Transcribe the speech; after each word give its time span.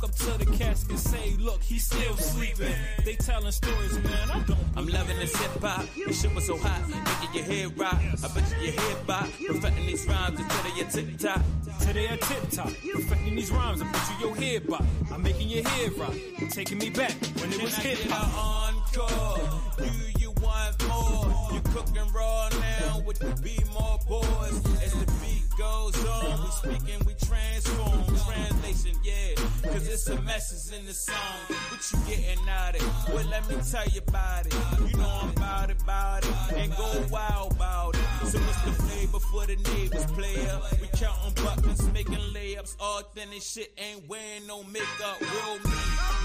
walk 0.00 0.10
up 0.10 0.16
to 0.16 0.44
the 0.44 0.56
casket, 0.56 0.98
say, 0.98 1.36
look, 1.38 1.62
he's 1.62 1.84
still 1.84 2.16
sleeping. 2.16 2.74
They 3.04 3.14
telling 3.16 3.52
stories, 3.52 3.98
man. 4.02 4.30
I 4.30 4.40
don't. 4.44 4.58
I'm 4.76 4.86
loving 4.86 5.18
this 5.18 5.34
hip 5.36 5.60
hop. 5.60 5.86
This 5.94 6.22
shit 6.22 6.34
was 6.34 6.46
so 6.46 6.56
hot, 6.56 6.88
making 6.88 7.34
your 7.34 7.44
head 7.44 7.78
rock. 7.78 7.94
I 7.94 8.28
bet 8.34 8.50
you 8.50 8.66
your 8.66 8.80
head 8.80 9.06
bop. 9.06 9.28
Perfecting 9.46 9.86
these 9.86 10.06
rhymes 10.06 10.40
until 10.40 10.62
they 10.62 10.76
your 10.76 10.88
tip 10.88 11.18
top. 11.18 11.42
Today 11.80 12.08
I 12.10 12.16
tip 12.16 12.50
top, 12.50 12.70
perfecting 12.92 13.36
these 13.36 13.50
rhymes. 13.50 13.82
I 13.82 13.92
bet 13.92 14.02
you 14.10 14.26
your 14.26 14.36
head 14.36 14.66
bop. 14.66 14.84
I'm 15.12 15.22
making 15.22 15.48
your 15.48 15.68
head 15.68 15.92
rock, 15.98 16.14
taking 16.50 16.78
me 16.78 16.90
back 16.90 17.12
when 17.40 17.52
it 17.52 17.62
was 17.62 17.76
hip 17.76 17.98
hop. 18.10 18.74
encore? 18.74 19.60
Do 19.78 19.90
you 20.18 20.30
want 20.42 20.88
more? 20.88 21.50
You 21.52 21.60
cooking 21.72 22.12
raw 22.12 22.48
now 22.48 23.00
with 23.00 23.18
the 23.18 23.40
B 23.42 23.58
more 23.72 23.98
boys. 24.08 24.82
As 24.82 24.92
the 24.92 25.12
beat 25.20 25.39
goes 25.60 26.06
on, 26.06 26.42
we 26.42 26.50
speaking, 26.50 27.00
we 27.06 27.12
transform. 27.14 28.04
Translation, 28.24 28.96
yeah, 29.04 29.34
cause 29.62 29.86
it's 29.86 30.08
a 30.08 30.20
message 30.22 30.78
in 30.78 30.86
the 30.86 30.94
song. 30.94 31.38
What 31.68 31.82
you 31.92 31.98
getting 32.08 32.48
out 32.48 32.76
of 32.76 32.82
it? 32.82 33.14
Well, 33.14 33.26
let 33.28 33.46
me 33.46 33.56
tell 33.70 33.86
you 33.88 34.00
about 34.08 34.46
it. 34.46 34.54
You 34.88 34.96
know 34.96 35.20
I'm 35.22 35.30
about 35.30 35.68
it, 35.68 35.82
about 35.82 36.24
it, 36.24 36.32
and 36.56 36.74
go 36.76 37.04
wild 37.10 37.52
about 37.52 37.94
it. 37.94 38.00
So 38.28 38.38
what's 38.38 38.62
the 38.62 38.72
flavor 38.72 39.20
for 39.20 39.46
the 39.46 39.56
neighbors, 39.74 40.06
player? 40.12 40.60
We 40.80 40.88
counting 40.96 41.44
buckets, 41.44 41.82
making 41.92 42.24
layups, 42.32 42.78
authentic 42.80 43.42
shit, 43.42 43.70
ain't 43.76 44.08
wearing 44.08 44.46
no 44.46 44.62
makeup. 44.64 45.20
Real 45.20 45.56
me, 45.58 45.76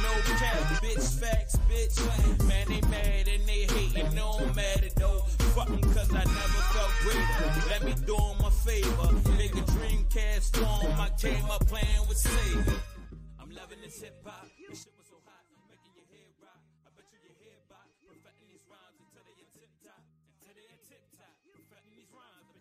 no 0.02 0.13
cap, 0.40 0.59
bitch, 0.81 1.20
facts, 1.20 1.57
bitch. 1.70 2.48
Man, 2.48 2.67
they 2.70 2.81
mad 2.88 3.27
and 3.27 3.45
they 3.45 3.67
hating, 3.67 4.15
no 4.15 4.40
matter 4.55 4.90
though. 4.95 5.45
Fuck 5.55 5.70
'em 5.70 5.80
cause 5.80 6.12
I 6.12 6.26
never 6.26 6.62
felt 6.76 6.91
greater. 7.00 7.48
Let 7.70 7.82
me 7.88 7.94
do 8.05 8.18
'em 8.18 8.44
a 8.44 8.52
favor. 8.52 9.09
Make 9.38 9.55
a 9.55 9.63
Dreamcast 9.72 10.44
storm. 10.52 11.00
I 11.00 11.09
came 11.18 11.50
up 11.50 11.66
playing 11.66 12.05
with 12.09 12.18
Sega. 12.18 12.77
I'm 13.40 13.52
loving 13.52 13.80
this 13.80 14.02
hip 14.02 14.22
hop. 14.26 14.44
This 14.68 14.84
shit 14.84 14.94
was 14.98 15.07
so 15.07 15.16
hot, 15.24 15.46
making 15.70 15.96
your 15.96 16.07
head 16.12 16.35
rock. 16.44 16.60
I 16.85 16.90
bet 16.98 17.07
you 17.13 17.20
your 17.24 17.38
head 17.40 17.62
bop. 17.70 17.88
Perfecting 18.04 18.49
these 18.52 18.66
rhymes 18.68 18.99
until 18.99 19.24
they 19.24 19.35
are 19.40 19.52
tip 19.55 19.71
top. 19.79 20.04
Until 20.44 20.55
they 20.60 20.68
are 20.76 20.84
tip 20.90 21.04
top. 21.16 21.35
Perfecting 21.55 21.96
these 21.96 22.12
rhymes. 22.12 22.51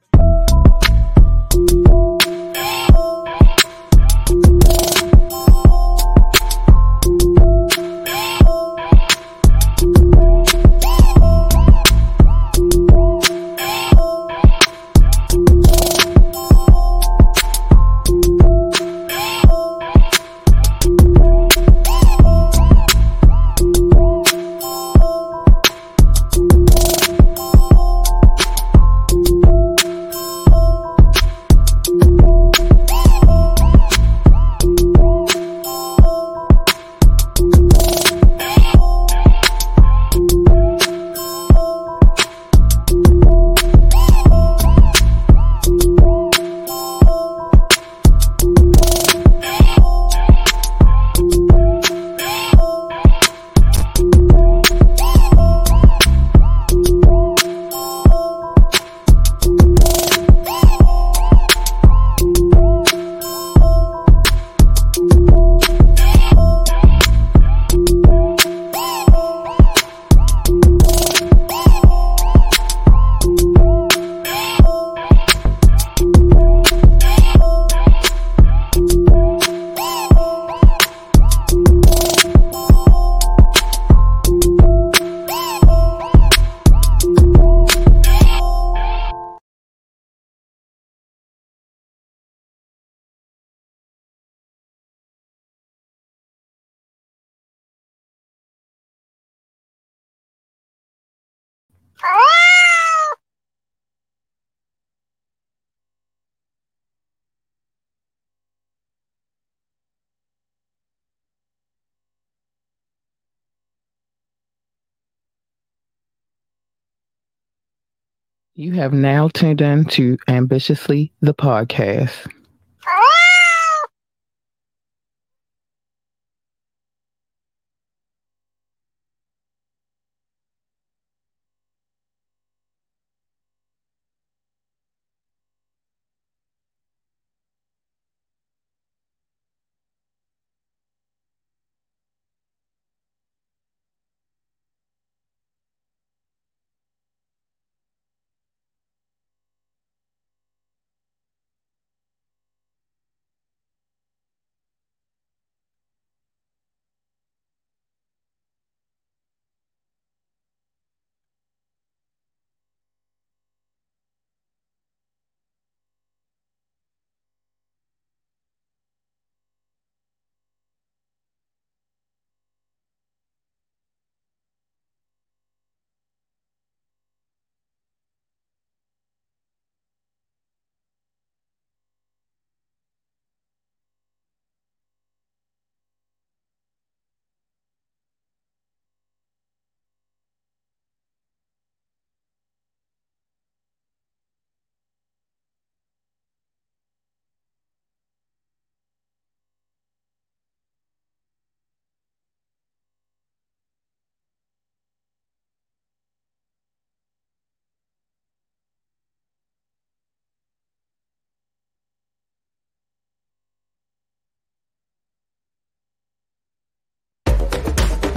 You 118.56 118.72
have 118.74 118.92
now 118.92 119.28
tuned 119.28 119.60
in 119.60 119.84
to 119.84 120.16
Ambitiously 120.28 121.10
the 121.20 121.34
podcast. 121.34 122.30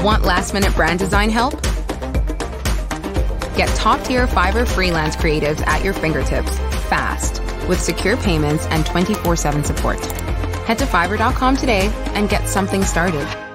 Want 0.07 0.24
last 0.24 0.54
minute 0.54 0.74
brand 0.74 1.00
design 1.00 1.30
help? 1.30 1.62
Get 3.57 3.68
top 3.75 4.01
tier 4.06 4.25
Fiverr 4.25 4.65
freelance 4.65 5.18
creatives 5.18 5.59
at 5.68 5.83
your 5.83 5.92
fingertips 5.92 6.57
fast 6.88 7.42
with 7.68 7.81
secure 7.81 8.15
payments 8.15 8.65
and 8.68 8.86
24 8.86 9.36
7 9.36 9.65
support. 9.65 10.00
Head 10.63 10.80
to 10.80 10.86
fiverr.com 10.86 11.57
today 11.57 11.92
and 12.13 12.30
get 12.30 12.48
something 12.48 12.86
started. 12.86 13.47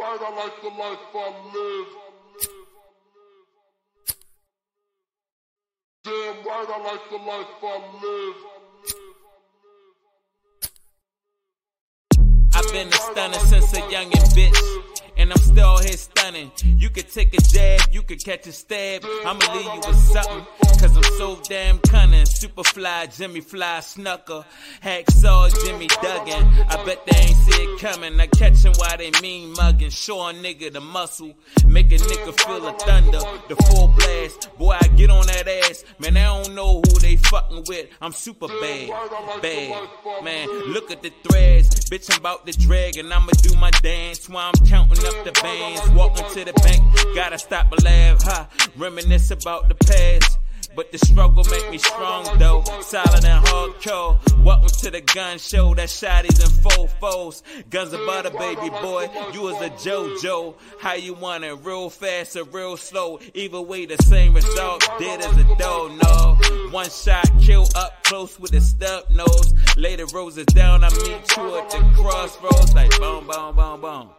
Right, 0.00 0.18
I 0.18 0.34
like 0.34 0.62
the 0.62 0.68
life 0.68 0.98
I 1.14 1.28
live. 1.52 1.88
Damn 6.04 6.46
right, 6.46 6.68
I 6.68 6.78
like 6.82 7.10
the 7.10 7.16
life 7.16 7.46
I 7.62 7.76
live. 8.02 8.59
I've 12.60 12.70
been 12.72 12.88
a 12.88 12.92
stunner 12.92 13.38
since 13.38 13.72
a 13.72 13.80
youngin' 13.80 14.34
bitch. 14.36 14.82
And 15.16 15.32
I'm 15.32 15.38
still 15.38 15.78
here 15.78 15.96
stunning. 15.96 16.50
You 16.62 16.90
could 16.90 17.08
take 17.10 17.32
a 17.32 17.40
jab, 17.40 17.80
you 17.90 18.02
could 18.02 18.22
catch 18.22 18.46
a 18.46 18.52
stab. 18.52 19.02
I'ma 19.24 19.54
leave 19.54 19.64
you 19.64 19.80
with 19.86 19.96
something. 19.96 20.46
Cause 20.78 20.96
I'm 20.96 21.04
so 21.18 21.38
damn 21.48 21.78
cunning. 21.78 22.24
Superfly, 22.24 23.16
Jimmy 23.16 23.40
Fly, 23.40 23.78
Snuka. 23.80 24.44
Hacksaw, 24.82 25.64
Jimmy 25.64 25.88
Duggan. 25.88 26.46
I 26.68 26.82
bet 26.84 27.04
they 27.06 27.18
ain't 27.18 27.36
see 27.36 27.62
it 27.62 27.80
coming. 27.80 28.18
I 28.20 28.26
catch 28.26 28.64
'em 28.64 28.72
while 28.76 28.96
they 28.96 29.10
mean 29.22 29.52
mugging. 29.52 29.90
Show 29.90 30.20
a 30.28 30.32
nigga 30.32 30.72
the 30.72 30.80
muscle. 30.80 31.34
Make 31.66 31.92
a 31.92 31.96
nigga 31.96 32.38
feel 32.40 32.60
the 32.60 32.72
thunder. 32.72 33.20
The 33.48 33.56
full 33.56 33.88
blast. 33.88 34.48
Boy, 34.58 34.76
I 34.80 34.86
get 34.88 35.10
on 35.10 35.26
that 35.26 35.48
ass. 35.48 35.84
Man, 35.98 36.16
I 36.16 36.24
don't 36.24 36.54
know 36.54 36.80
who 36.80 36.98
they 36.98 37.16
fucking 37.16 37.64
with. 37.68 37.88
I'm 38.00 38.12
super 38.12 38.48
bad. 38.48 38.90
Bad. 39.42 40.24
Man, 40.24 40.48
look 40.72 40.90
at 40.90 41.02
the 41.02 41.12
threads. 41.24 41.79
Bitch, 41.90 42.08
I'm 42.08 42.20
about 42.20 42.46
to 42.46 42.56
drag 42.56 42.98
and 42.98 43.12
I'ma 43.12 43.32
do 43.42 43.52
my 43.56 43.72
dance 43.82 44.28
while 44.28 44.52
I'm 44.54 44.66
counting 44.68 45.04
up 45.04 45.24
the 45.24 45.32
bands. 45.42 45.90
Walking 45.90 46.24
to 46.34 46.44
the 46.44 46.52
bank. 46.62 46.84
Gotta 47.16 47.36
stop 47.36 47.72
and 47.72 47.82
laugh. 47.82 48.22
Ha. 48.22 48.48
Reminisce 48.76 49.32
about 49.32 49.68
the 49.68 49.74
past. 49.74 50.39
But 50.74 50.92
the 50.92 50.98
struggle 50.98 51.44
make 51.50 51.70
me 51.70 51.78
strong 51.78 52.38
though. 52.38 52.62
Solid 52.80 53.24
and 53.24 53.44
hardcore. 53.44 54.44
Welcome 54.44 54.68
to 54.68 54.90
the 54.90 55.00
gun 55.00 55.38
show. 55.38 55.74
That 55.74 55.88
shotties 55.88 56.42
and 56.42 56.52
faux 56.62 56.92
foes. 57.00 57.42
Guns 57.70 57.92
of 57.92 58.06
butter, 58.06 58.30
baby 58.30 58.70
boy. 58.70 59.08
You 59.32 59.42
was 59.42 59.60
a 59.60 59.70
JoJo. 59.70 60.54
How 60.80 60.94
you 60.94 61.14
want 61.14 61.44
it? 61.44 61.54
Real 61.64 61.90
fast 61.90 62.36
or 62.36 62.44
real 62.44 62.76
slow? 62.76 63.18
Either 63.34 63.60
way, 63.60 63.86
the 63.86 64.00
same 64.04 64.34
result. 64.34 64.88
Dead 64.98 65.20
as 65.20 65.36
a 65.36 65.56
dough, 65.56 65.98
no. 66.02 66.38
One 66.70 66.88
shot, 66.88 67.28
kill 67.40 67.66
up 67.74 68.04
close 68.04 68.38
with 68.38 68.52
a 68.54 68.60
stub 68.60 69.10
nose. 69.10 69.54
Lay 69.76 69.96
the 69.96 70.06
roses 70.06 70.46
down. 70.46 70.84
I 70.84 70.90
meet 70.90 71.36
you 71.36 71.58
at 71.58 71.70
the 71.70 71.92
crossroads. 71.96 72.74
Like 72.74 72.90
boom, 72.98 73.26
boom, 73.26 73.56
boom, 73.56 73.80
boom. 73.80 74.10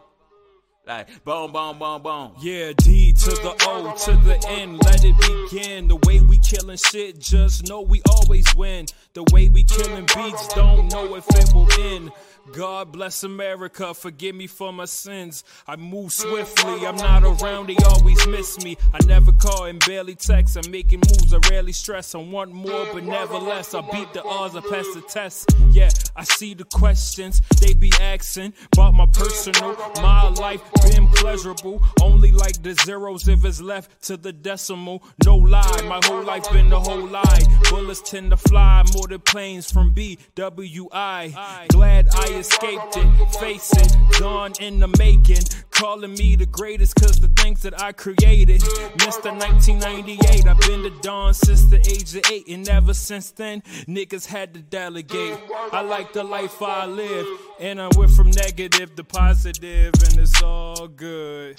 Like 0.84 1.22
boom, 1.22 1.52
boom, 1.52 1.78
boom, 1.78 2.02
boom. 2.02 2.32
Yeah, 2.40 2.72
D 2.76 3.12
to 3.12 3.30
the 3.30 3.54
O 3.68 3.94
to 4.04 4.16
the 4.24 4.44
N, 4.48 4.78
let 4.78 5.04
it 5.04 5.14
begin. 5.20 5.86
The 5.86 5.94
way 5.94 6.20
we 6.20 6.38
killing 6.38 6.76
shit, 6.76 7.20
just 7.20 7.68
know 7.68 7.82
we 7.82 8.02
always 8.10 8.52
win. 8.56 8.86
The 9.12 9.22
way 9.32 9.48
we 9.48 9.62
killing 9.62 10.06
beats, 10.06 10.48
don't 10.54 10.90
know 10.90 11.14
if 11.14 11.24
it 11.28 11.54
will 11.54 11.68
end. 11.80 12.10
God 12.50 12.90
bless 12.90 13.22
America, 13.22 13.94
forgive 13.94 14.34
me 14.34 14.48
for 14.48 14.72
my 14.72 14.86
sins. 14.86 15.44
I 15.68 15.76
move 15.76 16.12
swiftly, 16.12 16.84
I'm 16.84 16.96
not 16.96 17.22
around, 17.22 17.68
they 17.68 17.76
always 17.84 18.26
miss 18.26 18.64
me. 18.64 18.76
I 18.92 18.98
never 19.06 19.30
call 19.30 19.66
and 19.66 19.78
barely 19.86 20.16
text, 20.16 20.56
I'm 20.56 20.68
making 20.68 21.02
moves, 21.08 21.32
I 21.32 21.38
rarely 21.50 21.70
stress. 21.70 22.16
I 22.16 22.18
want 22.18 22.50
more, 22.50 22.88
but 22.92 23.04
never 23.04 23.38
less. 23.38 23.74
I 23.74 23.82
beat 23.82 24.12
the 24.12 24.24
odds, 24.24 24.56
I 24.56 24.60
pass 24.62 24.86
the 24.92 25.02
test. 25.02 25.54
Yeah, 25.70 25.90
I 26.16 26.24
see 26.24 26.54
the 26.54 26.64
questions 26.64 27.40
they 27.60 27.74
be 27.74 27.92
asking 28.00 28.54
about 28.72 28.94
my 28.94 29.06
personal, 29.06 29.76
my 30.02 30.28
life 30.30 30.60
been 30.82 31.08
pleasurable. 31.08 31.82
Only 32.00 32.32
like 32.32 32.62
the 32.62 32.74
zeros 32.74 33.28
if 33.28 33.44
it's 33.44 33.60
left 33.60 34.02
to 34.04 34.16
the 34.16 34.32
decimal. 34.32 35.02
No 35.24 35.36
lie, 35.36 35.82
my 35.84 36.00
whole 36.04 36.22
life 36.22 36.50
been 36.52 36.68
the 36.68 36.80
whole 36.80 37.06
lie. 37.06 37.42
Bullets 37.70 38.02
tend 38.02 38.30
to 38.30 38.36
fly 38.36 38.82
more 38.94 39.08
than 39.08 39.20
planes 39.20 39.70
from 39.70 39.94
BWI. 39.94 41.68
Glad 41.68 42.08
I 42.14 42.26
escaped 42.34 42.96
it, 42.96 43.30
face 43.40 43.72
it, 43.72 43.96
gone 44.20 44.52
in 44.60 44.80
the 44.80 44.88
making. 44.98 45.44
Calling 45.82 46.14
me 46.14 46.36
the 46.36 46.46
greatest 46.46 46.94
cause 46.94 47.18
the 47.18 47.26
things 47.26 47.62
that 47.62 47.82
I 47.82 47.90
created. 47.90 48.60
Mr. 48.60 49.32
1998, 49.36 50.46
I've 50.46 50.60
been 50.60 50.84
the 50.84 50.96
Dawn 51.02 51.34
since 51.34 51.64
the 51.64 51.78
age 51.78 52.14
of 52.14 52.30
eight, 52.30 52.46
and 52.46 52.68
ever 52.68 52.94
since 52.94 53.32
then, 53.32 53.62
niggas 53.88 54.24
had 54.24 54.54
to 54.54 54.60
delegate. 54.60 55.40
I 55.72 55.80
like 55.80 56.12
the 56.12 56.22
life 56.22 56.62
I 56.62 56.86
live, 56.86 57.26
and 57.58 57.82
I 57.82 57.88
went 57.96 58.12
from 58.12 58.30
negative 58.30 58.94
to 58.94 59.02
positive, 59.02 59.92
and 60.04 60.18
it's 60.20 60.40
all 60.40 60.86
good. 60.86 61.56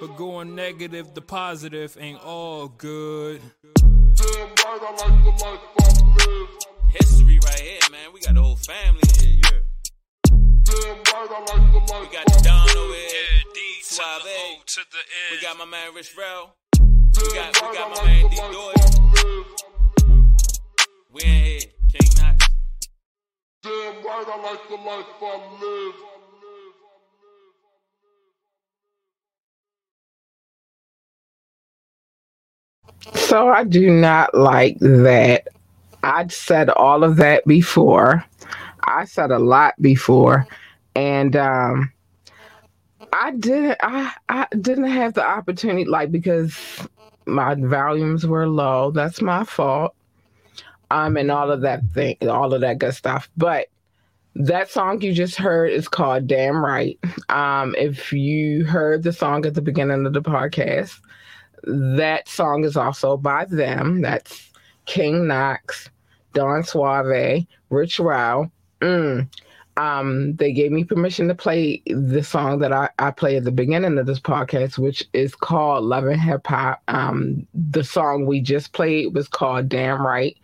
But 0.00 0.16
going 0.16 0.56
negative 0.56 1.14
to 1.14 1.20
positive 1.20 1.96
ain't 2.00 2.20
all 2.24 2.66
good. 2.66 3.40
History 6.90 7.38
right 7.38 7.60
here, 7.60 7.78
man. 7.92 8.12
We 8.12 8.18
got 8.18 8.34
the 8.34 8.42
whole 8.42 8.56
family 8.56 9.00
here. 9.20 9.40
Yeah. 9.44 9.73
We 10.74 12.10
got 12.10 12.26
Don 12.42 12.68
over 12.76 12.94
here. 12.94 13.44
D 13.54 13.60
to 13.82 13.94
the 13.94 13.94
Suave. 13.94 14.22
O 14.26 14.62
to 14.66 14.80
the 14.90 14.98
N. 14.98 15.30
We 15.30 15.36
got 15.40 15.56
my 15.56 15.64
man 15.64 15.94
Rich 15.94 16.16
Rel. 16.18 16.56
We 16.80 17.34
got 17.34 17.54
we 17.62 17.68
got 17.76 17.90
my 17.96 18.02
man 18.04 18.28
D 18.28 18.36
Doyle. 18.36 18.74
We 21.12 21.22
in 21.22 21.28
here. 21.28 21.60
King 21.92 22.10
Knox. 22.18 22.48
Damn 23.62 24.04
right, 24.04 24.26
I 24.26 24.30
like 24.42 24.68
the 24.68 24.74
life 24.74 25.06
I 25.22 25.24
live. 25.62 25.94
So 33.14 33.48
I 33.48 33.64
do 33.64 33.90
not 33.90 34.34
like 34.34 34.78
that. 34.80 35.48
I'd 36.02 36.32
said 36.32 36.68
all 36.70 37.04
of 37.04 37.16
that 37.16 37.46
before. 37.46 38.24
I 38.86 39.04
said 39.04 39.30
a 39.30 39.38
lot 39.38 39.74
before, 39.80 40.46
and 40.94 41.36
um, 41.36 41.92
I 43.12 43.32
didn't. 43.32 43.76
I 43.80 44.12
I 44.28 44.46
didn't 44.60 44.90
have 44.90 45.14
the 45.14 45.24
opportunity, 45.24 45.84
like 45.84 46.10
because 46.10 46.88
my 47.26 47.54
volumes 47.54 48.26
were 48.26 48.48
low. 48.48 48.90
That's 48.90 49.20
my 49.22 49.44
fault. 49.44 49.94
Um, 50.90 51.16
and 51.16 51.30
all 51.30 51.50
of 51.50 51.62
that 51.62 51.82
thing, 51.92 52.16
all 52.28 52.52
of 52.54 52.60
that 52.60 52.78
good 52.78 52.94
stuff. 52.94 53.28
But 53.36 53.68
that 54.36 54.70
song 54.70 55.00
you 55.00 55.12
just 55.12 55.36
heard 55.36 55.70
is 55.70 55.88
called 55.88 56.26
"Damn 56.26 56.64
Right." 56.64 56.98
Um, 57.28 57.74
if 57.78 58.12
you 58.12 58.64
heard 58.64 59.02
the 59.02 59.12
song 59.12 59.46
at 59.46 59.54
the 59.54 59.62
beginning 59.62 60.06
of 60.06 60.12
the 60.12 60.22
podcast, 60.22 61.00
that 61.66 62.28
song 62.28 62.64
is 62.64 62.76
also 62.76 63.16
by 63.16 63.44
them. 63.46 64.02
That's 64.02 64.50
King 64.86 65.26
Knox, 65.26 65.88
Don 66.32 66.62
Suave, 66.62 67.46
Rich 67.70 67.98
Rao. 68.00 68.50
Mm. 68.80 69.28
Um, 69.76 70.36
they 70.36 70.52
gave 70.52 70.70
me 70.70 70.84
permission 70.84 71.26
to 71.28 71.34
play 71.34 71.82
the 71.86 72.22
song 72.22 72.60
that 72.60 72.72
I, 72.72 72.90
I 72.98 73.10
play 73.10 73.36
at 73.36 73.44
the 73.44 73.50
beginning 73.50 73.98
of 73.98 74.06
this 74.06 74.20
podcast, 74.20 74.78
which 74.78 75.04
is 75.12 75.34
called 75.34 75.84
Love 75.84 76.06
and 76.06 76.20
Hip 76.20 76.46
Hop. 76.46 76.80
Um, 76.86 77.46
the 77.54 77.82
song 77.82 78.26
we 78.26 78.40
just 78.40 78.72
played 78.72 79.14
was 79.14 79.26
called 79.26 79.68
Damn 79.68 80.06
Right. 80.06 80.36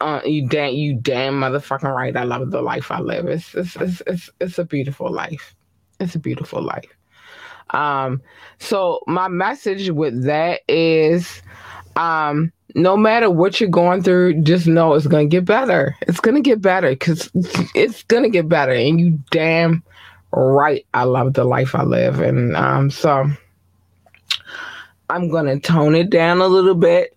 Uh, 0.00 0.20
you 0.24 0.48
damn, 0.48 0.74
you 0.74 0.94
damn 0.94 1.34
motherfucking 1.34 1.94
right. 1.94 2.16
I 2.16 2.24
love 2.24 2.50
the 2.50 2.60
life 2.60 2.90
I 2.90 2.98
live. 2.98 3.28
It's 3.28 3.54
it's 3.54 3.76
it's 3.76 4.02
it's, 4.08 4.30
it's 4.40 4.58
a 4.58 4.64
beautiful 4.64 5.12
life. 5.12 5.54
It's 6.00 6.16
a 6.16 6.18
beautiful 6.18 6.60
life. 6.60 6.92
Um, 7.70 8.20
so 8.58 9.00
my 9.06 9.28
message 9.28 9.90
with 9.90 10.24
that 10.24 10.62
is 10.68 11.40
um 11.94 12.52
no 12.74 12.96
matter 12.96 13.30
what 13.30 13.60
you're 13.60 13.70
going 13.70 14.02
through, 14.02 14.42
just 14.42 14.66
know 14.66 14.94
it's 14.94 15.06
gonna 15.06 15.26
get 15.26 15.44
better. 15.44 15.96
It's 16.02 16.20
gonna 16.20 16.40
get 16.40 16.60
better 16.60 16.90
because 16.90 17.30
it's 17.74 18.02
gonna 18.04 18.30
get 18.30 18.48
better. 18.48 18.72
And 18.72 19.00
you 19.00 19.18
damn 19.30 19.82
right 20.32 20.86
I 20.94 21.04
love 21.04 21.34
the 21.34 21.44
life 21.44 21.74
I 21.74 21.82
live. 21.82 22.20
And 22.20 22.56
um 22.56 22.90
so 22.90 23.30
I'm 25.10 25.28
gonna 25.28 25.60
tone 25.60 25.94
it 25.94 26.10
down 26.10 26.40
a 26.40 26.46
little 26.46 26.74
bit 26.74 27.16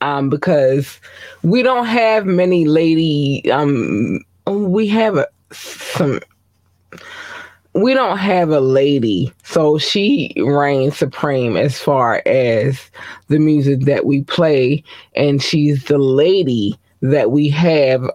um, 0.00 0.28
because 0.28 1.00
we 1.42 1.62
don't 1.62 1.86
have 1.86 2.26
many 2.26 2.64
lady. 2.64 3.50
Um, 3.50 4.20
we 4.46 4.88
have 4.88 5.16
a, 5.16 5.26
some. 5.52 6.20
We 7.74 7.94
don't 7.94 8.18
have 8.18 8.50
a 8.50 8.60
lady, 8.60 9.32
so 9.44 9.78
she 9.78 10.34
reigns 10.36 10.98
supreme 10.98 11.56
as 11.56 11.78
far 11.78 12.22
as 12.26 12.90
the 13.28 13.38
music 13.38 13.80
that 13.86 14.04
we 14.04 14.24
play, 14.24 14.84
and 15.16 15.42
she's 15.42 15.84
the 15.84 15.96
lady 15.98 16.78
that 17.00 17.30
we 17.30 17.48
have 17.48 18.10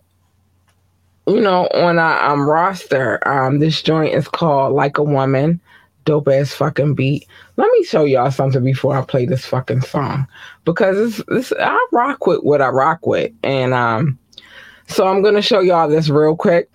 you 1.27 1.41
know, 1.41 1.67
on 1.67 1.99
our 1.99 2.31
um, 2.31 2.49
roster, 2.49 3.25
um, 3.27 3.59
this 3.59 3.81
joint 3.81 4.13
is 4.15 4.27
called 4.27 4.73
Like 4.73 4.97
a 4.97 5.03
Woman. 5.03 5.59
Dope 6.05 6.29
ass 6.29 6.53
fucking 6.53 6.95
beat. 6.95 7.27
Let 7.57 7.69
me 7.73 7.83
show 7.83 8.05
y'all 8.05 8.31
something 8.31 8.63
before 8.63 8.95
I 8.95 9.03
play 9.03 9.25
this 9.25 9.45
fucking 9.45 9.81
song 9.81 10.25
because 10.63 11.19
it's, 11.19 11.29
it's 11.29 11.53
I 11.59 11.77
rock 11.91 12.25
with 12.25 12.43
what 12.43 12.61
I 12.61 12.69
rock 12.69 13.05
with, 13.05 13.33
and 13.43 13.73
um, 13.73 14.17
so 14.87 15.05
I'm 15.05 15.21
gonna 15.21 15.41
show 15.41 15.59
y'all 15.59 15.89
this 15.89 16.07
real 16.07 16.37
quick. 16.37 16.73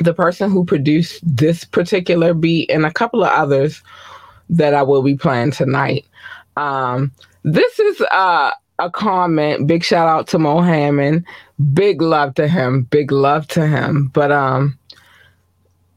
The 0.00 0.14
person 0.14 0.50
who 0.50 0.64
produced 0.64 1.20
this 1.22 1.64
particular 1.64 2.34
beat 2.34 2.70
and 2.70 2.86
a 2.86 2.92
couple 2.92 3.22
of 3.22 3.30
others 3.30 3.82
that 4.48 4.74
I 4.74 4.82
will 4.82 5.02
be 5.02 5.14
playing 5.14 5.52
tonight. 5.52 6.06
Um, 6.56 7.12
this 7.44 7.78
is 7.78 8.00
a 8.00 8.52
comment. 8.92 9.66
Big 9.66 9.84
shout 9.84 10.08
out 10.08 10.26
to 10.28 10.38
Mo 10.38 10.60
Hammond. 10.60 11.26
Big 11.74 12.00
love 12.00 12.34
to 12.34 12.48
him. 12.48 12.84
Big 12.84 13.12
love 13.12 13.46
to 13.48 13.66
him. 13.66 14.10
But 14.14 14.32
um 14.32 14.78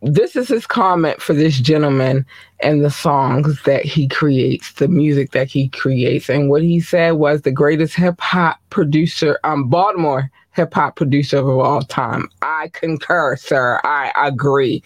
this 0.06 0.36
is 0.36 0.50
his 0.50 0.68
comment 0.68 1.22
for 1.22 1.32
this 1.32 1.60
gentleman 1.60 2.26
and 2.62 2.84
the 2.84 2.92
songs 2.92 3.64
that 3.64 3.86
he 3.86 4.06
creates, 4.06 4.74
the 4.74 4.90
music 4.90 5.32
that 5.32 5.48
he 5.48 5.70
creates. 5.70 6.30
And 6.30 6.50
what 6.50 6.62
he 6.62 6.82
said 6.82 7.12
was 7.12 7.42
the 7.42 7.54
greatest 7.54 7.96
hip 7.96 8.20
hop 8.20 8.60
producer, 8.70 9.40
um, 9.46 9.70
Baltimore 9.70 10.30
hip 10.54 10.74
hop 10.74 10.96
producer 10.96 11.38
of 11.38 11.48
all 11.48 11.82
time. 11.82 12.30
I 12.42 12.70
concur, 12.74 13.36
sir. 13.36 13.80
I 13.84 14.12
agree. 14.16 14.84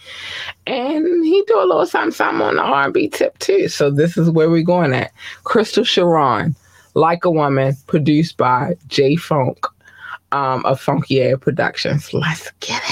And 0.66 1.24
he 1.24 1.42
do 1.46 1.58
a 1.58 1.66
little 1.66 1.86
something, 1.86 2.26
on 2.26 2.56
the 2.56 2.62
R&B 2.62 3.08
tip 3.08 3.38
too. 3.38 3.68
So 3.68 3.90
this 3.90 4.16
is 4.16 4.30
where 4.30 4.50
we're 4.50 4.62
going 4.62 4.94
at. 4.94 5.12
Crystal 5.44 5.84
Sharon, 5.84 6.54
Like 6.94 7.24
a 7.24 7.30
Woman, 7.30 7.76
produced 7.86 8.36
by 8.36 8.76
J 8.88 9.16
Funk 9.16 9.58
um, 10.32 10.64
of 10.64 10.80
Funky 10.80 11.20
Air 11.20 11.36
Productions. 11.38 12.12
Let's 12.12 12.50
get 12.60 12.82
it. 12.84 12.87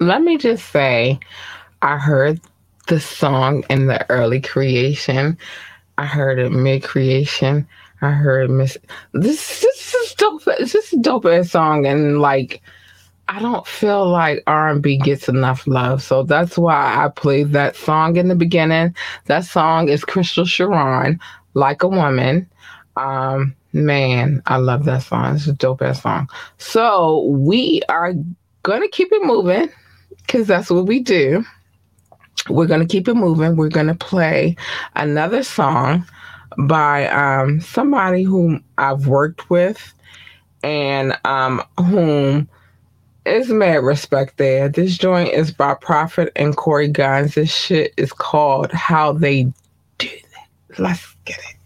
Let 0.00 0.22
me 0.22 0.38
just 0.38 0.70
say, 0.72 1.20
I 1.82 1.98
heard 1.98 2.40
the 2.88 2.98
song 2.98 3.64
in 3.70 3.86
the 3.86 4.10
early 4.10 4.40
creation. 4.40 5.38
I 5.98 6.06
heard 6.06 6.38
it 6.38 6.50
mid 6.50 6.82
creation. 6.82 7.68
I 8.02 8.10
heard 8.10 8.50
Miss. 8.50 8.78
This 9.12 9.60
this 9.60 9.94
is 9.94 10.14
dope. 10.14 10.44
This 10.44 10.74
is 10.74 10.90
dope 11.02 11.26
ass 11.26 11.50
song, 11.50 11.84
and 11.84 12.20
like, 12.20 12.62
I 13.28 13.40
don't 13.40 13.66
feel 13.66 14.08
like 14.08 14.42
R 14.46 14.70
and 14.70 14.82
B 14.82 14.96
gets 14.96 15.28
enough 15.28 15.66
love, 15.66 16.02
so 16.02 16.22
that's 16.22 16.56
why 16.56 17.04
I 17.04 17.08
played 17.08 17.52
that 17.52 17.76
song 17.76 18.16
in 18.16 18.28
the 18.28 18.34
beginning. 18.34 18.94
That 19.26 19.44
song 19.44 19.90
is 19.90 20.02
Crystal 20.02 20.46
Sharon, 20.46 21.20
"Like 21.52 21.82
a 21.82 21.88
Woman." 21.88 22.48
Um, 22.96 23.54
man, 23.74 24.42
I 24.46 24.56
love 24.56 24.86
that 24.86 25.02
song. 25.02 25.36
It's 25.36 25.46
a 25.46 25.52
dope 25.52 25.82
ass 25.82 26.02
song. 26.02 26.30
So 26.56 27.26
we 27.26 27.82
are 27.90 28.14
gonna 28.62 28.88
keep 28.88 29.12
it 29.12 29.22
moving 29.22 29.68
because 30.26 30.46
that's 30.46 30.70
what 30.70 30.86
we 30.86 31.00
do. 31.00 31.44
We're 32.48 32.66
gonna 32.66 32.86
keep 32.86 33.08
it 33.08 33.14
moving. 33.14 33.56
We're 33.56 33.68
gonna 33.68 33.94
play 33.94 34.56
another 34.96 35.42
song 35.42 36.06
by 36.58 37.08
um, 37.08 37.60
somebody 37.60 38.22
whom 38.22 38.64
I've 38.78 39.06
worked 39.06 39.50
with 39.50 39.94
and 40.62 41.16
um, 41.24 41.62
whom 41.78 42.48
is 43.26 43.48
mad 43.50 43.82
respect 43.84 44.38
there. 44.38 44.68
This 44.68 44.98
joint 44.98 45.32
is 45.32 45.52
by 45.52 45.74
Prophet 45.74 46.32
and 46.36 46.56
Corey 46.56 46.88
Guns. 46.88 47.34
This 47.34 47.54
shit 47.54 47.92
is 47.96 48.12
called 48.12 48.72
How 48.72 49.12
They 49.12 49.44
Do 49.98 50.08
That. 50.08 50.80
Let's 50.80 51.14
get 51.24 51.38
it. 51.38 51.59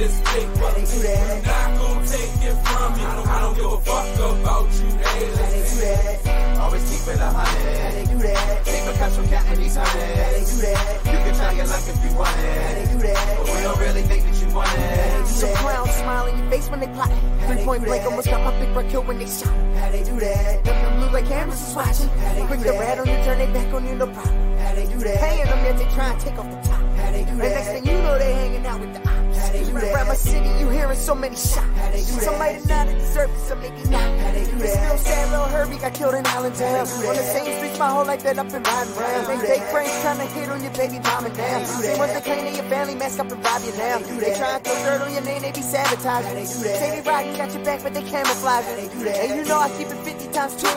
Trying 0.00 0.08
to 0.08 0.08
get 0.08 0.08
this 0.08 0.16
paper. 0.22 1.44
Not 1.46 1.78
gonna 1.78 2.06
take 2.06 2.42
it 2.42 2.56
from 2.64 3.00
you. 3.00 3.06
I 3.06 3.40
don't 3.40 3.54
give 3.56 3.64
a 3.66 3.80
fuck 3.80 4.14
about 4.16 4.68
you, 4.72 4.88
daily. 4.90 6.58
Always 6.58 6.84
keep 6.88 7.14
it 7.14 7.20
a 7.20 7.30
hundred. 7.30 8.08
Keep 8.08 8.86
a 8.86 8.92
cash 8.96 9.12
from 9.12 9.28
counting 9.28 9.60
these 9.60 9.76
hundreds. 9.76 10.60
You 10.60 11.18
can 11.18 11.34
try 11.34 11.52
your 11.52 11.66
luck 11.66 11.82
if 11.88 12.04
you 12.04 12.16
want 12.16 12.38
it. 12.38 12.74
They 12.74 12.92
do 12.92 12.98
that. 13.06 13.38
But 13.38 13.46
we 13.46 13.60
don't 13.62 13.78
really 13.80 14.02
think 14.02 14.24
that 14.24 14.36
you 14.40 14.54
want 14.54 14.70
it. 14.72 15.26
Some 15.26 15.54
clowns 15.56 15.90
smile 15.90 16.26
in 16.26 16.38
your 16.38 16.50
face 16.50 16.68
when 16.68 16.80
they 16.80 16.88
plot. 16.88 17.10
Three 17.46 17.64
point 17.64 17.84
blank 17.84 18.04
almost 18.04 18.28
got 18.28 18.42
my 18.44 18.58
big 18.58 18.72
bro 18.72 18.88
killed 18.88 19.06
when 19.06 19.18
they 19.18 19.26
shot. 19.26 19.48
How 19.76 19.90
they 19.90 20.04
do 20.04 20.18
that? 20.20 20.64
Them, 20.64 20.76
them 20.82 21.00
blue 21.00 21.10
like 21.10 21.26
cameras 21.26 21.66
is 21.66 21.74
watching. 21.74 22.08
Quick 22.46 22.60
the 22.60 22.72
red 22.72 22.98
on 22.98 23.06
you, 23.06 23.14
turn 23.24 23.38
they 23.38 23.46
back 23.52 23.72
on 23.72 23.86
you, 23.86 23.94
no 23.94 24.06
problem. 24.06 24.58
How 24.58 24.74
they 24.74 24.86
do 24.86 24.98
that? 24.98 25.18
Paying 25.20 25.46
them 25.46 25.64
yet 25.64 25.78
they 25.78 25.94
try 25.94 26.12
and 26.12 26.20
take 26.20 26.38
off 26.38 26.50
the 26.50 26.68
top. 26.68 26.80
How 26.96 27.10
they 27.10 27.24
do 27.24 27.36
that? 27.36 27.44
And 27.44 27.54
next 27.54 27.68
thing 27.68 27.86
you 27.86 28.02
know 28.02 28.18
they 28.18 28.32
hanging 28.32 28.66
out 28.66 28.80
with 28.80 28.92
the 28.92 29.09
ops. 29.50 29.68
Do 29.68 29.74
that? 29.74 29.94
Around 29.94 30.08
my 30.08 30.14
city 30.14 30.48
you 30.60 30.68
hearing 30.68 30.98
so 30.98 31.14
many 31.14 31.36
shots. 31.36 31.56
How 31.56 31.90
they 31.90 32.00
do 32.00 32.12
that? 32.12 32.22
Some 32.22 32.38
might 32.38 32.66
not 32.66 32.86
have 32.86 32.98
deserved 32.98 33.34
it, 33.34 33.40
some 33.40 33.60
maybe 33.60 33.82
not. 33.90 34.00
How 34.20 34.32
they 34.32 34.44
do? 34.44 34.58
Still 34.66 34.98
sad 34.98 35.30
little 35.30 35.46
Herbie 35.46 35.76
got 35.78 35.94
killed 35.94 36.14
in 36.14 36.26
Allentown. 36.26 36.86
On 36.86 37.16
the 37.16 37.22
same 37.22 37.58
streets 37.58 37.78
my 37.78 37.88
whole 37.90 38.04
life 38.04 38.22
been 38.22 38.38
up 38.38 38.52
and 38.52 38.66
riding 38.66 38.94
round. 38.94 39.26
They 39.26 39.46
take 39.46 39.70
brains 39.72 40.00
trying 40.00 40.18
to 40.18 40.26
hit 40.26 40.48
on 40.48 40.62
your 40.62 40.72
baby 40.72 40.98
mama 41.00 41.30
down. 41.30 41.82
They 41.82 41.96
want 41.98 42.12
the 42.14 42.20
claim 42.20 42.46
of 42.46 42.54
your 42.54 42.68
family 42.70 42.94
mask 42.94 43.18
up 43.18 43.30
and 43.30 43.44
rob 43.44 43.62
you 43.64 43.72
now. 43.76 43.98
They 43.98 44.34
try 44.36 44.58
to 44.58 44.60
throw 44.64 44.84
dirt 44.84 45.02
on 45.02 45.12
your 45.12 45.22
name, 45.22 45.42
they 45.42 45.52
be 45.52 45.62
sabotaging. 45.62 46.46
Say 46.46 47.00
they 47.00 47.10
rockin' 47.10 47.36
got 47.36 47.52
your 47.54 47.64
back, 47.64 47.82
but 47.82 47.94
they 47.94 48.02
camouflaging. 48.02 48.90
And 49.06 49.36
you 49.36 49.44
know 49.44 49.58
I 49.58 49.68
keep 49.76 49.88
it 49.88 49.98
50 50.04 50.32
times 50.32 50.56
two. 50.60 50.68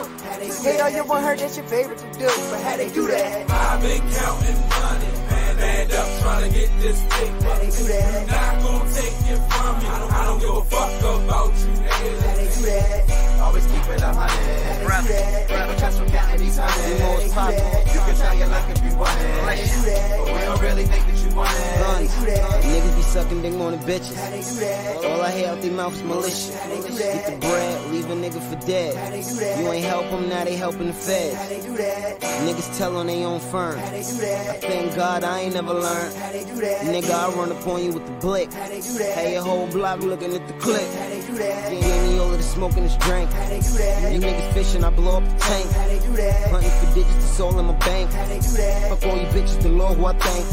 Hate 0.64 0.80
all 0.80 0.90
you 0.90 1.04
want 1.04 1.24
her, 1.24 1.36
that's 1.36 1.56
your 1.56 1.66
favorite 1.66 1.98
to 1.98 2.18
do. 2.18 2.26
But 2.26 2.60
how 2.62 2.76
they 2.76 2.90
do 2.90 3.06
that? 3.08 3.50
I've 3.50 3.80
been 3.82 4.00
counting 4.12 4.60
money, 4.68 5.23
man, 5.56 5.90
add 5.90 5.92
up 5.92 6.08
trying 6.20 6.42
to 6.50 6.58
get 6.58 6.70
this 6.80 7.00
paper. 7.10 7.44
Not 7.44 8.62
gonna 8.62 8.92
take 8.92 9.18
it 9.30 9.40
from 9.50 9.80
you. 9.80 9.88
I 9.88 10.24
don't 10.26 10.40
give 10.40 10.50
a 10.50 10.64
fuck 10.64 11.00
about 11.00 11.52
you, 11.60 11.72
daily. 11.74 12.34
Always 13.40 13.66
keep 13.66 13.88
it 13.90 14.00
a 14.00 14.12
hundred. 14.12 14.64
Keep 15.48 15.58
a 15.58 15.74
cash 15.78 15.94
from 15.94 16.08
counting 16.08 16.40
these 16.40 16.56
hundreds. 16.56 17.94
You 17.94 18.00
can 18.00 18.14
try 18.16 18.32
your 18.34 18.48
luck 18.48 18.68
if 18.70 18.82
you 18.84 18.96
want 18.96 19.20
it. 19.20 19.26
But 20.16 20.26
we 20.26 20.40
don't 20.40 20.60
really 20.62 20.84
think 20.86 21.04
that 21.06 21.18
you 21.18 21.30
want 21.36 21.50
it. 21.50 22.10
Niggas 22.64 22.96
be 22.96 23.02
sucking 23.02 23.42
dick 23.42 23.52
more 23.52 23.70
than 23.70 23.80
bitches. 23.80 24.16
All 25.04 25.20
I 25.20 25.30
hear 25.32 25.48
out 25.48 25.60
their 25.60 25.72
mouth 25.72 25.94
is 25.94 26.02
malicious. 26.02 26.50
Get 26.96 27.26
the 27.26 27.36
bread, 27.46 27.90
leave 27.90 28.08
a 28.10 28.14
nigga 28.14 28.40
for 28.40 28.56
dead. 28.66 28.94
You 29.60 29.70
ain't 29.70 29.84
help 29.84 30.08
them, 30.10 30.28
now 30.28 30.44
they 30.44 30.56
helping 30.56 30.86
the 30.86 30.94
feds. 30.94 31.36
Niggas 32.46 32.78
tell 32.78 32.96
on 32.96 33.06
they 33.08 33.24
own 33.24 33.40
firm. 33.40 33.78
I 33.78 34.02
thank 34.60 34.94
God 34.96 35.22
I 35.22 35.40
ain't 35.40 35.43
never 35.50 35.74
learned. 35.74 36.14
Nigga, 36.14 37.10
I 37.10 37.34
run 37.34 37.52
up 37.52 37.66
on 37.66 37.82
you 37.84 37.92
with 37.92 38.06
the 38.06 38.12
blick. 38.12 38.52
Hey, 38.52 39.32
your 39.34 39.42
whole 39.42 39.66
block 39.68 40.00
looking 40.00 40.32
at 40.34 40.46
the 40.46 40.54
clip. 40.54 40.82
Gave 41.70 41.80
me 41.80 42.18
all 42.18 42.30
of 42.30 42.36
the 42.36 42.42
smoke 42.42 42.76
and 42.76 42.86
this 42.86 42.96
drink. 42.98 43.30
You 43.30 44.20
niggas 44.20 44.52
fishing, 44.52 44.84
I 44.84 44.90
blow 44.90 45.16
up 45.18 45.24
the 45.24 45.38
tank. 45.38 45.70
Hunting 46.50 46.70
for 46.70 46.94
digits, 46.94 47.16
it's 47.16 47.40
all 47.40 47.58
in 47.58 47.66
my 47.66 47.74
bank. 47.74 48.10
Fuck 48.10 49.04
all 49.06 49.16
you 49.16 49.26
bitches, 49.28 49.60
the 49.60 49.68
Lord 49.68 49.96
who 49.98 50.06
I 50.06 50.12
thank. 50.14 50.46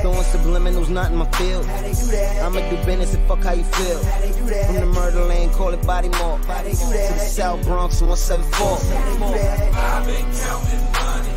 Throwing 0.00 0.24
subliminals, 0.24 0.88
not 0.88 1.10
in 1.10 1.18
my 1.18 1.30
field. 1.32 1.66
I'ma 1.66 2.60
do 2.70 2.76
business 2.84 3.14
and 3.14 3.26
fuck 3.26 3.42
how 3.42 3.52
you 3.52 3.64
feel. 3.64 3.98
From 3.98 4.76
the 4.76 4.86
murder 4.86 5.24
lane, 5.24 5.50
call 5.50 5.74
it 5.74 5.84
body 5.86 6.08
mark. 6.10 6.40
To 6.42 6.46
the 6.46 7.18
South 7.18 7.62
Bronx, 7.64 8.00
174. 8.00 8.78
I've 9.76 10.06
been 10.06 10.24
counting 10.36 10.84
money, 10.92 11.35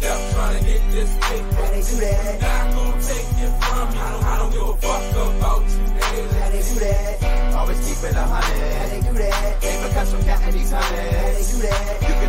stand 0.00 0.04
up 0.04 0.34
trying 0.34 0.58
to 0.58 0.64
get 0.64 0.90
this 0.90 1.14
paper. 1.14 1.54
How 1.54 1.70
they 1.70 1.82
do 1.82 1.96
that? 2.00 2.40
Not 2.40 2.74
gonna 2.74 3.02
take 3.02 3.18
it 3.18 3.52
from 3.62 3.92
me. 3.92 3.98
I 3.98 4.12
don't, 4.12 4.24
I 4.24 4.38
don't 4.38 4.52
give 4.52 4.62
a 4.62 4.76
fuck 4.76 5.12
about 5.12 5.62
you, 5.62 5.84
nigga. 5.94 6.40
How 6.40 6.50
they 6.50 6.62
do 6.62 6.74
that? 6.80 7.54
Always 7.54 7.78
keeping 7.86 8.16
a 8.16 8.22
hundred. 8.22 8.72
How 8.74 8.88
they 8.88 9.00
do 9.00 9.12
that? 9.14 9.64
Ain't 9.64 9.88
because 9.88 10.14
I'm 10.14 10.26
got 10.26 10.52
these 10.52 10.70
hundreds. 10.70 11.16
How 11.16 11.32
they 11.32 11.44
do 11.44 11.58
that? 11.68 12.23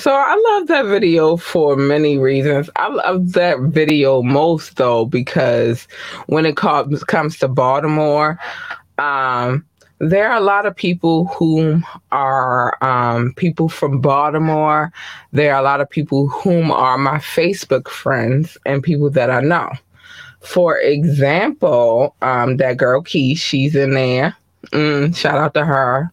So 0.00 0.12
I 0.14 0.34
love 0.52 0.68
that 0.68 0.86
video 0.86 1.36
for 1.36 1.76
many 1.76 2.16
reasons. 2.16 2.70
I 2.76 2.88
love 2.88 3.32
that 3.34 3.60
video 3.60 4.22
most 4.22 4.76
though 4.76 5.04
because 5.04 5.86
when 6.26 6.46
it 6.46 6.56
comes 6.56 7.04
comes 7.04 7.38
to 7.40 7.48
Baltimore, 7.48 8.38
um, 8.96 9.62
there 9.98 10.30
are 10.30 10.38
a 10.38 10.42
lot 10.42 10.64
of 10.64 10.74
people 10.74 11.26
whom 11.26 11.84
are 12.12 12.82
um, 12.82 13.34
people 13.34 13.68
from 13.68 14.00
Baltimore. 14.00 14.90
There 15.32 15.52
are 15.52 15.60
a 15.60 15.64
lot 15.64 15.82
of 15.82 15.90
people 15.90 16.28
whom 16.28 16.70
are 16.70 16.96
my 16.96 17.18
Facebook 17.18 17.86
friends 17.88 18.56
and 18.64 18.82
people 18.82 19.10
that 19.10 19.30
I 19.30 19.42
know. 19.42 19.70
For 20.40 20.78
example, 20.78 22.16
um, 22.22 22.56
that 22.56 22.78
girl 22.78 23.02
Key, 23.02 23.34
she's 23.34 23.76
in 23.76 23.90
there. 23.90 24.34
Mm, 24.72 25.14
shout 25.14 25.36
out 25.36 25.52
to 25.52 25.66
her. 25.66 26.10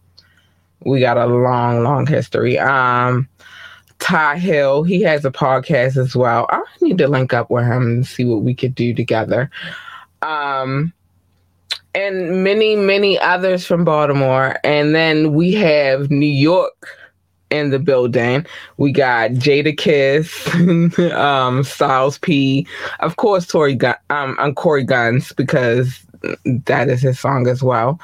We 0.82 1.00
got 1.00 1.18
a 1.18 1.26
long, 1.26 1.84
long 1.84 2.06
history. 2.06 2.60
Um, 2.60 3.30
Ty 4.00 4.38
Hill, 4.38 4.84
he 4.84 5.02
has 5.02 5.26
a 5.26 5.32
podcast 5.32 5.98
as 5.98 6.16
well. 6.16 6.46
I 6.50 6.62
need 6.82 6.98
to 7.00 7.08
link 7.08 7.34
up 7.34 7.50
with 7.50 7.66
him 7.66 7.84
and 7.84 8.08
see 8.08 8.26
what 8.26 8.42
we 8.42 8.54
could 8.54 8.76
do 8.76 8.94
together. 8.94 9.50
Um, 10.22 10.94
and 11.96 12.44
many, 12.44 12.76
many 12.76 13.20
others 13.20 13.66
from 13.66 13.84
Baltimore. 13.84 14.58
And 14.64 14.94
then 14.94 15.34
we 15.34 15.54
have 15.54 16.12
New 16.12 16.26
York 16.26 16.88
in 17.50 17.70
the 17.70 17.80
building. 17.80 18.46
We 18.78 18.92
got 18.92 19.32
Jadakiss, 19.32 21.12
um, 21.14 21.64
Styles 21.64 22.18
P, 22.20 22.68
of 23.00 23.16
course, 23.16 23.48
Tory 23.48 23.76
Gun- 23.76 23.96
um, 24.10 24.38
and 24.40 24.56
Corey 24.56 24.84
Guns 24.84 25.34
because 25.34 26.04
that 26.46 26.90
is 26.90 27.02
his 27.02 27.20
song 27.20 27.48
as 27.48 27.64
well. 27.64 28.00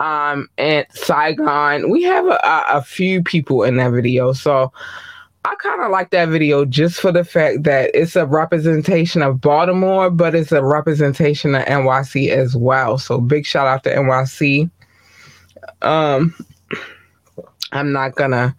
Um, 0.00 0.48
and 0.58 0.86
Saigon. 0.90 1.90
We 1.90 2.02
have 2.04 2.26
a, 2.26 2.38
a, 2.44 2.64
a 2.78 2.82
few 2.82 3.22
people 3.22 3.62
in 3.62 3.76
that 3.76 3.92
video, 3.92 4.32
so 4.32 4.72
I 5.44 5.54
kind 5.56 5.82
of 5.82 5.90
like 5.90 6.10
that 6.10 6.28
video 6.28 6.64
just 6.64 7.00
for 7.00 7.12
the 7.12 7.24
fact 7.24 7.62
that 7.62 7.90
it's 7.94 8.16
a 8.16 8.26
representation 8.26 9.22
of 9.22 9.40
Baltimore, 9.40 10.10
but 10.10 10.34
it's 10.34 10.52
a 10.52 10.64
representation 10.64 11.54
of 11.54 11.64
NYC 11.64 12.30
as 12.30 12.56
well. 12.56 12.98
So 12.98 13.20
big 13.20 13.46
shout 13.46 13.66
out 13.66 13.84
to 13.84 13.94
NYC. 13.94 14.70
Um, 15.82 16.34
I'm 17.72 17.92
not 17.92 18.14
gonna 18.16 18.54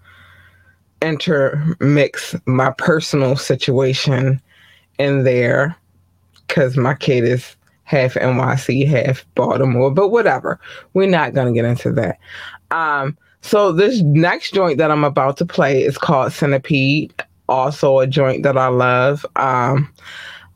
intermix 1.02 2.36
my 2.46 2.72
personal 2.72 3.36
situation 3.36 4.42
in 4.98 5.24
there 5.24 5.76
because 6.48 6.78
my 6.78 6.94
kid 6.94 7.24
is 7.24 7.56
half 7.84 8.14
NYC, 8.14 8.88
half 8.88 9.26
Baltimore, 9.36 9.92
but 9.92 10.10
whatever. 10.10 10.60
We're 10.94 11.10
not 11.10 11.34
gonna 11.34 11.54
get 11.54 11.66
into 11.66 11.92
that. 11.94 12.20
Um, 12.72 13.18
so 13.42 13.72
this 13.72 14.02
next 14.02 14.54
joint 14.54 14.78
that 14.78 14.92
I'm 14.92 15.04
about 15.04 15.38
to 15.38 15.46
play 15.46 15.82
is 15.84 15.98
called 15.98 16.34
Centipede. 16.34 17.14
also 17.48 18.00
a 18.00 18.08
joint 18.08 18.44
that 18.44 18.58
I 18.58 18.68
love. 18.68 19.26
Um, 19.36 19.92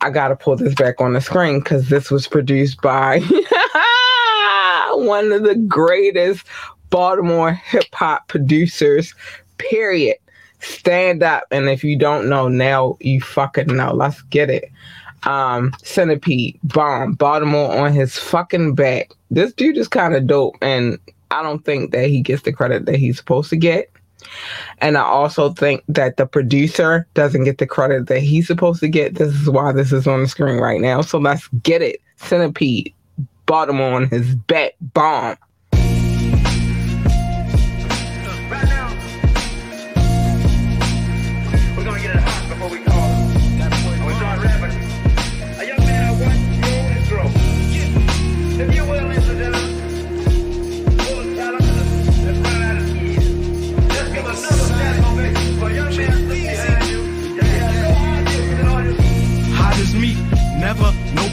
I 0.01 0.09
gotta 0.09 0.35
pull 0.35 0.55
this 0.57 0.75
back 0.75 0.99
on 0.99 1.13
the 1.13 1.21
screen 1.21 1.59
because 1.59 1.89
this 1.89 2.11
was 2.11 2.27
produced 2.27 2.81
by 2.81 3.19
one 4.91 5.31
of 5.31 5.43
the 5.43 5.55
greatest 5.67 6.45
Baltimore 6.89 7.53
hip 7.53 7.85
hop 7.93 8.27
producers. 8.27 9.15
Period. 9.57 10.17
Stand 10.59 11.23
up, 11.23 11.43
and 11.51 11.67
if 11.67 11.83
you 11.83 11.97
don't 11.97 12.29
know 12.29 12.47
now, 12.47 12.97
you 13.01 13.19
fucking 13.21 13.75
know. 13.75 13.93
Let's 13.93 14.21
get 14.23 14.49
it. 14.49 14.65
Um, 15.23 15.73
Centipede, 15.83 16.59
bomb, 16.63 17.13
Baltimore 17.13 17.75
on 17.75 17.93
his 17.93 18.17
fucking 18.17 18.75
back. 18.75 19.11
This 19.31 19.53
dude 19.53 19.77
is 19.77 19.87
kind 19.87 20.15
of 20.15 20.27
dope, 20.27 20.55
and 20.61 20.99
I 21.33 21.43
don't 21.43 21.65
think 21.65 21.91
that 21.91 22.07
he 22.07 22.21
gets 22.21 22.43
the 22.43 22.53
credit 22.53 22.85
that 22.85 22.97
he's 22.97 23.17
supposed 23.17 23.49
to 23.49 23.57
get. 23.57 23.91
And 24.79 24.97
I 24.97 25.03
also 25.03 25.51
think 25.51 25.83
that 25.87 26.17
the 26.17 26.25
producer 26.25 27.07
doesn't 27.13 27.43
get 27.43 27.57
the 27.57 27.67
credit 27.67 28.07
that 28.07 28.21
he's 28.21 28.47
supposed 28.47 28.79
to 28.79 28.87
get. 28.87 29.15
This 29.15 29.33
is 29.33 29.49
why 29.49 29.71
this 29.71 29.91
is 29.91 30.07
on 30.07 30.21
the 30.21 30.27
screen 30.27 30.57
right 30.57 30.79
now. 30.79 31.01
So 31.01 31.17
let's 31.17 31.47
get 31.63 31.81
it. 31.81 32.01
Centipede, 32.17 32.93
Baltimore 33.45 33.93
on 33.93 34.09
his 34.09 34.35
bet 34.35 34.75
bomb. 34.93 35.37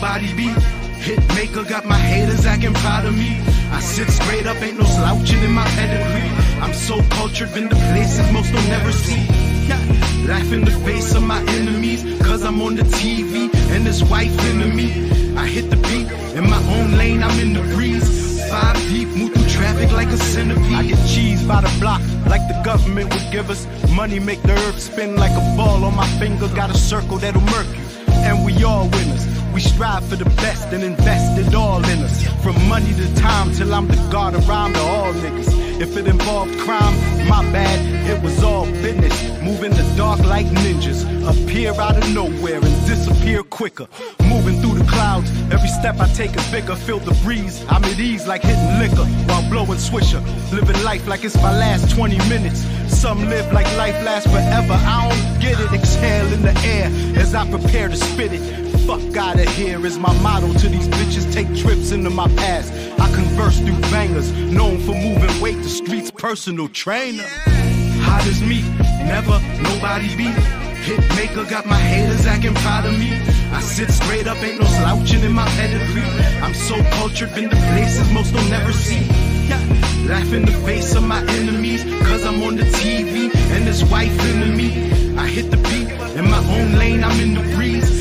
Never 0.00 0.18
nobody 0.18 0.34
beat. 0.34 0.62
Hit 1.00 1.18
maker 1.34 1.64
got 1.64 1.84
my 1.84 1.96
haters 1.96 2.46
acting 2.46 2.74
proud 2.74 3.06
of 3.06 3.16
me. 3.16 3.40
I 3.72 3.80
sit 3.80 4.08
straight 4.08 4.46
up, 4.46 4.60
ain't 4.62 4.78
no 4.78 4.84
slouching 4.84 5.42
in 5.42 5.52
my 5.52 5.64
pedigree. 5.64 6.30
I'm 6.60 6.74
so 6.74 7.02
cultured, 7.10 7.52
been 7.54 7.68
to 7.68 7.76
places 7.76 8.30
most 8.32 8.52
don't 8.52 8.68
never 8.68 8.92
see. 8.92 9.26
Laugh 10.26 10.52
in 10.52 10.64
the 10.64 10.72
face 10.84 11.14
of 11.14 11.22
my 11.22 11.40
enemies, 11.40 12.02
cause 12.22 12.44
I'm 12.44 12.60
on 12.60 12.76
the 12.76 12.82
TV 12.82 13.50
and 13.72 13.86
this 13.86 14.02
wife 14.02 14.34
into 14.50 14.66
me. 14.66 15.36
I 15.36 15.46
hit 15.46 15.70
the 15.70 15.76
beat 15.76 16.10
in 16.36 16.48
my 16.48 16.62
own 16.76 16.96
lane, 16.98 17.22
I'm 17.22 17.38
in 17.40 17.52
the 17.54 17.62
breeze. 17.74 18.28
Five 18.50 18.76
deep, 18.88 19.08
move 19.08 19.32
through 19.32 19.48
traffic 19.48 19.92
like 19.92 20.08
a 20.08 20.16
centipede. 20.16 20.72
I 20.72 20.82
get 20.82 20.98
cheese 21.08 21.42
by 21.44 21.60
the 21.60 21.72
block, 21.80 22.02
like 22.26 22.46
the 22.48 22.60
government 22.64 23.12
would 23.14 23.32
give 23.32 23.48
us. 23.48 23.66
Money 23.90 24.18
make 24.18 24.42
the 24.42 24.52
earth 24.52 24.80
spin 24.80 25.16
like 25.16 25.32
a 25.32 25.56
ball 25.56 25.84
on 25.84 25.94
my 25.94 26.08
finger. 26.18 26.48
Got 26.48 26.70
a 26.70 26.76
circle 26.76 27.16
that'll 27.18 27.40
murk 27.42 27.68
you, 27.78 27.84
and 28.26 28.44
we 28.44 28.64
all 28.64 28.88
winners. 28.88 29.39
We 29.52 29.60
strive 29.60 30.04
for 30.06 30.16
the 30.16 30.30
best 30.36 30.72
and 30.72 30.82
invest 30.82 31.38
it 31.38 31.54
all 31.54 31.84
in 31.84 31.98
us. 32.00 32.24
From 32.42 32.56
money 32.68 32.92
to 32.94 33.14
time 33.16 33.52
till 33.52 33.74
I'm 33.74 33.88
the 33.88 33.96
god 34.10 34.34
around 34.34 34.74
to 34.74 34.80
all 34.80 35.12
niggas. 35.12 35.80
If 35.80 35.96
it 35.96 36.06
involved 36.06 36.58
crime, 36.58 36.94
my 37.26 37.42
bad, 37.52 37.78
it 38.08 38.22
was 38.22 38.42
all 38.42 38.66
business. 38.66 39.14
Move 39.42 39.64
in 39.64 39.72
the 39.72 39.94
dark 39.96 40.20
like 40.20 40.46
ninjas. 40.46 41.02
Appear 41.26 41.72
out 41.72 41.96
of 41.96 42.14
nowhere 42.14 42.56
and 42.56 42.86
disappear 42.86 43.42
quicker. 43.42 43.88
Moving 44.28 44.60
through 44.60 44.78
the 44.78 44.84
clouds, 44.84 45.30
every 45.50 45.68
step 45.68 45.98
I 45.98 46.06
take 46.08 46.36
is 46.36 46.46
bigger. 46.50 46.76
Feel 46.76 46.98
the 46.98 47.14
breeze, 47.24 47.64
I'm 47.68 47.84
at 47.84 47.98
ease 47.98 48.26
like 48.26 48.42
hitting 48.42 48.78
liquor 48.78 49.06
while 49.26 49.48
blowing 49.50 49.78
swisher. 49.78 50.22
Living 50.52 50.82
life 50.84 51.08
like 51.08 51.24
it's 51.24 51.36
my 51.36 51.56
last 51.58 51.90
20 51.96 52.18
minutes. 52.28 52.60
Some 52.88 53.28
live 53.28 53.52
like 53.52 53.66
life 53.76 54.00
lasts 54.04 54.30
forever. 54.30 54.74
I 54.74 55.08
don't 55.08 55.40
get 55.40 55.58
it. 55.58 55.72
Exhale 55.72 56.32
in 56.32 56.42
the 56.42 56.56
air 56.64 56.86
as 57.18 57.34
I 57.34 57.48
prepare 57.50 57.88
to 57.88 57.96
spit 57.96 58.32
it. 58.32 58.69
Fuck 58.90 59.16
out 59.18 59.38
of 59.38 59.48
here 59.50 59.86
is 59.86 60.00
my 60.00 60.12
motto 60.20 60.52
to 60.52 60.68
these 60.68 60.88
bitches. 60.88 61.32
Take 61.32 61.46
trips 61.54 61.92
into 61.92 62.10
my 62.10 62.26
past. 62.34 62.72
I 62.98 63.06
converse 63.14 63.60
through 63.60 63.78
bangers, 63.82 64.32
known 64.32 64.80
for 64.80 64.96
moving 64.96 65.40
weight. 65.40 65.62
The 65.62 65.68
streets 65.68 66.10
personal 66.10 66.66
trainer. 66.70 67.22
Hot 68.02 68.26
as 68.26 68.42
me, 68.42 68.62
never 69.06 69.38
nobody 69.62 70.08
beat. 70.16 70.34
Hit 70.82 70.98
maker 71.14 71.48
got 71.48 71.66
my 71.66 71.78
haters 71.78 72.26
acting 72.26 72.52
proud 72.54 72.84
of 72.84 72.98
me. 72.98 73.12
I 73.52 73.60
sit 73.60 73.90
straight 73.92 74.26
up, 74.26 74.42
ain't 74.42 74.60
no 74.60 74.66
slouching 74.66 75.22
in 75.22 75.34
my 75.34 75.46
pedigree. 75.50 76.02
I'm 76.42 76.52
so 76.52 76.74
cultured, 76.98 77.32
been 77.32 77.48
to 77.48 77.56
places 77.70 78.12
most 78.12 78.34
don't 78.34 78.50
never 78.50 78.72
see. 78.72 79.06
Yeah. 79.46 79.62
Laugh 80.08 80.32
in 80.32 80.46
the 80.46 80.56
face 80.66 80.96
of 80.96 81.04
my 81.04 81.22
enemies, 81.38 81.84
cause 82.08 82.26
I'm 82.26 82.42
on 82.42 82.56
the 82.56 82.64
TV 82.64 83.32
and 83.54 83.68
this 83.68 83.84
wife 83.84 84.18
into 84.30 84.46
me. 84.46 85.16
I 85.16 85.28
hit 85.28 85.52
the 85.52 85.58
beat 85.58 85.90
in 86.18 86.28
my 86.28 86.42
own 86.58 86.72
lane, 86.72 87.04
I'm 87.04 87.20
in 87.20 87.34
the 87.34 87.54
breeze. 87.54 87.99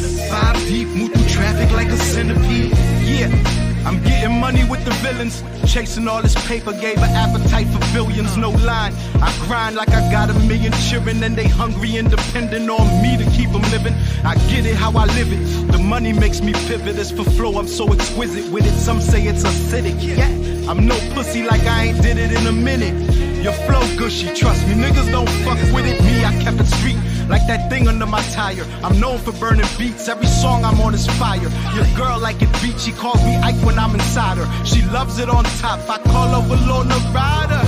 Deep, 0.68 0.88
move 0.90 1.14
through 1.14 1.28
traffic 1.30 1.72
like 1.72 1.88
a 1.88 1.98
centipede. 1.98 2.72
Yeah. 3.04 3.60
I'm 3.86 4.04
getting 4.04 4.40
money 4.40 4.64
with 4.66 4.84
the 4.86 4.92
villains. 5.02 5.44
Chasing 5.66 6.08
all 6.08 6.22
this 6.22 6.36
paper, 6.48 6.74
gave 6.74 6.98
an 6.98 7.10
appetite 7.16 7.68
for 7.68 7.80
billions, 7.94 8.38
no 8.38 8.50
line. 8.50 8.94
I 9.22 9.34
grind 9.48 9.76
like 9.76 9.90
I 9.90 10.12
got 10.12 10.30
a 10.30 10.34
million 10.48 10.74
children, 10.90 11.24
and 11.24 11.36
they 11.36 11.48
hungry 11.48 11.98
and 11.98 12.10
depending 12.10 12.70
on 12.70 13.02
me 13.02 13.18
to 13.18 13.26
keep 13.32 13.52
them 13.52 13.62
living. 13.72 13.94
I 14.24 14.36
get 14.50 14.66
it 14.66 14.76
how 14.76 14.92
I 14.92 15.06
live 15.06 15.32
it. 15.32 15.72
The 15.72 15.80
money 15.80 16.14
makes 16.14 16.42
me 16.42 16.54
pivot. 16.54 16.98
As 16.98 17.12
for 17.12 17.24
flow, 17.24 17.58
I'm 17.58 17.68
so 17.68 17.92
exquisite 17.94 18.52
with 18.52 18.66
it. 18.66 18.78
Some 18.80 19.00
say 19.02 19.24
it's 19.24 19.44
acidic. 19.44 19.96
Yeah, 20.00 20.28
I'm 20.70 20.86
no 20.86 20.98
pussy 21.14 21.44
like 21.44 21.62
I 21.62 21.86
ain't 21.86 22.02
did 22.02 22.18
it 22.18 22.32
in 22.32 22.48
a 22.48 22.52
minute. 22.52 22.96
Your 23.44 23.54
flow 23.54 23.82
gushy, 23.98 24.28
trust 24.36 24.68
me. 24.68 24.74
Niggas 24.74 25.10
don't 25.12 25.30
fuck 25.46 25.58
with 25.74 25.86
it. 25.86 26.02
Me, 26.04 26.26
I 26.26 26.34
kept 26.44 26.60
it 26.60 26.68
street 26.68 26.98
like 27.30 27.46
that 27.48 27.70
thing 27.70 27.88
under 27.88 28.06
my 28.06 28.22
tire. 28.34 28.66
I'm 28.84 29.00
known 29.00 29.20
for 29.20 29.32
burning 29.34 29.68
beats. 29.78 30.08
Every 30.10 30.28
song 30.28 30.66
I'm 30.66 30.82
on 30.82 30.94
is 30.94 31.08
fire. 31.18 31.50
Your 31.76 31.86
girl 31.96 32.20
like 32.20 32.42
it 32.42 32.52
beat. 32.62 32.80
She 32.80 32.92
calls 32.92 33.24
me 33.24 33.36
Ike 33.38 33.64
when 33.66 33.78
I'm 33.78 33.94
inside 33.94 34.38
her. 34.38 34.66
She 34.66 34.82
loves 34.82 35.20
it 35.20 35.30
on 35.30 35.44
top. 35.62 35.80
I 35.90 36.00
call 36.12 36.42
her 36.42 36.48
Walona 36.50 36.98
Rider. 37.14 37.64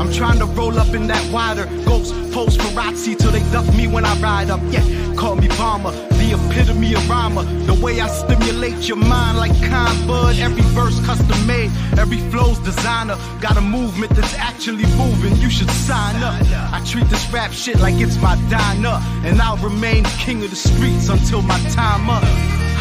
I'm 0.00 0.12
trying 0.12 0.38
to 0.38 0.46
roll 0.46 0.78
up 0.78 0.94
in 0.94 1.06
that 1.08 1.32
wider 1.32 1.66
ghost 1.84 2.14
post 2.32 2.58
Parazzi 2.60 3.16
till 3.16 3.30
they 3.30 3.42
duck 3.52 3.66
me 3.74 3.86
when 3.86 4.04
I 4.04 4.18
ride 4.20 4.50
up. 4.50 4.60
Yeah, 4.70 4.82
call 5.16 5.36
me 5.36 5.48
Palmer, 5.48 5.92
the 6.22 6.34
epitome 6.38 6.94
of 6.94 7.08
rhymer. 7.08 7.42
The 7.66 7.74
way 7.74 8.00
I 8.00 8.06
stimulate 8.08 8.88
your 8.88 8.96
mind 8.96 9.38
like 9.38 9.54
Con 9.68 10.06
Bud. 10.06 10.38
Every 10.38 10.62
verse 10.78 10.98
custom 11.04 11.46
made, 11.46 11.70
every 11.98 12.18
flow's 12.30 12.58
designer. 12.60 13.16
Got 13.40 13.56
a 13.56 13.60
movement 13.60 14.14
that's 14.14 14.34
actually 14.34 14.86
moving. 14.96 15.34
You 15.36 15.50
should 15.50 15.70
sign 15.70 16.22
up. 16.22 16.34
I 16.72 16.82
treat 16.86 17.08
this 17.08 17.28
rap 17.32 17.52
shit 17.52 17.78
like 17.80 17.94
it's 17.96 18.20
my 18.20 18.36
diner, 18.48 18.98
and 19.26 19.40
I'll 19.40 19.56
remain 19.58 20.04
king 20.24 20.42
of 20.44 20.50
the 20.50 20.56
streets 20.56 21.08
until 21.08 21.42
my 21.42 21.58
time 21.70 22.08
up. 22.08 22.22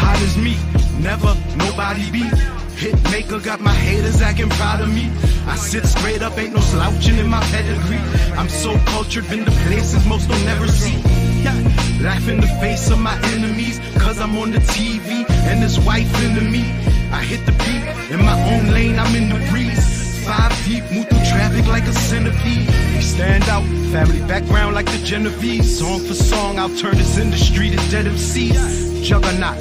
Hot 0.01 0.19
as 0.21 0.37
me, 0.37 0.55
never 1.01 1.35
nobody 1.57 2.09
beat. 2.11 2.33
Hit 2.77 2.95
maker 3.11 3.39
got 3.39 3.59
my 3.59 3.73
haters 3.73 4.21
acting 4.21 4.49
proud 4.49 4.81
of 4.81 4.89
me. 4.93 5.11
I 5.45 5.55
sit 5.55 5.85
straight 5.85 6.21
up, 6.21 6.37
ain't 6.37 6.53
no 6.53 6.61
slouching 6.61 7.17
in 7.17 7.27
my 7.27 7.41
pedigree. 7.51 8.01
I'm 8.37 8.49
so 8.49 8.77
cultured, 8.85 9.27
been 9.29 9.45
to 9.45 9.51
places 9.67 10.05
most 10.05 10.29
don't 10.29 10.45
never 10.45 10.67
see. 10.67 11.30
Yeah. 11.41 11.57
Laugh 12.01 12.27
in 12.27 12.39
the 12.39 12.47
face 12.61 12.89
of 12.89 12.99
my 12.99 13.17
enemies, 13.33 13.79
cause 13.97 14.19
I'm 14.19 14.37
on 14.37 14.51
the 14.51 14.59
TV 14.59 15.29
and 15.49 15.61
this 15.61 15.77
wife 15.79 16.11
into 16.23 16.41
me. 16.41 16.63
I 17.11 17.23
hit 17.23 17.45
the 17.45 17.51
beat 17.51 18.11
in 18.11 18.23
my 18.25 18.37
own 18.53 18.71
lane, 18.73 18.97
I'm 18.97 19.15
in 19.15 19.29
the 19.29 19.39
breeze. 19.49 20.25
Five 20.25 20.53
deep, 20.65 20.83
move 20.91 21.07
through 21.09 21.25
traffic 21.33 21.65
like 21.67 21.83
a 21.85 21.93
centipede. 21.93 22.67
We 22.95 23.01
stand 23.01 23.43
out, 23.49 23.63
family 23.91 24.21
background 24.27 24.75
like 24.75 24.85
the 24.85 25.03
Genovese. 25.03 25.79
Song 25.79 25.99
for 25.99 26.13
song, 26.13 26.59
I'll 26.59 26.75
turn 26.77 26.97
this 26.97 27.17
industry 27.17 27.69
to 27.69 27.77
dead 27.89 28.05
MCs. 28.05 29.03
Juggernaut, 29.03 29.57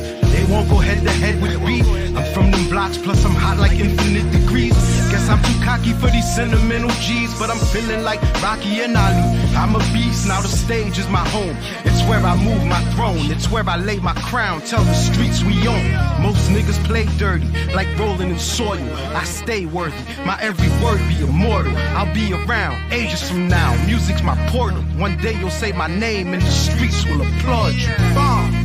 won't 0.51 0.69
go 0.69 0.77
head 0.77 1.03
to 1.05 1.11
head 1.11 1.41
with 1.41 1.55
beat. 1.65 1.87
I'm 2.17 2.27
from 2.35 2.51
them 2.51 2.69
blocks, 2.69 2.99
plus 2.99 3.25
I'm 3.25 3.35
hot 3.35 3.59
like 3.59 3.73
infinite 3.79 4.31
degrees. 4.33 4.75
Guess 5.11 5.29
I'm 5.31 5.41
too 5.43 5.65
cocky 5.65 5.93
for 5.93 6.09
these 6.09 6.29
sentimental 6.35 6.91
G's, 7.01 7.39
but 7.39 7.51
I'm 7.51 7.63
feeling 7.73 8.03
like 8.03 8.21
Rocky 8.43 8.83
and 8.83 8.97
Ali. 8.97 9.23
I'm 9.55 9.75
a 9.77 9.79
beast, 9.95 10.27
now 10.27 10.41
the 10.41 10.49
stage 10.49 10.99
is 10.99 11.09
my 11.09 11.27
home. 11.29 11.57
It's 11.85 12.03
where 12.09 12.21
I 12.21 12.37
move 12.37 12.65
my 12.67 12.83
throne, 12.95 13.31
it's 13.31 13.49
where 13.51 13.69
I 13.69 13.77
lay 13.77 13.99
my 14.01 14.15
crown. 14.31 14.61
Tell 14.63 14.83
the 14.83 14.95
streets 14.95 15.45
we 15.45 15.67
own. 15.69 15.87
Most 16.21 16.51
niggas 16.51 16.83
play 16.85 17.07
dirty, 17.17 17.49
like 17.73 17.89
rolling 17.99 18.31
in 18.31 18.39
soil. 18.39 18.83
I 19.15 19.25
stay 19.25 19.67
worthy, 19.67 20.03
my 20.27 20.37
every 20.41 20.71
word 20.83 21.01
be 21.09 21.23
immortal. 21.23 21.77
I'll 21.97 22.13
be 22.13 22.33
around 22.33 22.93
ages 22.93 23.29
from 23.31 23.49
now. 23.49 23.71
Music's 23.87 24.23
my 24.23 24.37
portal. 24.49 24.83
One 24.99 25.17
day 25.19 25.39
you'll 25.39 25.51
say 25.51 25.73
my 25.73 25.87
name 25.87 26.35
and 26.35 26.43
the 26.43 26.51
streets 26.51 27.05
will 27.07 27.23
applaud 27.23 27.75
you. 27.75 27.95
Bomb. 28.15 28.60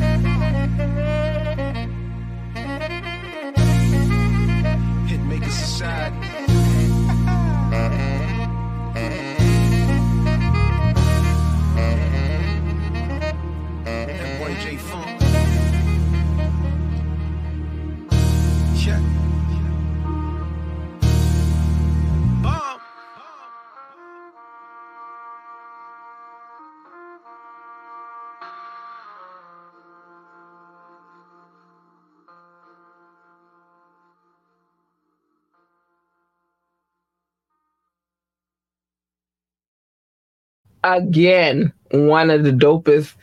Again 40.86 41.74
one 41.92 42.30
of 42.30 42.44
the 42.44 42.52
dopest. 42.52 43.14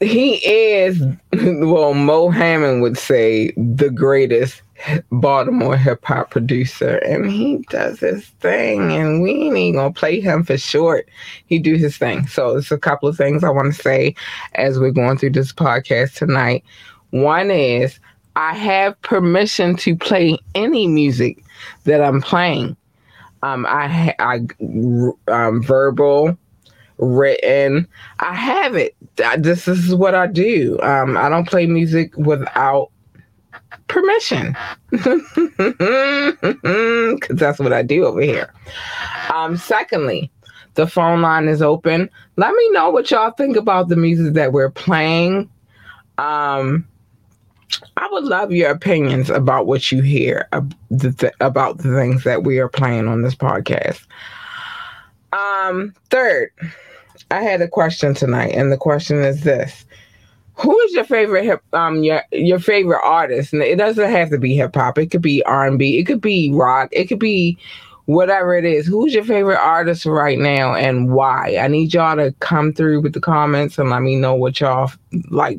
He 0.00 0.34
is, 0.46 1.00
well, 1.32 1.94
Mo 1.94 2.30
Hammond 2.30 2.82
would 2.82 2.98
say, 2.98 3.52
the 3.56 3.90
greatest 3.90 4.62
Baltimore 5.12 5.76
hip 5.76 6.04
hop 6.04 6.30
producer, 6.30 6.96
and 6.98 7.30
he 7.30 7.58
does 7.70 8.00
his 8.00 8.26
thing, 8.40 8.92
and 8.92 9.22
we 9.22 9.52
ain't 9.52 9.76
gonna 9.76 9.92
play 9.92 10.20
him 10.20 10.42
for 10.42 10.58
short. 10.58 11.08
He 11.46 11.60
do 11.60 11.76
his 11.76 11.96
thing. 11.96 12.26
So 12.26 12.56
it's 12.56 12.72
a 12.72 12.78
couple 12.78 13.08
of 13.08 13.16
things 13.16 13.44
I 13.44 13.50
want 13.50 13.72
to 13.72 13.80
say 13.80 14.16
as 14.54 14.80
we're 14.80 14.90
going 14.90 15.18
through 15.18 15.30
this 15.30 15.52
podcast 15.52 16.14
tonight. 16.14 16.64
One 17.10 17.50
is 17.50 18.00
I 18.34 18.54
have 18.56 19.00
permission 19.02 19.76
to 19.76 19.94
play 19.94 20.38
any 20.54 20.88
music 20.88 21.44
that 21.84 22.02
I'm 22.02 22.20
playing. 22.20 22.76
Um, 23.44 23.66
I, 23.68 24.14
I, 24.18 24.40
um, 25.28 25.62
verbal, 25.62 26.36
written. 27.02 27.86
I 28.20 28.34
have 28.34 28.76
it. 28.76 28.94
I, 29.22 29.36
this 29.36 29.68
is 29.68 29.94
what 29.94 30.14
I 30.14 30.26
do. 30.26 30.78
Um, 30.80 31.16
I 31.16 31.28
don't 31.28 31.48
play 31.48 31.66
music 31.66 32.16
without 32.16 32.90
permission 33.88 34.56
because 34.90 35.10
that's 37.30 37.58
what 37.58 37.72
I 37.72 37.82
do 37.82 38.06
over 38.06 38.20
here. 38.20 38.52
Um, 39.34 39.56
secondly, 39.56 40.30
the 40.74 40.86
phone 40.86 41.20
line 41.20 41.48
is 41.48 41.60
open. 41.60 42.08
Let 42.36 42.54
me 42.54 42.70
know 42.70 42.90
what 42.90 43.10
y'all 43.10 43.32
think 43.32 43.56
about 43.56 43.88
the 43.88 43.96
music 43.96 44.34
that 44.34 44.52
we're 44.52 44.70
playing. 44.70 45.50
Um, 46.18 46.86
I 47.96 48.08
would 48.12 48.24
love 48.24 48.52
your 48.52 48.70
opinions 48.70 49.30
about 49.30 49.66
what 49.66 49.90
you 49.90 50.02
hear 50.02 50.46
about 51.40 51.78
the 51.78 51.94
things 51.94 52.24
that 52.24 52.44
we 52.44 52.58
are 52.58 52.68
playing 52.68 53.08
on 53.08 53.22
this 53.22 53.34
podcast. 53.34 54.06
Um, 55.32 55.94
third, 56.10 56.50
I 57.30 57.42
had 57.42 57.60
a 57.60 57.68
question 57.68 58.14
tonight, 58.14 58.52
and 58.54 58.70
the 58.70 58.76
question 58.76 59.22
is 59.22 59.42
this: 59.42 59.84
Who 60.54 60.78
is 60.80 60.92
your 60.92 61.04
favorite 61.04 61.44
hip 61.44 61.62
um 61.72 62.02
your 62.02 62.22
your 62.32 62.58
favorite 62.58 63.00
artist? 63.02 63.52
And 63.52 63.62
it 63.62 63.76
doesn't 63.76 64.10
have 64.10 64.30
to 64.30 64.38
be 64.38 64.54
hip 64.54 64.74
hop. 64.74 64.98
It 64.98 65.10
could 65.10 65.22
be 65.22 65.42
R 65.44 65.66
and 65.66 65.78
B. 65.78 65.98
It 65.98 66.04
could 66.04 66.20
be 66.20 66.50
rock. 66.52 66.88
It 66.92 67.06
could 67.06 67.18
be 67.18 67.58
whatever 68.06 68.56
it 68.56 68.64
is. 68.64 68.86
Who's 68.86 69.14
your 69.14 69.24
favorite 69.24 69.58
artist 69.58 70.06
right 70.06 70.38
now, 70.38 70.74
and 70.74 71.12
why? 71.12 71.56
I 71.60 71.68
need 71.68 71.94
y'all 71.94 72.16
to 72.16 72.32
come 72.40 72.72
through 72.72 73.00
with 73.00 73.14
the 73.14 73.20
comments 73.20 73.78
and 73.78 73.90
let 73.90 74.02
me 74.02 74.16
know 74.16 74.34
what 74.34 74.60
y'all 74.60 74.90
like. 75.30 75.58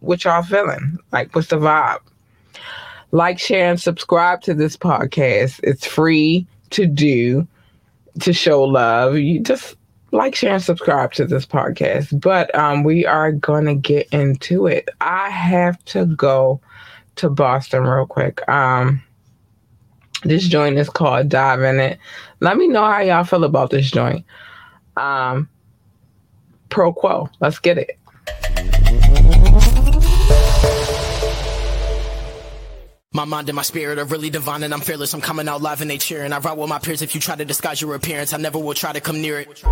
What 0.00 0.24
y'all 0.24 0.42
feeling? 0.42 0.98
Like, 1.12 1.34
what's 1.34 1.48
the 1.48 1.56
vibe? 1.56 2.00
Like, 3.12 3.38
share, 3.38 3.70
and 3.70 3.80
subscribe 3.80 4.40
to 4.42 4.54
this 4.54 4.76
podcast. 4.76 5.60
It's 5.62 5.86
free 5.86 6.46
to 6.70 6.86
do 6.86 7.46
to 8.20 8.32
show 8.32 8.62
love. 8.62 9.16
You 9.16 9.40
just 9.40 9.76
like, 10.12 10.34
share, 10.34 10.54
and 10.54 10.62
subscribe 10.62 11.12
to 11.14 11.24
this 11.24 11.46
podcast. 11.46 12.20
But 12.20 12.54
um, 12.54 12.84
we 12.84 13.04
are 13.06 13.32
going 13.32 13.64
to 13.64 13.74
get 13.74 14.08
into 14.12 14.66
it. 14.66 14.88
I 15.00 15.30
have 15.30 15.82
to 15.86 16.06
go 16.06 16.60
to 17.16 17.28
Boston 17.28 17.82
real 17.84 18.06
quick. 18.06 18.46
Um, 18.48 19.02
this 20.24 20.46
joint 20.46 20.78
is 20.78 20.88
called 20.88 21.28
Dive 21.28 21.62
in 21.62 21.80
It. 21.80 21.98
Let 22.40 22.56
me 22.56 22.68
know 22.68 22.84
how 22.84 23.00
y'all 23.00 23.24
feel 23.24 23.44
about 23.44 23.70
this 23.70 23.90
joint. 23.90 24.24
Um, 24.96 25.48
pro 26.68 26.92
quo. 26.92 27.28
Let's 27.40 27.58
get 27.58 27.78
it. 27.78 27.98
My 33.14 33.26
mind 33.26 33.46
and 33.50 33.56
my 33.56 33.62
spirit 33.62 33.98
are 33.98 34.06
really 34.06 34.30
divine 34.30 34.62
and 34.62 34.72
I'm 34.72 34.80
fearless. 34.80 35.12
I'm 35.12 35.20
coming 35.20 35.46
out 35.46 35.60
live 35.60 35.82
and 35.82 35.90
they 35.90 35.98
cheering. 35.98 36.32
I 36.32 36.38
ride 36.38 36.56
with 36.56 36.70
my 36.70 36.78
peers. 36.78 37.02
If 37.02 37.14
you 37.14 37.20
try 37.20 37.36
to 37.36 37.44
disguise 37.44 37.78
your 37.82 37.94
appearance, 37.94 38.32
I 38.32 38.38
never 38.38 38.58
will 38.58 38.72
try 38.72 38.90
to 38.90 39.00
come 39.02 39.20
near 39.20 39.40
it. 39.40 39.62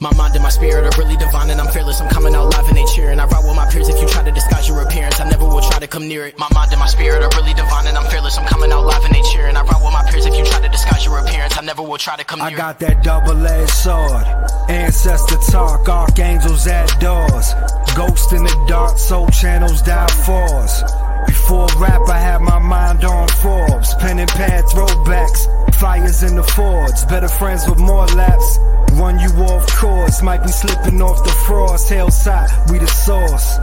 My 0.00 0.12
mind 0.16 0.34
and 0.34 0.42
my 0.42 0.48
spirit 0.48 0.82
are 0.82 0.98
really 0.98 1.16
divine 1.16 1.50
and 1.50 1.60
I'm 1.60 1.68
fearless. 1.68 2.00
I'm 2.00 2.08
coming 2.08 2.34
out 2.34 2.52
live 2.52 2.66
and 2.66 2.76
they 2.76 2.84
cheering. 2.96 3.20
I 3.20 3.26
ride 3.26 3.44
with 3.44 3.54
my 3.54 3.70
peers. 3.70 3.88
If 3.88 4.00
you 4.00 4.08
try 4.08 4.24
to 4.24 4.32
disguise 4.32 4.66
your 4.66 4.80
appearance, 4.82 5.20
I 5.20 5.28
never 5.28 5.44
will 5.44 5.60
try 5.60 5.78
to 5.78 5.86
come 5.86 6.08
near 6.08 6.26
it. 6.26 6.36
My 6.36 6.48
mind 6.52 6.72
and 6.72 6.80
my 6.80 6.86
spirit 6.86 7.22
are 7.22 7.30
really 7.38 7.54
divine 7.54 7.86
and 7.86 7.96
I'm 7.96 8.10
fearless. 8.10 8.36
I'm 8.36 8.46
coming 8.46 8.72
out 8.72 8.84
live 8.84 9.04
and 9.04 9.14
they 9.14 9.22
cheering. 9.22 9.54
I 9.54 9.62
ride 9.62 9.84
with 9.84 9.92
my 9.92 10.10
peers. 10.10 10.26
If 10.26 10.36
you 10.36 10.44
try 10.44 10.60
to 10.62 10.68
disguise 10.68 11.04
your 11.04 11.16
appearance, 11.18 11.56
I 11.56 11.60
never 11.62 11.82
will 11.82 11.98
try 11.98 12.16
to 12.16 12.24
come 12.24 12.40
near 12.40 12.48
it. 12.48 12.54
I 12.54 12.56
got 12.56 12.80
that 12.80 13.04
double-edged 13.04 13.70
sword. 13.70 14.26
Ancestor 14.68 15.36
talk, 15.52 15.88
archangels 15.88 16.66
at 16.66 16.88
doors. 16.98 17.54
Ghost 17.94 18.32
in 18.32 18.42
the 18.42 18.64
dark, 18.66 18.98
soul 18.98 19.28
channels 19.28 19.80
die 19.82 20.08
force. 20.26 20.82
Before 21.26 21.66
rap, 21.78 22.08
I 22.08 22.18
had 22.18 22.40
my 22.40 22.58
mind 22.58 23.04
on 23.04 23.28
Forbes. 23.28 23.94
Pen 23.96 24.18
and 24.18 24.30
pad 24.30 24.64
throwbacks. 24.64 25.74
Fires 25.74 26.22
in 26.22 26.36
the 26.36 26.42
Fords. 26.42 27.04
Better 27.06 27.28
friends 27.28 27.68
with 27.68 27.78
more 27.78 28.06
laps. 28.08 28.58
Run 28.92 29.18
you 29.18 29.30
off 29.44 29.66
course. 29.76 30.22
Might 30.22 30.42
be 30.42 30.48
slipping 30.48 31.00
off 31.00 31.22
the 31.24 31.30
frost. 31.46 31.88
Hillside, 31.88 32.50
we 32.70 32.78
the 32.78 32.86
source. 32.86 33.58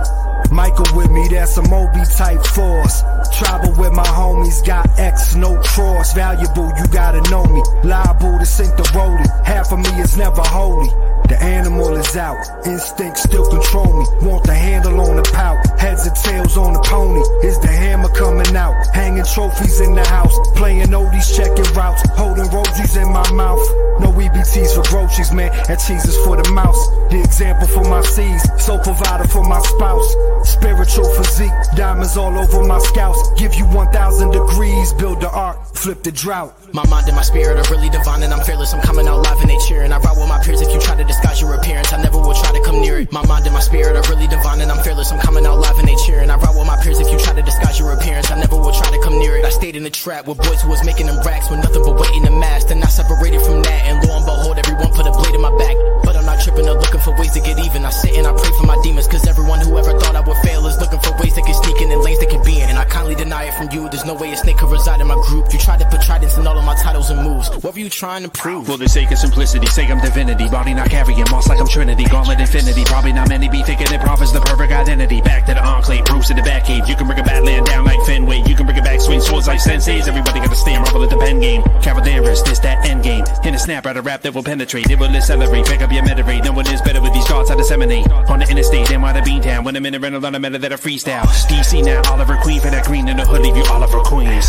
Michael 0.52 0.86
with 0.96 1.12
me, 1.12 1.28
that's 1.28 1.58
a 1.58 1.62
Moby 1.70 2.04
type 2.15 2.43
force. 2.46 3.04
Tribal 3.38 3.74
with 3.78 3.93
my 3.93 4.06
homies, 4.06 4.65
got 4.65 4.88
X, 4.98 5.36
no 5.36 5.62
cross. 5.62 6.13
Valuable, 6.13 6.72
you 6.78 6.88
gotta 6.88 7.22
know 7.30 7.46
me. 7.46 7.62
Liable 7.84 8.39
to 8.39 8.46
sink 8.46 8.76
the 8.78 8.84
rollie. 8.96 9.46
Half 9.46 9.72
of 9.72 9.80
me 9.80 9.89
is 10.00 10.17
never 10.17 10.41
holy. 10.41 10.89
The 11.28 11.38
animal 11.44 11.94
is 11.98 12.16
out, 12.16 12.40
instinct 12.66 13.18
still 13.18 13.50
control 13.50 14.00
me. 14.00 14.06
Want 14.26 14.46
the 14.46 14.54
handle 14.54 15.00
on 15.02 15.18
the 15.18 15.24
pout, 15.24 15.58
heads 15.80 16.08
and 16.08 16.16
tails 16.16 16.56
on 16.58 16.74
the 16.74 16.80
pony. 16.80 17.20
Is 17.46 17.60
the 17.60 17.68
hammer 17.68 18.10
coming 18.10 18.56
out? 18.56 18.76
Hanging 18.96 19.26
trophies 19.26 19.82
in 19.82 19.94
the 19.94 20.06
house, 20.06 20.34
playing 20.56 20.88
oldies, 20.88 21.36
checking 21.36 21.68
routes, 21.76 22.02
holding 22.16 22.46
rosies 22.46 22.96
in 22.96 23.12
my 23.12 23.30
mouth. 23.34 23.60
No 24.00 24.12
EBTs 24.13 24.74
for 24.76 24.90
groceries, 24.90 25.34
man, 25.34 25.52
and 25.68 25.78
cheeses 25.78 26.16
for 26.24 26.42
the 26.42 26.50
mouse. 26.52 26.88
The 27.12 27.20
example 27.20 27.68
for 27.68 27.84
my 27.84 28.02
seeds, 28.04 28.44
so 28.63 28.78
provider 28.80 29.28
for 29.28 29.44
my 29.44 29.60
spouse. 29.60 30.16
Spiritual 30.44 31.10
physique, 31.16 31.52
diamonds 31.76 32.16
all 32.16 32.38
over 32.38 32.63
my 32.63 32.80
scouts. 32.80 33.20
Give 33.38 33.54
you 33.54 33.66
1,000 33.66 34.32
degrees, 34.32 34.94
build 34.94 35.20
the 35.20 35.30
ark, 35.30 35.58
flip 35.76 36.04
the 36.04 36.12
drought. 36.12 36.57
My 36.73 36.86
mind 36.88 37.08
and 37.08 37.15
my 37.15 37.23
spirit 37.23 37.56
are 37.56 37.71
really 37.71 37.89
divine 37.89 38.23
and 38.23 38.34
I'm 38.34 38.43
fearless. 38.43 38.73
I'm 38.73 38.82
coming 38.82 39.08
out 39.08 39.23
live 39.23 39.39
and 39.39 39.49
they 39.49 39.58
cheering. 39.67 39.91
I 39.91 39.99
ride 39.99 40.17
with 40.17 40.27
my 40.27 40.43
peers 40.43 40.62
if 40.62 40.71
you 40.73 40.80
try 40.82 40.95
to 40.95 41.03
disguise 41.03 41.39
your 41.39 41.53
appearance. 41.53 41.93
I 41.93 42.01
never 42.01 42.17
will 42.17 42.34
try 42.34 42.51
to 42.51 42.62
come 42.65 42.82
near 42.82 42.99
it. 42.99 43.12
My 43.12 43.25
mind 43.25 43.45
and 43.45 43.53
my 43.53 43.62
spirit 43.62 43.95
are 43.95 44.03
really 44.12 44.27
divine 44.27 44.60
and 44.60 44.71
I'm 44.71 44.84
fearless. 44.84 45.12
I'm 45.12 45.19
coming 45.19 45.45
out 45.45 45.60
live 45.60 45.80
and 45.80 45.88
they 45.88 45.95
cheering. 46.06 46.30
I 46.30 46.36
ride 46.36 46.56
with 46.56 46.67
my 46.67 46.75
peers 46.84 46.99
if 46.99 47.10
you 47.12 47.19
try 47.19 47.34
to 47.34 47.41
disguise 47.41 47.80
your 47.80 47.93
appearance. 47.93 48.32
I 48.32 48.39
never 48.39 48.58
will 48.58 48.73
try 48.73 48.91
to 48.91 48.99
come 49.01 49.17
near 49.19 49.38
it. 49.38 49.45
I 49.45 49.49
stayed 49.49 49.75
in 49.75 49.84
the 49.84 49.89
trap 49.89 50.27
with 50.27 50.38
boys 50.39 50.62
who 50.62 50.69
was 50.69 50.84
making 50.84 51.08
them 51.08 51.17
racks 51.23 51.49
with 51.49 51.60
nothing 51.63 51.84
but 51.84 51.95
waiting 51.99 52.23
to 52.25 52.32
mass. 52.32 52.65
Then 52.65 52.84
I 52.84 52.88
separated 52.88 53.41
from 53.41 53.63
that 53.63 53.82
and 53.88 54.03
lo 54.03 54.17
and 54.17 54.25
behold, 54.25 54.60
everyone 54.60 54.91
put 54.91 55.08
a 55.08 55.12
blade 55.12 55.36
in 55.36 55.41
my 55.41 55.56
back. 55.58 55.75
But 56.03 56.17
I'm 56.17 56.25
not 56.25 56.43
tripping 56.43 56.67
or 56.67 56.75
looking 56.75 56.99
for 56.99 57.15
ways 57.15 57.32
to 57.32 57.39
get 57.39 57.60
even. 57.63 57.86
I 57.86 57.91
sit 57.91 58.12
and 58.17 58.27
I 58.27 58.36
pray 58.36 58.51
for 58.60 58.67
my 58.67 58.77
demons 58.84 59.08
cause 59.08 59.25
everyone 59.25 59.62
who 59.62 59.77
ever 59.77 59.97
thought 59.99 60.15
I 60.15 60.21
would 60.21 60.38
fail 60.43 60.67
is 60.67 60.77
looking 60.84 60.99
for 60.99 61.15
ways 61.17 61.34
they 61.36 61.41
can 61.47 61.56
sneak 61.56 61.80
in 61.80 61.91
and 61.91 62.03
lanes 62.03 62.19
they 62.19 62.27
can 62.27 62.43
be 62.43 62.60
in. 62.60 62.67
And 62.69 62.77
I 62.77 62.84
kindly 62.86 63.15
deny 63.15 63.45
it 63.45 63.56
from 63.56 63.71
you. 63.71 63.88
There's 63.88 64.06
no 64.06 64.15
way 64.15 64.32
a 64.34 64.38
snake 64.38 64.58
could 64.58 64.69
reside 64.69 64.99
in 64.99 65.08
my 65.08 65.19
group. 65.32 65.47
You 65.53 65.60
tried 65.60 65.80
to 65.80 65.88
put 65.88 66.01
tridents 66.01 66.36
in 66.38 66.45
all 66.45 66.57
of 66.58 66.65
my 66.65 66.76
titles 66.76 67.10
and 67.10 67.22
moves. 67.22 67.50
What 67.63 67.74
were 67.74 67.80
you 67.80 67.89
trying 67.89 68.24
to 68.24 68.30
prove? 68.30 68.67
For 68.67 68.78
the 68.78 68.89
sake 68.89 69.12
of 69.12 69.17
simplicity, 69.17 69.67
say 69.67 69.86
I'm 69.88 70.00
divinity. 70.00 70.50
Body 70.50 70.74
not 70.74 70.89
carrying, 70.89 71.26
moss 71.32 71.48
like 71.48 71.60
I'm 71.60 71.67
Trinity. 71.67 72.06
Gauntlet 72.06 72.39
infinity. 72.39 72.84
Probably 72.86 73.13
not 73.13 73.30
many 73.30 73.50
be 73.50 73.63
thinking 73.63 73.88
it 73.91 74.02
proffers 74.02 74.32
the 74.34 74.41
perfect 74.41 74.72
identity. 74.72 75.22
Back 75.22 75.46
to 75.46 75.54
the 75.54 75.63
enclave, 75.63 76.06
Bruce 76.06 76.30
in 76.30 76.38
the 76.38 76.41
Batcave. 76.41 76.88
You 76.88 76.96
can 76.96 77.08
bring 77.08 77.20
a 77.20 77.24
badland 77.24 77.65
down 77.65 77.86
like 77.86 78.02
Fenway. 78.06 78.43
You 78.48 78.56
can 78.56 78.65
bring 78.65 78.78
it 78.78 78.84
back, 78.84 79.02
swing 79.02 79.22
swords 79.22 79.48
like 79.48 79.60
senseis. 79.60 80.08
Everybody 80.08 80.39
got 80.39 80.50
to 80.50 80.56
stay 80.56 80.74
and 80.74 80.84
marvel 80.84 81.04
at 81.04 81.10
the 81.10 81.17
pen 81.17 81.39
game. 81.39 81.63
Cavaliers, 81.82 82.43
this 82.43 82.60
that 82.60 82.86
end 82.86 83.04
game. 83.04 83.26
Hit 83.43 83.54
a 83.54 83.60
snap 83.60 83.86
out 83.86 83.98
a 83.98 84.02
rap 84.02 84.22
that 84.22 84.34
will 84.34 84.43
penetrate. 84.43 84.89
It 84.89 85.00
will 85.00 85.15
accelerate, 85.15 85.65
pick 85.65 85.82
up 85.82 85.91
your 85.91 86.04
meta 86.04 86.24
rate. 86.24 86.43
No 86.43 86.54
one 86.54 86.67
is 86.67 86.82
better 86.82 87.02
with 87.02 87.13
these 87.13 87.26
thoughts 87.26 87.52
I 87.52 87.56
disseminate. 87.56 88.10
On 88.10 88.39
the 88.39 88.50
interstate, 88.50 88.91
and 88.91 89.02
why 89.02 89.13
the 89.13 89.22
bean 89.22 89.41
town. 89.41 89.63
When 89.63 89.76
I'm 89.76 89.86
in 89.86 89.96
a 89.96 90.00
rental 90.00 90.26
on 90.26 90.36
a 90.36 90.39
meta 90.39 90.58
that 90.60 90.74
I 90.74 90.76
freestyle. 90.76 91.28
DC 91.48 91.84
now, 91.84 92.02
Oliver 92.12 92.38
Queen 92.38 92.60
for 92.60 92.70
that 92.70 92.86
green 92.86 93.08
in 93.08 93.17
the 93.17 93.26
hood. 93.26 93.41
Leave 93.41 93.56
you 93.56 93.63
Oliver 93.65 94.00
Queens. 94.00 94.48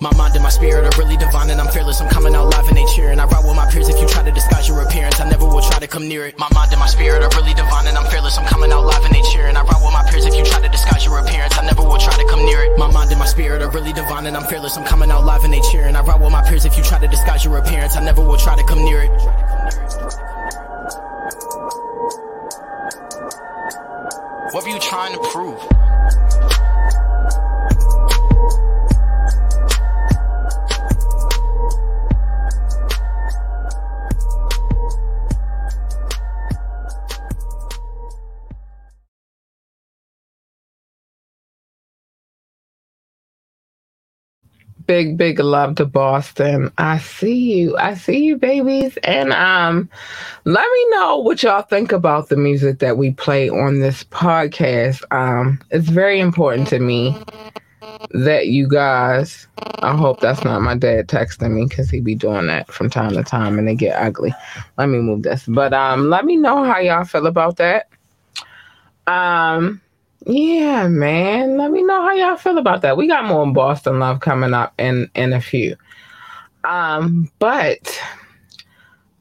My 0.00 0.12
mind 0.16 0.34
and 0.34 0.42
my 0.42 0.50
spirit 0.50 0.82
are 0.82 0.98
really 0.98 1.16
divine 1.16 1.50
and 1.50 1.60
I'm 1.60 1.70
fearless. 1.70 2.00
I'm 2.00 2.10
coming 2.10 2.34
out 2.34 2.50
live 2.50 2.66
and 2.66 2.76
they 2.76 2.84
cheering. 2.96 3.20
I 3.20 3.26
ride 3.26 3.44
with 3.46 3.54
my 3.54 3.70
peers 3.70 3.88
if 3.88 4.00
you 4.00 4.08
try 4.08 4.24
to 4.24 4.32
disguise 4.32 4.66
your 4.66 4.82
appearance. 4.82 5.20
I 5.20 5.30
never 5.30 5.46
will 5.46 5.62
try 5.62 5.78
to 5.78 5.86
come 5.86 6.08
near 6.08 6.26
it. 6.26 6.36
My 6.36 6.48
mind 6.52 6.72
and 6.72 6.80
my 6.80 6.86
spirit 6.88 7.22
are 7.22 7.30
really 7.38 7.54
divine 7.54 7.86
and 7.86 7.96
I'm 7.96 8.04
fearless. 8.10 8.36
I'm 8.36 8.44
coming 8.46 8.72
out 8.72 8.84
live 8.84 9.04
and 9.04 9.14
they 9.14 9.22
cheering. 9.30 9.56
I 9.56 9.62
ride 9.62 9.82
with 9.82 9.92
my 9.92 10.02
peers 10.10 10.26
if 10.26 10.34
you 10.34 10.44
try 10.44 10.60
to 10.60 10.68
disguise 10.68 11.04
your 11.04 11.18
appearance. 11.20 11.56
I 11.56 11.64
never 11.64 11.82
will 11.82 11.98
try 11.98 12.12
to 12.12 12.26
come 12.26 12.44
near 12.44 12.64
it. 12.64 12.76
My 12.76 12.90
mind 12.90 13.10
and 13.10 13.20
my 13.20 13.26
spirit 13.26 13.62
are 13.62 13.70
really 13.70 13.92
divine 13.92 14.26
and 14.26 14.36
I'm 14.36 14.44
fearless. 14.50 14.76
I'm 14.76 14.84
coming 14.84 15.12
out 15.12 15.24
live 15.24 15.44
and 15.44 15.52
they 15.52 15.60
cheering. 15.70 15.94
I 15.94 16.02
ride 16.02 16.20
with 16.20 16.32
my 16.32 16.42
peers 16.42 16.64
if 16.64 16.76
you 16.76 16.82
try 16.82 16.98
to 16.98 17.06
disguise 17.06 17.44
your 17.44 17.56
appearance. 17.58 17.96
I 17.96 18.02
never 18.02 18.20
will 18.20 18.36
try 18.36 18.56
to 18.56 18.64
come 18.64 18.84
near 18.84 19.02
it. 19.02 19.10
What 24.50 24.64
were 24.64 24.70
you 24.70 24.80
trying 24.80 25.14
to 25.14 25.20
prove? 25.30 25.60
Big, 44.86 45.16
big 45.16 45.38
love 45.38 45.76
to 45.76 45.86
Boston. 45.86 46.70
I 46.76 46.98
see 46.98 47.34
you. 47.34 47.76
I 47.78 47.94
see 47.94 48.18
you, 48.24 48.36
babies. 48.36 48.98
And 48.98 49.32
um, 49.32 49.88
let 50.44 50.70
me 50.70 50.86
know 50.90 51.18
what 51.18 51.42
y'all 51.42 51.62
think 51.62 51.90
about 51.90 52.28
the 52.28 52.36
music 52.36 52.80
that 52.80 52.98
we 52.98 53.12
play 53.12 53.48
on 53.48 53.80
this 53.80 54.04
podcast. 54.04 55.02
Um, 55.10 55.60
it's 55.70 55.88
very 55.88 56.20
important 56.20 56.68
to 56.68 56.80
me 56.80 57.16
that 58.10 58.48
you 58.48 58.68
guys. 58.68 59.46
I 59.80 59.96
hope 59.96 60.20
that's 60.20 60.44
not 60.44 60.60
my 60.62 60.76
dad 60.76 61.08
texting 61.08 61.52
me 61.52 61.66
because 61.66 61.88
he 61.88 62.00
be 62.00 62.14
doing 62.14 62.46
that 62.48 62.70
from 62.70 62.90
time 62.90 63.12
to 63.12 63.22
time 63.22 63.58
and 63.58 63.66
they 63.66 63.74
get 63.74 64.00
ugly. 64.00 64.34
Let 64.76 64.88
me 64.88 64.98
move 64.98 65.22
this. 65.22 65.44
But 65.46 65.72
um, 65.72 66.10
let 66.10 66.24
me 66.24 66.36
know 66.36 66.64
how 66.64 66.78
y'all 66.78 67.04
feel 67.04 67.26
about 67.26 67.56
that. 67.56 67.88
Um, 69.06 69.80
yeah, 70.26 70.88
man. 70.88 71.56
Let 71.58 71.70
me 71.70 71.82
know 71.82 72.02
how 72.02 72.12
y'all 72.12 72.36
feel 72.36 72.58
about 72.58 72.82
that. 72.82 72.96
We 72.96 73.06
got 73.06 73.24
more 73.24 73.50
Boston 73.52 73.98
love 73.98 74.20
coming 74.20 74.54
up 74.54 74.72
in 74.78 75.10
in 75.14 75.32
a 75.32 75.40
few. 75.40 75.76
Um, 76.64 77.30
but 77.38 78.00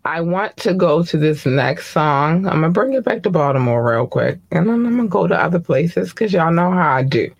I 0.05 0.21
want 0.21 0.55
to 0.57 0.73
go 0.73 1.03
to 1.03 1.17
this 1.17 1.45
next 1.45 1.87
song. 1.87 2.45
I'm 2.47 2.61
gonna 2.61 2.69
bring 2.69 2.93
it 2.93 3.03
back 3.03 3.23
to 3.23 3.29
Baltimore 3.29 3.89
real 3.89 4.07
quick, 4.07 4.39
and 4.51 4.67
then 4.67 4.85
I'm 4.85 4.97
gonna 4.97 5.09
go 5.09 5.27
to 5.27 5.35
other 5.35 5.59
places 5.59 6.09
because 6.09 6.31
y'all 6.33 6.53
know 6.53 6.71
how 6.71 6.95
I 6.95 7.03
do. 7.03 7.33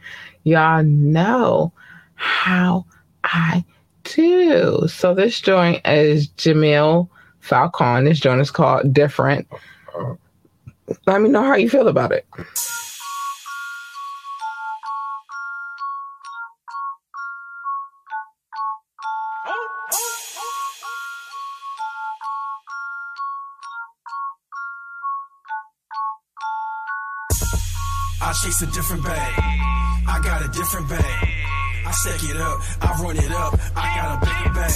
Y'all 0.43 0.83
know 0.83 1.71
how 2.15 2.85
I 3.23 3.63
do. 4.03 4.87
So 4.87 5.13
this 5.13 5.39
joint 5.39 5.81
is 5.85 6.27
Jamil 6.29 7.07
Falcon. 7.39 8.05
This 8.05 8.19
joint 8.19 8.41
is 8.41 8.51
called 8.51 8.93
Different. 8.93 9.47
Let 11.07 11.21
me 11.21 11.29
know 11.29 11.43
how 11.43 11.55
you 11.55 11.69
feel 11.69 11.87
about 11.87 12.11
it. 12.11 12.25
I 28.23 28.31
chase 28.31 28.61
a 28.61 28.67
different 28.67 29.03
bag. 29.03 29.33
I 30.07 30.19
got 30.23 30.45
a 30.45 30.47
different 30.47 30.87
bag. 30.87 31.03
I 31.85 31.91
stack 31.91 32.23
it 32.23 32.37
up, 32.37 32.57
I 32.79 33.03
run 33.03 33.17
it 33.17 33.31
up. 33.31 33.59
I 33.75 33.85
got 33.99 34.15
a 34.15 34.17
bigger 34.23 34.53
bag. 34.55 34.71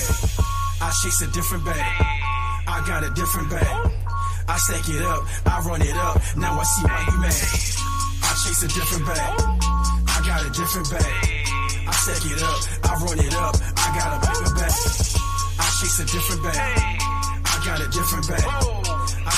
I 0.81 0.91
chase 0.91 1.21
a 1.21 1.31
different 1.31 1.63
bag. 1.63 1.79
I 2.67 2.83
got 2.85 3.05
a 3.05 3.09
different 3.11 3.49
bag. 3.49 3.91
I 4.49 4.57
stack 4.57 4.89
it 4.89 5.01
up, 5.01 5.23
I 5.45 5.63
run 5.63 5.81
it 5.81 5.95
up. 5.95 6.19
Now 6.35 6.59
I 6.59 6.63
see 6.63 6.83
why 6.83 7.07
you 7.07 7.19
mad. 7.23 7.47
I 8.27 8.31
chase 8.35 8.63
a 8.63 8.67
different 8.67 9.05
bag. 9.07 9.39
I 10.11 10.17
got 10.27 10.45
a 10.45 10.49
different 10.51 10.91
bag. 10.91 11.07
I 11.87 11.91
stack 12.03 12.23
it 12.27 12.43
up, 12.43 12.59
I 12.83 12.93
run 12.99 13.17
it 13.17 13.33
up. 13.33 13.55
I 13.79 13.87
got 13.95 14.09
a 14.11 14.27
bigger 14.27 14.55
bag. 14.59 14.75
I 15.55 15.67
chase 15.79 15.99
a 15.99 16.05
different 16.05 16.43
bag. 16.43 16.99
I 17.47 17.55
got 17.63 17.79
a 17.79 17.87
different 17.87 18.27
bag. 18.27 18.86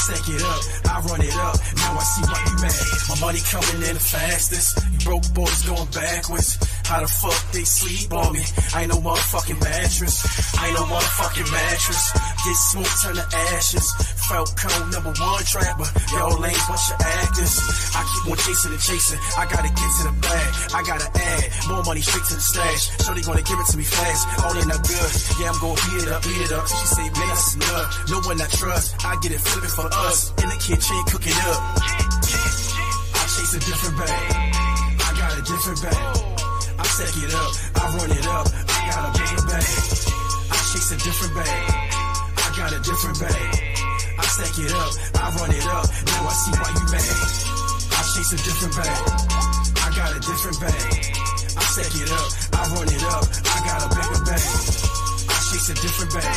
Stack 0.09 0.29
it 0.33 0.41
up, 0.41 0.61
I 0.89 0.99
run 1.05 1.21
it 1.21 1.35
up. 1.37 1.55
Now 1.77 1.93
I 1.93 2.01
see 2.01 2.25
why 2.25 2.41
you 2.49 2.55
mad. 2.65 2.81
My 3.09 3.17
money 3.21 3.41
coming 3.45 3.81
in 3.85 3.93
the 3.93 4.01
fastest. 4.01 4.81
You 4.89 4.99
broke 5.05 5.21
boys 5.37 5.61
going 5.69 5.85
backwards. 5.93 6.57
How 6.89 7.01
the 7.01 7.07
fuck 7.07 7.37
they 7.53 7.61
sleep 7.61 8.11
on 8.11 8.33
me? 8.33 8.41
I 8.73 8.81
ain't 8.81 8.89
no 8.89 8.97
motherfucking 9.05 9.61
mattress. 9.61 10.17
I 10.57 10.65
ain't 10.65 10.73
no 10.73 10.85
motherfucking 10.89 11.51
mattress. 11.51 12.01
Get 12.41 12.57
smoke, 12.73 12.93
turn 13.05 13.15
to 13.21 13.37
ashes. 13.53 13.85
Falcon 14.29 14.93
number 14.93 15.09
one 15.17 15.41
trapper. 15.41 15.89
Y'all 16.13 16.37
lanes, 16.37 16.61
bunch 16.69 16.93
of 16.93 17.01
actors. 17.01 17.53
I 17.97 18.05
keep 18.05 18.29
on 18.29 18.37
chasing 18.37 18.71
and 18.77 18.83
chasing. 18.85 19.19
I 19.33 19.49
gotta 19.49 19.73
get 19.73 19.89
to 19.97 20.03
the 20.05 20.13
bag. 20.21 20.49
I 20.69 20.79
gotta 20.85 21.09
add 21.09 21.43
more 21.65 21.81
money 21.81 22.01
straight 22.05 22.25
to 22.29 22.35
the 22.37 22.45
stash. 22.45 22.93
They 23.09 23.25
gonna 23.25 23.41
give 23.41 23.57
it 23.57 23.67
to 23.73 23.77
me 23.77 23.83
fast. 23.89 24.21
All 24.45 24.53
in 24.53 24.69
the 24.69 24.77
good. 24.85 25.11
Yeah, 25.41 25.49
I'm 25.49 25.57
gonna 25.57 25.81
beat 25.81 26.05
it 26.05 26.09
up, 26.13 26.21
beat 26.21 26.41
it 26.45 26.51
up. 26.53 26.61
She 26.69 26.85
say, 26.93 27.09
man, 27.09 27.25
that's. 27.25 27.57
No 28.13 28.21
one 28.21 28.37
I 28.37 28.45
trust. 28.53 29.01
I 29.01 29.17
get 29.17 29.33
it 29.33 29.41
flipping 29.41 29.73
for 29.73 29.89
us. 29.89 30.29
In 30.37 30.47
the 30.49 30.59
kitchen, 30.61 30.97
cooking 31.09 31.39
up. 31.49 31.59
I 33.17 33.25
chase 33.33 33.57
a 33.57 33.61
different 33.65 33.97
bag. 33.97 34.29
I 34.93 35.09
got 35.17 35.31
a 35.33 35.41
different 35.41 35.81
bag. 35.81 36.05
I 36.77 36.83
stack 36.85 37.17
it 37.17 37.33
up, 37.33 37.51
I 37.81 37.97
run 37.97 38.11
it 38.13 38.27
up. 38.29 38.45
I 38.45 38.79
got 38.93 39.01
a 39.03 39.11
bigger 39.17 39.41
bag. 39.49 39.73
I 40.53 40.57
chase 40.69 40.93
a 40.93 40.97
different 41.01 41.33
bag. 41.33 41.65
I 42.37 42.47
got 42.53 42.69
a 42.77 42.79
different 42.85 43.17
bag. 43.19 43.68
I 44.19 44.25
stack 44.27 44.59
it 44.59 44.71
up, 44.75 44.91
I 45.15 45.25
run 45.39 45.51
it 45.55 45.65
up. 45.65 45.87
Now 46.11 46.27
I 46.27 46.33
see 46.35 46.51
why 46.59 46.69
you 46.75 46.85
mad. 46.91 47.19
I 47.95 48.01
chase 48.03 48.31
a 48.35 48.39
different 48.43 48.75
bag. 48.75 48.99
I 49.79 49.87
got 49.95 50.11
a 50.11 50.19
different 50.19 50.59
bag. 50.59 50.91
I 51.55 51.63
stack 51.71 51.95
it 51.95 52.11
up, 52.11 52.29
I 52.51 52.61
run 52.75 52.87
it 52.91 53.03
up. 53.15 53.23
I 53.23 53.57
got 53.63 53.79
a 53.79 53.89
bigger 53.95 54.21
bag. 54.27 54.43
I 55.31 55.37
chase 55.47 55.69
a 55.71 55.75
different 55.79 56.11
bag. 56.13 56.35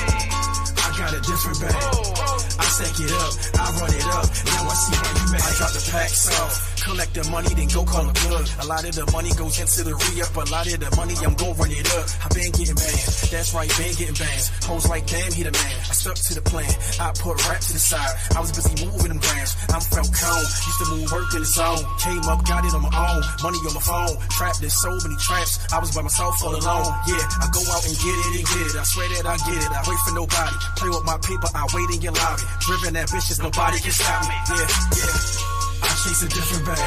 I 0.79 0.89
got 0.97 1.11
a 1.15 1.21
different 1.21 1.59
bag. 1.61 2.52
Stack 2.73 3.05
it 3.05 3.13
up, 3.13 3.33
I 3.61 3.69
run 3.85 3.93
it 3.93 4.07
up. 4.17 4.25
Now 4.49 4.65
I 4.65 4.75
see 4.81 4.97
why 4.97 5.13
you 5.13 5.27
mad. 5.29 5.45
I 5.45 5.53
drop 5.61 5.73
the 5.77 5.83
packs 5.93 6.25
off. 6.41 6.73
Collect 6.83 7.13
the 7.15 7.23
money, 7.31 7.53
then 7.53 7.69
go 7.69 7.85
call 7.85 8.09
a 8.09 8.15
plug. 8.17 8.49
A 8.59 8.67
lot 8.67 8.83
of 8.83 8.95
the 8.97 9.05
money 9.13 9.31
goes 9.37 9.61
into 9.61 9.85
the 9.87 9.95
re-up. 9.95 10.35
A 10.35 10.49
lot 10.51 10.67
of 10.67 10.81
the 10.81 10.91
money, 10.97 11.15
I'm 11.21 11.37
gon' 11.37 11.55
run 11.55 11.71
it 11.71 11.87
up. 11.95 12.09
I 12.25 12.27
been 12.33 12.51
getting 12.57 12.75
bands. 12.75 13.31
That's 13.31 13.53
right, 13.55 13.71
been 13.77 13.95
getting 13.95 14.19
bands. 14.19 14.51
Hoes 14.65 14.89
like, 14.89 15.05
damn, 15.07 15.31
he 15.31 15.45
the 15.45 15.53
man. 15.53 15.75
I 15.85 15.93
stuck 15.95 16.17
to 16.17 16.33
the 16.35 16.43
plan. 16.43 16.73
I 16.97 17.13
put 17.13 17.39
rap 17.45 17.61
to 17.61 17.73
the 17.77 17.79
side. 17.79 18.13
I 18.35 18.41
was 18.41 18.51
busy 18.57 18.75
moving 18.83 19.15
them 19.15 19.21
grams. 19.21 19.53
I'm 19.69 19.85
Falcon. 19.85 20.43
Used 20.43 20.81
to 20.81 20.87
move 20.97 21.07
work 21.13 21.29
in 21.37 21.45
the 21.45 21.53
zone. 21.53 21.85
Came 22.01 22.25
up, 22.25 22.41
got 22.49 22.65
it 22.65 22.73
on 22.73 22.83
my 22.83 22.91
own. 22.91 23.23
Money 23.47 23.61
on 23.69 23.77
my 23.77 23.85
phone. 23.85 24.17
Trapped 24.33 24.65
in 24.65 24.73
so 24.73 24.91
many 25.07 25.17
traps. 25.21 25.61
I 25.71 25.79
was 25.79 25.93
by 25.93 26.03
myself 26.03 26.41
all 26.41 26.57
alone. 26.57 26.89
Yeah, 27.05 27.21
I 27.21 27.47
go 27.53 27.63
out 27.69 27.85
and 27.85 27.95
get 28.01 28.17
it 28.17 28.33
and 28.43 28.47
get 28.49 28.65
it. 28.65 28.81
I 28.81 28.85
swear 28.89 29.07
that 29.13 29.29
I 29.29 29.37
get 29.45 29.61
it. 29.61 29.71
I 29.71 29.81
wait 29.87 30.01
for 30.03 30.15
nobody. 30.19 30.57
Play 30.81 30.91
with 30.91 31.05
my 31.05 31.19
paper, 31.21 31.49
I 31.53 31.63
wait 31.77 31.89
in 31.95 32.01
your 32.01 32.17
lobby. 32.17 32.43
Driven 32.73 32.97
ambitious, 32.97 33.37
nobody 33.37 33.79
can 33.85 33.93
stop 33.93 34.25
me. 34.25 34.33
Yeah, 34.49 34.65
yeah. 34.65 35.85
I 35.85 35.93
chase 35.93 36.25
a 36.25 36.29
different 36.33 36.65
bag. 36.65 36.81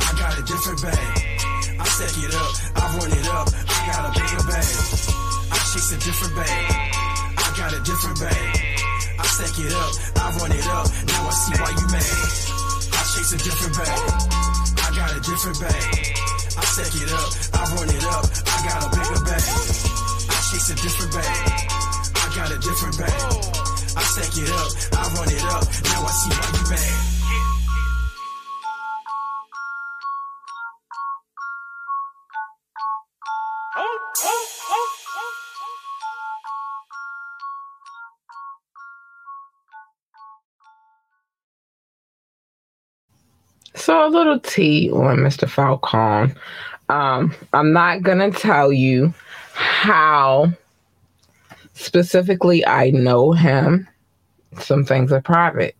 I 0.00 0.10
got 0.16 0.32
a 0.32 0.42
different 0.48 0.80
bag. 0.80 1.12
I 1.76 1.84
stack 1.92 2.16
it 2.24 2.32
up, 2.32 2.52
I 2.72 2.84
run 2.96 3.12
it 3.12 3.28
up. 3.28 3.46
I 3.52 3.78
got 3.84 4.00
a 4.08 4.10
bigger 4.16 4.42
bag. 4.48 4.64
I 4.64 5.60
chase 5.60 5.92
a 5.92 5.98
different 6.00 6.32
bag. 6.40 6.56
I 7.36 7.48
got 7.52 7.76
a 7.76 7.80
different 7.84 8.16
bag. 8.16 8.48
I 9.20 9.24
stack 9.28 9.52
it 9.60 9.72
up, 9.76 9.92
I 9.92 10.40
run 10.40 10.52
it 10.56 10.66
up. 10.72 10.88
Now 10.88 11.28
I 11.28 11.32
see 11.36 11.52
why 11.60 11.68
you 11.68 11.86
mad. 11.92 12.16
I 12.96 13.02
chase 13.04 13.32
a 13.36 13.40
different 13.44 13.76
bag. 13.76 13.92
I 13.92 14.88
got 14.88 15.10
a 15.12 15.20
different 15.20 15.60
bag. 15.60 15.84
I 16.48 16.64
stack 16.64 16.96
it 16.96 17.12
up, 17.12 17.28
I 17.52 17.62
run 17.76 17.92
it 17.92 18.04
up. 18.08 18.24
I 18.24 18.56
got 18.72 18.80
a 18.80 18.88
bigger 18.88 19.20
bag. 19.20 19.52
I 20.32 20.38
chase 20.48 20.72
a 20.72 20.76
different 20.80 21.12
bag. 21.12 21.44
I 22.08 22.26
got 22.32 22.48
a 22.48 22.56
different 22.56 22.96
bag. 22.96 23.63
I 23.96 24.02
stack 24.02 24.36
it 24.42 24.50
up, 24.50 24.72
I 24.98 25.14
run 25.14 25.28
it 25.28 25.42
up. 25.44 25.64
Now 25.84 26.02
I 26.02 26.10
see 26.10 26.30
why 26.30 26.48
you 26.58 26.70
mad. 26.70 27.14
So 43.76 44.06
a 44.06 44.08
little 44.08 44.40
tea 44.40 44.90
on 44.90 45.18
Mr. 45.18 45.48
Falcon. 45.48 46.34
Um, 46.88 47.34
I'm 47.52 47.72
not 47.72 48.02
gonna 48.02 48.30
tell 48.30 48.72
you 48.72 49.12
how 49.52 50.52
specifically 51.74 52.64
I 52.66 52.90
know 52.90 53.32
him. 53.32 53.86
Some 54.60 54.84
things 54.84 55.12
are 55.12 55.20
private. 55.20 55.76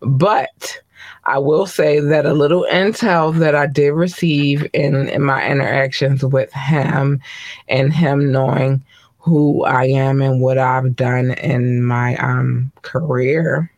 But 0.00 0.80
I 1.24 1.38
will 1.38 1.66
say 1.66 2.00
that 2.00 2.26
a 2.26 2.32
little 2.32 2.66
intel 2.70 3.36
that 3.38 3.54
I 3.54 3.66
did 3.66 3.90
receive 3.90 4.68
in, 4.72 5.08
in 5.08 5.22
my 5.22 5.48
interactions 5.48 6.24
with 6.24 6.52
him 6.52 7.20
and 7.68 7.92
him 7.92 8.32
knowing 8.32 8.84
who 9.18 9.64
I 9.64 9.84
am 9.84 10.20
and 10.20 10.40
what 10.40 10.58
I've 10.58 10.96
done 10.96 11.32
in 11.32 11.84
my 11.84 12.16
um, 12.16 12.72
career, 12.82 13.70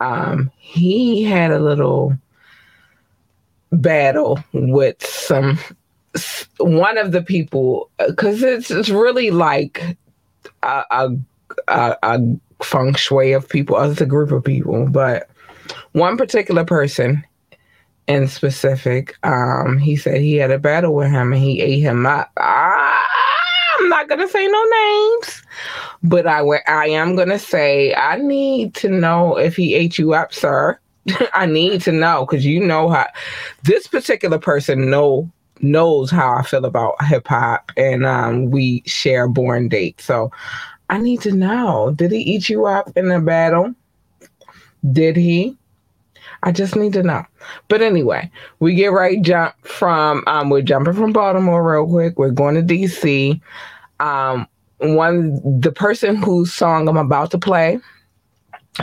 um, 0.00 0.50
he 0.56 1.24
had 1.24 1.50
a 1.50 1.58
little 1.58 2.16
battle 3.72 4.42
with 4.54 5.04
some 5.04 5.58
one 6.58 6.96
of 6.96 7.12
the 7.12 7.22
people 7.22 7.90
because 8.06 8.42
it's, 8.42 8.70
it's 8.70 8.88
really 8.88 9.30
like 9.30 9.98
a, 10.62 10.82
a, 10.90 11.96
a, 12.02 12.18
feng 12.62 12.94
shui 12.94 13.32
of 13.32 13.48
people. 13.48 13.76
A 13.76 14.06
group 14.06 14.32
of 14.32 14.44
people, 14.44 14.86
but 14.88 15.28
one 15.92 16.16
particular 16.16 16.64
person 16.64 17.24
in 18.06 18.28
specific, 18.28 19.16
um, 19.24 19.78
he 19.78 19.96
said 19.96 20.20
he 20.20 20.34
had 20.36 20.50
a 20.50 20.58
battle 20.58 20.94
with 20.94 21.10
him 21.10 21.32
and 21.32 21.42
he 21.42 21.60
ate 21.60 21.80
him 21.80 22.06
up. 22.06 22.30
Ah, 22.36 23.06
I'm 23.78 23.88
not 23.88 24.08
gonna 24.08 24.28
say 24.28 24.46
no 24.46 24.64
names, 24.64 25.42
but 26.02 26.26
I 26.26 26.40
I 26.66 26.86
am 26.88 27.16
gonna 27.16 27.38
say 27.38 27.94
I 27.94 28.16
need 28.16 28.74
to 28.76 28.88
know 28.88 29.36
if 29.36 29.56
he 29.56 29.74
ate 29.74 29.98
you 29.98 30.14
up, 30.14 30.32
sir. 30.32 30.78
I 31.34 31.46
need 31.46 31.82
to 31.82 31.92
know 31.92 32.26
because 32.26 32.44
you 32.44 32.60
know 32.60 32.88
how 32.88 33.06
this 33.62 33.86
particular 33.86 34.38
person 34.38 34.90
know 34.90 35.30
knows 35.60 36.10
how 36.10 36.36
I 36.36 36.42
feel 36.42 36.64
about 36.64 37.02
hip 37.04 37.28
hop, 37.28 37.72
and 37.76 38.04
um, 38.04 38.50
we 38.50 38.82
share 38.86 39.28
born 39.28 39.68
date. 39.68 40.00
So 40.00 40.30
I 40.88 40.98
need 40.98 41.20
to 41.22 41.32
know: 41.32 41.92
Did 41.94 42.12
he 42.12 42.18
eat 42.18 42.48
you 42.48 42.66
up 42.66 42.90
in 42.96 43.08
the 43.08 43.20
battle? 43.20 43.74
Did 44.92 45.16
he? 45.16 45.56
I 46.42 46.52
just 46.52 46.76
need 46.76 46.92
to 46.92 47.02
know. 47.02 47.24
But 47.68 47.82
anyway, 47.82 48.30
we 48.60 48.74
get 48.74 48.92
right 48.92 49.20
jump 49.22 49.54
from 49.66 50.22
um 50.26 50.50
we're 50.50 50.62
jumping 50.62 50.94
from 50.94 51.12
Baltimore 51.12 51.68
real 51.68 51.86
quick. 51.86 52.18
We're 52.18 52.30
going 52.30 52.54
to 52.54 52.62
DC. 52.62 53.40
Um 54.00 54.46
one 54.78 55.60
the 55.60 55.72
person 55.72 56.16
whose 56.16 56.52
song 56.52 56.88
I'm 56.88 56.96
about 56.96 57.30
to 57.32 57.38
play, 57.38 57.80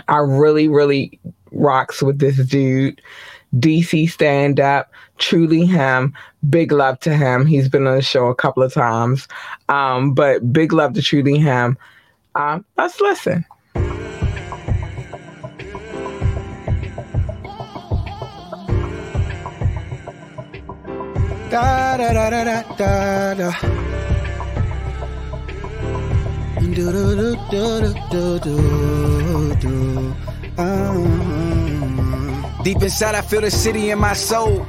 I 0.07 0.17
really, 0.17 0.67
really 0.67 1.19
rocks 1.51 2.01
with 2.01 2.19
this 2.19 2.37
dude. 2.47 3.01
DC 3.57 4.09
stand 4.09 4.59
up, 4.59 4.91
truly 5.19 5.65
him. 5.65 6.13
Big 6.49 6.71
love 6.71 6.99
to 7.01 7.15
him. 7.15 7.45
He's 7.45 7.69
been 7.69 7.85
on 7.85 7.97
the 7.97 8.01
show 8.01 8.27
a 8.27 8.35
couple 8.35 8.63
of 8.63 8.73
times. 8.73 9.27
Um, 9.69 10.13
but 10.13 10.51
big 10.51 10.73
love 10.73 10.93
to 10.93 11.03
truly 11.03 11.37
him. 11.37 11.77
Um, 12.35 12.65
let's 12.77 12.99
listen. 12.99 13.45
Da 21.51 21.97
da 21.97 22.13
da 22.13 22.29
da 22.31 22.43
da 22.43 22.63
da 22.77 23.33
da. 23.35 23.51
Do 26.73 26.91
do 26.91 27.15
do 27.15 27.35
do 27.51 28.39
do 28.39 28.39
do 28.39 29.55
do. 29.61 30.15
Ah. 30.57 31.33
Deep 32.63 32.81
inside, 32.81 33.13
I 33.13 33.21
feel 33.21 33.41
the 33.41 33.51
city 33.51 33.91
in 33.91 33.99
my 33.99 34.13
soul. 34.13 34.65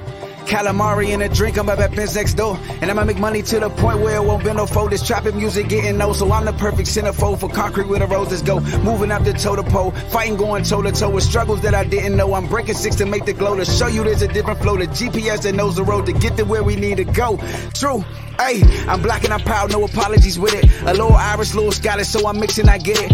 Calamari 0.47 1.11
in 1.11 1.23
a 1.23 1.29
drink, 1.29 1.59
I'm 1.59 1.69
up 1.69 1.79
at 1.79 1.95
Ben's 1.95 2.15
next 2.15 2.35
door. 2.35 2.59
And 2.81 2.91
I'ma 2.91 3.05
make 3.05 3.19
money 3.19 3.43
to 3.43 3.61
the 3.61 3.71
point 3.71 4.01
where 4.01 4.17
it 4.17 4.25
won't 4.25 4.45
bend 4.45 4.57
no 4.57 4.67
fold. 4.67 4.93
This 4.93 5.07
trapping 5.07 5.37
music 5.37 5.69
getting 5.69 5.99
no, 5.99 6.13
so 6.13 6.31
I'm 6.31 6.45
the 6.45 6.53
perfect 6.53 6.89
centerfold 6.89 7.41
for 7.41 7.49
concrete 7.49 7.89
where 7.89 7.99
the 7.99 8.07
roses 8.07 8.43
go. 8.43 8.61
Moving 8.61 9.11
up 9.11 9.25
the 9.25 9.33
toe 9.33 9.57
to 9.57 9.63
pole, 9.63 9.91
fighting 9.91 10.37
going 10.37 10.65
toe 10.65 10.83
to 10.83 10.93
toe 10.93 11.11
with 11.11 11.25
struggles 11.25 11.63
that 11.63 11.75
I 11.75 11.85
didn't 11.85 12.17
know. 12.17 12.35
I'm 12.35 12.47
breaking 12.47 12.75
six 12.75 12.97
to 12.97 13.07
make 13.07 13.25
the 13.25 13.33
glow 13.33 13.57
to 13.57 13.65
show 13.65 13.87
you 13.87 14.05
there's 14.05 14.23
a 14.23 14.29
different 14.29 14.61
flow. 14.61 14.77
The 14.77 14.87
GPS 14.87 15.43
that 15.43 15.55
knows 15.55 15.77
the 15.77 15.85
road 15.85 16.07
to 16.07 16.13
get 16.13 16.37
to 16.37 16.45
where 16.45 16.63
we 16.63 16.77
need 16.77 16.99
to 16.99 17.05
go. 17.05 17.39
True. 17.73 18.05
Hey, 18.39 18.63
I'm 18.89 19.01
black 19.01 19.25
and 19.25 19.33
I'm 19.33 19.41
proud, 19.41 19.73
no 19.73 19.85
apologies 19.85 20.39
with 20.39 20.55
it. 20.55 20.65
A 20.83 20.93
little 20.93 21.13
Irish, 21.15 21.55
little 21.55 21.73
Scottish, 21.73 22.09
so 22.09 22.27
I'm 22.27 22.39
mixing, 22.41 22.69
I 22.69 22.79
get 22.79 22.99
it. 23.01 23.13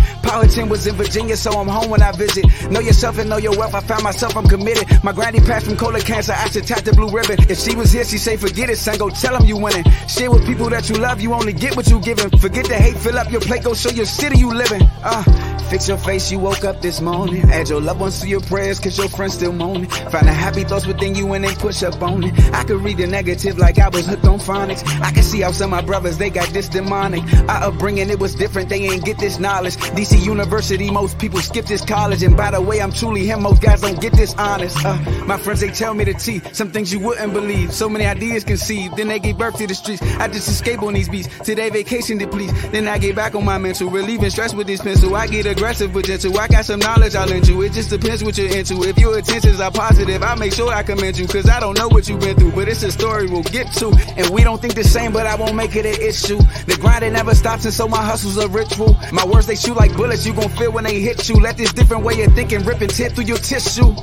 10 0.49 0.69
was 0.69 0.87
in 0.87 0.95
Virginia, 0.95 1.37
so 1.37 1.51
I'm 1.53 1.67
home 1.69 1.91
when 1.91 2.03
I 2.03 2.13
visit. 2.13 2.45
Know 2.71 2.81
yourself 2.81 3.19
and 3.19 3.29
know 3.29 3.37
your 3.37 3.57
wealth, 3.59 3.75
I 3.75 3.81
found 3.81 4.03
myself, 4.03 4.37
I'm 4.37 4.47
committed. 4.47 4.87
My 5.05 5.13
granny 5.13 5.41
passed 5.41 5.67
from 5.67 5.77
colon 5.77 6.01
cancer, 6.01 6.33
I 6.33 6.49
should 6.49 6.67
tap 6.67 6.83
the 6.83 6.93
blue 6.93 7.11
ribbon. 7.11 7.37
If 7.51 7.59
she 7.59 7.75
was 7.75 7.93
here, 7.93 8.05
she 8.05 8.17
say, 8.17 8.37
forget 8.37 8.71
it, 8.71 8.79
son, 8.79 8.99
go 8.99 9.11
tell 9.11 9.37
them 9.37 9.47
you 9.47 9.57
winning. 9.57 9.85
Share 10.09 10.31
with 10.31 10.47
people 10.47 10.71
that 10.71 10.89
you 10.89 10.97
love, 10.97 11.21
you 11.21 11.35
only 11.35 11.53
get 11.53 11.77
what 11.77 11.89
you 11.89 12.01
giving. 12.01 12.31
Forget 12.39 12.67
the 12.67 12.75
hate, 12.75 12.97
fill 12.97 13.19
up 13.19 13.31
your 13.31 13.41
plate, 13.41 13.65
go 13.65 13.75
show 13.75 13.91
your 13.91 14.07
city 14.07 14.39
you 14.39 14.53
living. 14.53 14.83
Uh, 15.03 15.25
fix 15.71 15.87
your 15.87 15.99
face, 15.99 16.31
you 16.33 16.39
woke 16.39 16.65
up 16.65 16.83
this 16.83 17.01
morning. 17.01 17.49
Add 17.51 17.69
your 17.69 17.81
loved 17.81 18.01
ones 18.01 18.21
to 18.21 18.29
your 18.29 18.41
prayers, 18.41 18.81
cause 18.81 18.99
your 18.99 19.09
friends 19.09 19.35
still 19.35 19.53
moaning. 19.53 19.89
Find 19.89 20.27
the 20.27 20.33
happy 20.33 20.65
thoughts 20.65 20.85
within 20.85 21.15
you 21.15 21.33
and 21.33 21.45
then 21.45 21.55
push 21.55 21.83
up 21.85 22.03
on 22.03 22.25
it. 22.25 22.35
I 22.53 22.65
could 22.65 22.83
read 22.83 22.99
the 22.99 23.07
negative 23.07 23.57
like 23.57 23.79
I 23.79 23.89
was 23.89 24.07
hooked 24.07 24.25
on 24.25 24.41
phonics. 24.41 24.83
I 25.01 25.13
can 25.13 25.23
see 25.23 25.43
how 25.43 25.53
some 25.53 25.73
of 25.73 25.81
my 25.81 25.87
brothers, 25.87 26.19
they 26.19 26.29
got 26.29 26.49
this 26.49 26.69
demonic. 26.69 27.23
Our 27.49 27.69
upbringing, 27.69 28.11
it 28.11 28.19
was 28.19 28.35
different, 28.35 28.69
they 28.69 28.83
ain't 28.83 29.05
get 29.05 29.19
this 29.19 29.39
knowledge. 29.39 29.77
DC 29.77 30.21
University, 30.25 30.91
most 30.91 31.19
people 31.19 31.39
skip 31.41 31.67
this 31.67 31.85
college. 31.85 32.25
And 32.25 32.37
by 32.37 32.51
the 32.51 32.61
way, 32.61 32.83
I'm 32.83 32.93
truly 32.93 33.27
him, 33.27 33.43
most 33.43 33.63
guys 33.63 33.81
don't 33.81 34.01
get 34.01 34.13
this 34.13 34.35
honest. 34.35 34.85
Uh, 34.85 34.97
my 35.27 35.39
friends, 35.39 35.61
they 35.61 35.71
tell 35.71 35.95
me 35.95 36.05
the 36.05 36.15
T, 36.15 36.41
some 36.53 36.73
things 36.73 36.93
you 36.93 36.99
wouldn't 36.99 37.33
believe. 37.33 37.73
So 37.73 37.89
many 37.89 38.07
ideas 38.07 38.43
conceived, 38.43 38.97
then 38.97 39.07
they 39.07 39.21
gave 39.21 39.39
birth 39.39 39.57
to 39.59 39.69
the 39.69 39.75
streets. 39.75 40.03
I 40.19 40.27
just 40.27 40.49
escape 40.49 40.83
on 40.83 40.95
these 40.95 41.09
beats, 41.09 41.29
today 41.45 41.71
vacation 41.71 42.19
depletes. 42.19 42.53
Then 42.71 42.89
I 42.89 42.99
get 42.99 43.15
back 43.15 43.37
on 43.37 43.45
my 43.45 43.59
mental, 43.59 43.89
relieving 43.89 44.31
stress 44.31 44.53
with 44.53 44.67
this 44.67 44.83
pencil. 44.83 45.15
I 45.15 45.29
get 45.29 45.47
aggressive 45.61 45.93
gentle, 46.03 46.39
I 46.39 46.49
got 46.49 46.65
some 46.65 46.81
knowledge 46.81 47.15
I'll 47.15 47.27
lend 47.27 47.47
you. 47.47 47.61
It 47.61 47.75
just 47.75 47.91
depends 47.91 48.25
what 48.25 48.39
you're 48.39 48.49
into. 48.49 48.83
If 48.83 48.99
your 48.99 49.19
intentions 49.19 49.61
are 49.61 49.71
positive, 49.71 50.23
I 50.23 50.35
make 50.35 50.55
sure 50.55 50.73
I 50.73 50.83
commend 50.83 51.19
you. 51.19 51.29
Cause 51.29 51.51
I 51.51 51.61
don't 51.61 51.77
know 51.77 51.87
what 51.87 52.09
you've 52.09 52.21
been 52.21 52.35
through, 52.35 52.53
but 52.53 52.67
it's 52.67 52.83
a 52.83 52.91
story 52.91 53.27
we'll 53.27 53.43
get 53.43 53.71
to. 53.73 53.89
And 54.17 54.31
we 54.31 54.43
don't 54.43 54.59
think 54.59 54.75
the 54.75 54.85
same, 54.85 55.13
but 55.13 55.27
I 55.27 55.35
won't 55.35 55.55
make 55.55 55.77
it 55.77 55.85
an 55.85 56.01
issue. 56.01 56.39
The 56.65 56.79
grind 56.81 57.05
it 57.05 57.11
never 57.11 57.35
stops, 57.35 57.67
and 57.67 57.75
so 57.75 57.87
my 57.87 58.03
hustle's 58.03 58.39
a 58.39 58.49
ritual. 58.49 58.97
My 59.13 59.27
words 59.27 59.47
they 59.47 59.55
shoot 59.55 59.77
like 59.77 59.95
bullets, 59.95 60.25
you 60.25 60.33
gon' 60.33 60.49
feel 60.49 60.73
when 60.73 60.85
they 60.85 60.99
hit 60.99 61.29
you. 61.29 61.35
Let 61.37 61.59
this 61.59 61.75
different 61.75 62.05
way 62.05 62.23
of 62.23 62.33
thinking 62.35 62.65
rip 62.65 62.81
and 62.81 62.89
tear 62.89 63.11
through 63.11 63.25
your 63.25 63.37
tissue. 63.37 63.95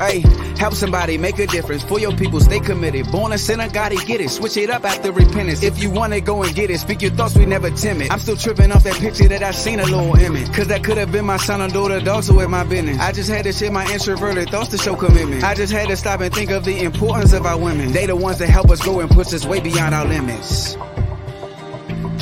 Hey, 0.00 0.20
help 0.56 0.72
somebody 0.72 1.18
make 1.18 1.38
a 1.38 1.46
difference 1.46 1.82
for 1.82 2.00
your 2.00 2.16
people. 2.16 2.40
Stay 2.40 2.58
committed. 2.58 3.12
Born 3.12 3.32
a 3.32 3.38
sinner, 3.38 3.68
gotta 3.68 3.96
get 4.06 4.22
it. 4.22 4.30
Switch 4.30 4.56
it 4.56 4.70
up 4.70 4.82
after 4.84 5.12
repentance. 5.12 5.62
If 5.62 5.82
you 5.82 5.90
want 5.90 6.14
it, 6.14 6.22
go 6.22 6.42
and 6.42 6.54
get 6.54 6.70
it. 6.70 6.78
Speak 6.80 7.02
your 7.02 7.10
thoughts, 7.10 7.36
we 7.36 7.44
never 7.44 7.70
timid. 7.70 8.10
I'm 8.10 8.18
still 8.18 8.36
tripping 8.36 8.72
off 8.72 8.82
that 8.84 8.94
picture 8.94 9.28
that 9.28 9.42
I 9.42 9.50
seen 9.50 9.78
a 9.78 9.84
little 9.84 10.16
image. 10.16 10.50
Cause 10.54 10.68
that 10.68 10.82
could 10.82 10.96
have 10.96 11.12
been 11.12 11.26
my 11.26 11.36
son 11.36 11.60
or 11.60 11.68
daughter, 11.68 12.00
so 12.22 12.34
with 12.34 12.48
my 12.48 12.64
business. 12.64 12.98
I 12.98 13.12
just 13.12 13.28
had 13.28 13.44
to 13.44 13.52
share 13.52 13.70
my 13.70 13.86
introverted 13.92 14.48
thoughts 14.48 14.70
to 14.70 14.78
show 14.78 14.96
commitment. 14.96 15.44
I 15.44 15.54
just 15.54 15.70
had 15.70 15.88
to 15.88 15.96
stop 15.96 16.20
and 16.22 16.32
think 16.32 16.50
of 16.50 16.64
the 16.64 16.82
importance 16.82 17.34
of 17.34 17.44
our 17.44 17.58
women. 17.58 17.92
They 17.92 18.06
the 18.06 18.16
ones 18.16 18.38
that 18.38 18.48
help 18.48 18.70
us 18.70 18.80
grow 18.80 19.00
and 19.00 19.10
push 19.10 19.34
us 19.34 19.44
way 19.44 19.60
beyond 19.60 19.94
our 19.94 20.06
limits. 20.06 20.76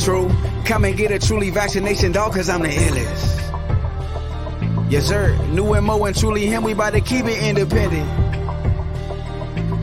True. 0.05 0.29
Come 0.64 0.85
and 0.85 0.97
get 0.97 1.12
a 1.12 1.20
truly 1.20 1.51
vaccination, 1.51 2.11
dog, 2.11 2.33
cause 2.33 2.49
I'm 2.49 2.62
the 2.62 2.70
illest. 2.70 3.38
Yes, 4.91 5.05
sir. 5.05 5.36
New 5.49 5.78
Mo 5.82 6.03
and 6.05 6.16
truly 6.16 6.47
him, 6.47 6.62
we 6.62 6.72
about 6.72 6.95
to 6.95 7.03
keep 7.03 7.26
it 7.26 7.43
independent. 7.43 8.09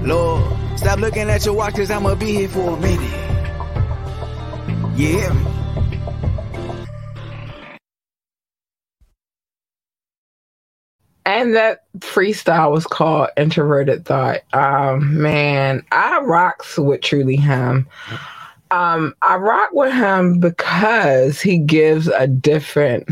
Lord, 0.03 0.51
stop 0.79 0.97
looking 0.97 1.29
at 1.29 1.45
your 1.45 1.53
watch, 1.53 1.77
I'ma 1.77 2.15
be 2.15 2.31
here 2.31 2.49
for 2.49 2.75
a 2.75 2.79
minute. 2.79 3.25
Yeah. 4.95 5.31
And 11.27 11.53
that 11.53 11.83
freestyle 11.99 12.71
was 12.71 12.87
called 12.87 13.29
Introverted 13.37 14.05
Thought. 14.05 14.41
Um, 14.53 15.21
man, 15.21 15.83
I 15.91 16.19
rocks 16.21 16.79
with 16.79 17.01
Truly 17.01 17.35
Him. 17.35 17.87
Um, 18.71 19.13
I 19.21 19.35
rock 19.35 19.69
with 19.71 19.93
him 19.93 20.39
because 20.39 21.39
he 21.41 21.59
gives 21.59 22.07
a 22.07 22.25
different 22.25 23.07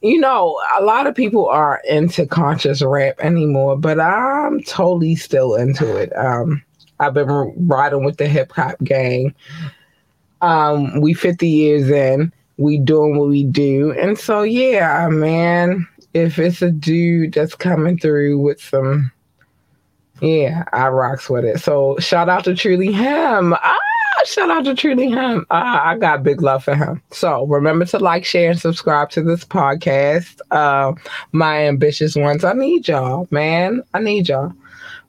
you 0.00 0.20
know, 0.20 0.60
a 0.78 0.82
lot 0.82 1.06
of 1.06 1.14
people 1.14 1.46
are 1.48 1.82
into 1.88 2.26
conscious 2.26 2.82
rap 2.82 3.16
anymore, 3.20 3.76
but 3.76 3.98
I'm 3.98 4.62
totally 4.62 5.16
still 5.16 5.54
into 5.54 5.96
it. 5.96 6.16
Um, 6.16 6.62
I've 7.00 7.14
been 7.14 7.52
riding 7.66 8.04
with 8.04 8.16
the 8.16 8.28
hip 8.28 8.52
hop 8.52 8.76
gang. 8.84 9.34
Um, 10.40 11.00
we 11.00 11.14
50 11.14 11.48
years 11.48 11.90
in, 11.90 12.32
we 12.58 12.78
doing 12.78 13.18
what 13.18 13.28
we 13.28 13.44
do. 13.44 13.92
And 13.92 14.18
so, 14.18 14.42
yeah, 14.42 15.08
man, 15.08 15.86
if 16.14 16.38
it's 16.38 16.62
a 16.62 16.70
dude 16.70 17.34
that's 17.34 17.54
coming 17.54 17.98
through 17.98 18.38
with 18.38 18.60
some, 18.60 19.10
yeah, 20.20 20.64
I 20.72 20.88
rocks 20.88 21.28
with 21.28 21.44
it. 21.44 21.60
So 21.60 21.96
shout 21.98 22.28
out 22.28 22.44
to 22.44 22.54
Truly 22.54 22.92
Him. 22.92 23.54
Ah, 23.54 23.76
shout 24.24 24.50
out 24.50 24.64
to 24.64 24.74
Truly 24.74 25.10
Him. 25.10 25.46
Ah, 25.50 25.88
I 25.88 25.98
got 25.98 26.22
big 26.22 26.42
love 26.42 26.64
for 26.64 26.74
him. 26.74 27.02
So 27.10 27.46
remember 27.46 27.84
to 27.86 27.98
like, 27.98 28.24
share, 28.24 28.50
and 28.50 28.60
subscribe 28.60 29.10
to 29.10 29.22
this 29.22 29.44
podcast. 29.44 30.40
Uh, 30.50 30.92
my 31.32 31.66
ambitious 31.66 32.16
ones. 32.16 32.44
I 32.44 32.52
need 32.52 32.88
y'all, 32.88 33.28
man. 33.30 33.82
I 33.94 34.00
need 34.00 34.28
y'all. 34.28 34.52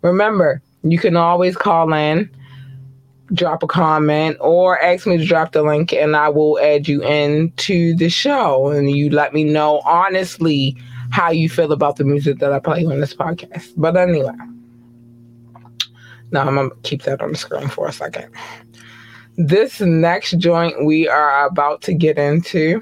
Remember, 0.02 0.62
you 0.84 0.98
can 1.00 1.18
always 1.18 1.56
call 1.56 1.94
in 1.94 2.30
drop 3.34 3.64
a 3.64 3.68
comment 3.68 4.38
or 4.40 4.80
ask 4.82 5.06
me 5.06 5.18
to 5.18 5.26
drop 5.26 5.52
the 5.52 5.62
link 5.62 5.94
and 5.94 6.16
I 6.16 6.30
will 6.30 6.60
add 6.60 6.88
you 6.88 7.04
into 7.04 7.96
the 7.96 8.10
show 8.10 8.70
and 8.70 8.90
you 8.90 9.10
let 9.10 9.34
me 9.34 9.44
know 9.44 9.82
honestly 9.86 10.76
how 11.12 11.32
you 11.32 11.50
feel 11.50 11.72
about 11.72 11.98
the 11.98 12.04
music 12.04 12.40
that 12.40 12.52
I 12.52 12.60
play 12.60 12.86
on 12.86 13.00
this 13.00 13.14
podcast. 13.14 13.72
But 13.78 13.98
anyway, 13.98 14.34
now 16.32 16.48
I'm 16.48 16.56
gonna 16.56 16.70
keep 16.84 17.04
that 17.04 17.22
on 17.22 17.32
the 17.32 17.38
screen 17.38 17.68
for 17.68 17.88
a 17.88 17.94
second. 17.94 18.30
This 19.40 19.80
next 19.80 20.38
joint 20.38 20.86
we 20.86 21.08
are 21.08 21.48
about 21.48 21.82
to 21.84 21.94
get 21.94 22.18
into. 22.18 22.82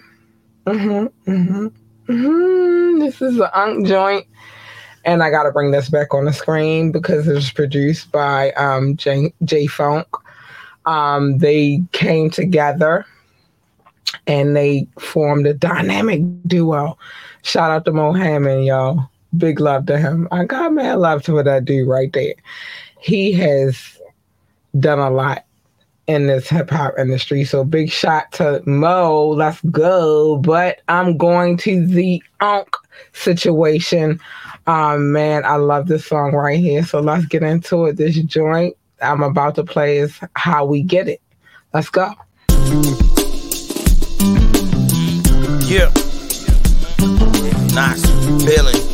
Mm-hmm, 0.66 1.32
mm-hmm, 1.32 1.68
mm-hmm. 2.12 3.00
This 3.00 3.22
is 3.22 3.38
the 3.38 3.58
Unk 3.58 3.88
joint 3.88 4.26
and 5.08 5.24
I 5.24 5.30
got 5.30 5.44
to 5.44 5.52
bring 5.52 5.72
this 5.72 5.88
back 5.88 6.14
on 6.14 6.26
the 6.26 6.34
screen 6.34 6.92
because 6.92 7.28
it 7.28 7.34
was 7.34 7.50
produced 7.50 8.12
by 8.12 8.52
um, 8.52 8.98
J, 8.98 9.34
J 9.46 9.66
Funk. 9.66 10.06
Um, 10.86 11.38
they 11.38 11.82
came 11.94 12.30
together 12.30 13.06
and 14.28 14.56
they 14.56 14.86
formed 15.00 15.48
a 15.48 15.54
dynamic 15.54 16.22
duo. 16.46 16.98
Shout 17.44 17.72
out 17.72 17.86
to 17.86 17.94
Mohammed, 17.94 18.66
y'all. 18.66 19.10
Big 19.38 19.62
love 19.62 19.86
to 19.86 19.98
him. 19.98 20.28
I 20.32 20.44
got 20.44 20.74
mad 20.74 21.00
love 21.00 21.24
to 21.24 21.42
that 21.42 21.64
dude 21.64 21.88
right 21.88 22.12
there. 22.12 22.34
He 23.00 23.32
has 23.34 24.02
done 24.78 25.00
a 25.00 25.10
lot 25.10 25.46
in 26.08 26.28
this 26.28 26.50
hip 26.50 26.70
hop 26.70 26.94
industry. 26.98 27.44
So 27.44 27.64
big 27.64 27.90
shot 27.90 28.32
to 28.34 28.62
Mo. 28.66 29.28
Let's 29.28 29.62
go. 29.62 30.38
But 30.38 30.82
I'm 30.88 31.18
going 31.18 31.58
to 31.58 31.86
the 31.86 32.24
Unk 32.40 32.76
situation. 33.14 34.20
Um, 34.66 35.12
man, 35.12 35.46
I 35.46 35.56
love 35.56 35.88
this 35.88 36.06
song 36.06 36.34
right 36.34 36.60
here. 36.60 36.84
So 36.84 37.00
let's 37.00 37.26
get 37.26 37.44
into 37.44 37.86
it. 37.86 37.98
This 37.98 38.18
joint 38.24 38.76
I'm 39.02 39.22
about 39.22 39.56
to 39.56 39.64
play 39.64 39.98
is 39.98 40.20
How 40.36 40.66
We 40.66 40.82
Get 40.82 41.08
It. 41.08 41.22
Let's 41.74 41.90
go. 41.90 42.14
Yeah. 45.68 45.92
Nice. 47.74 48.06
Feeling. 48.46 48.87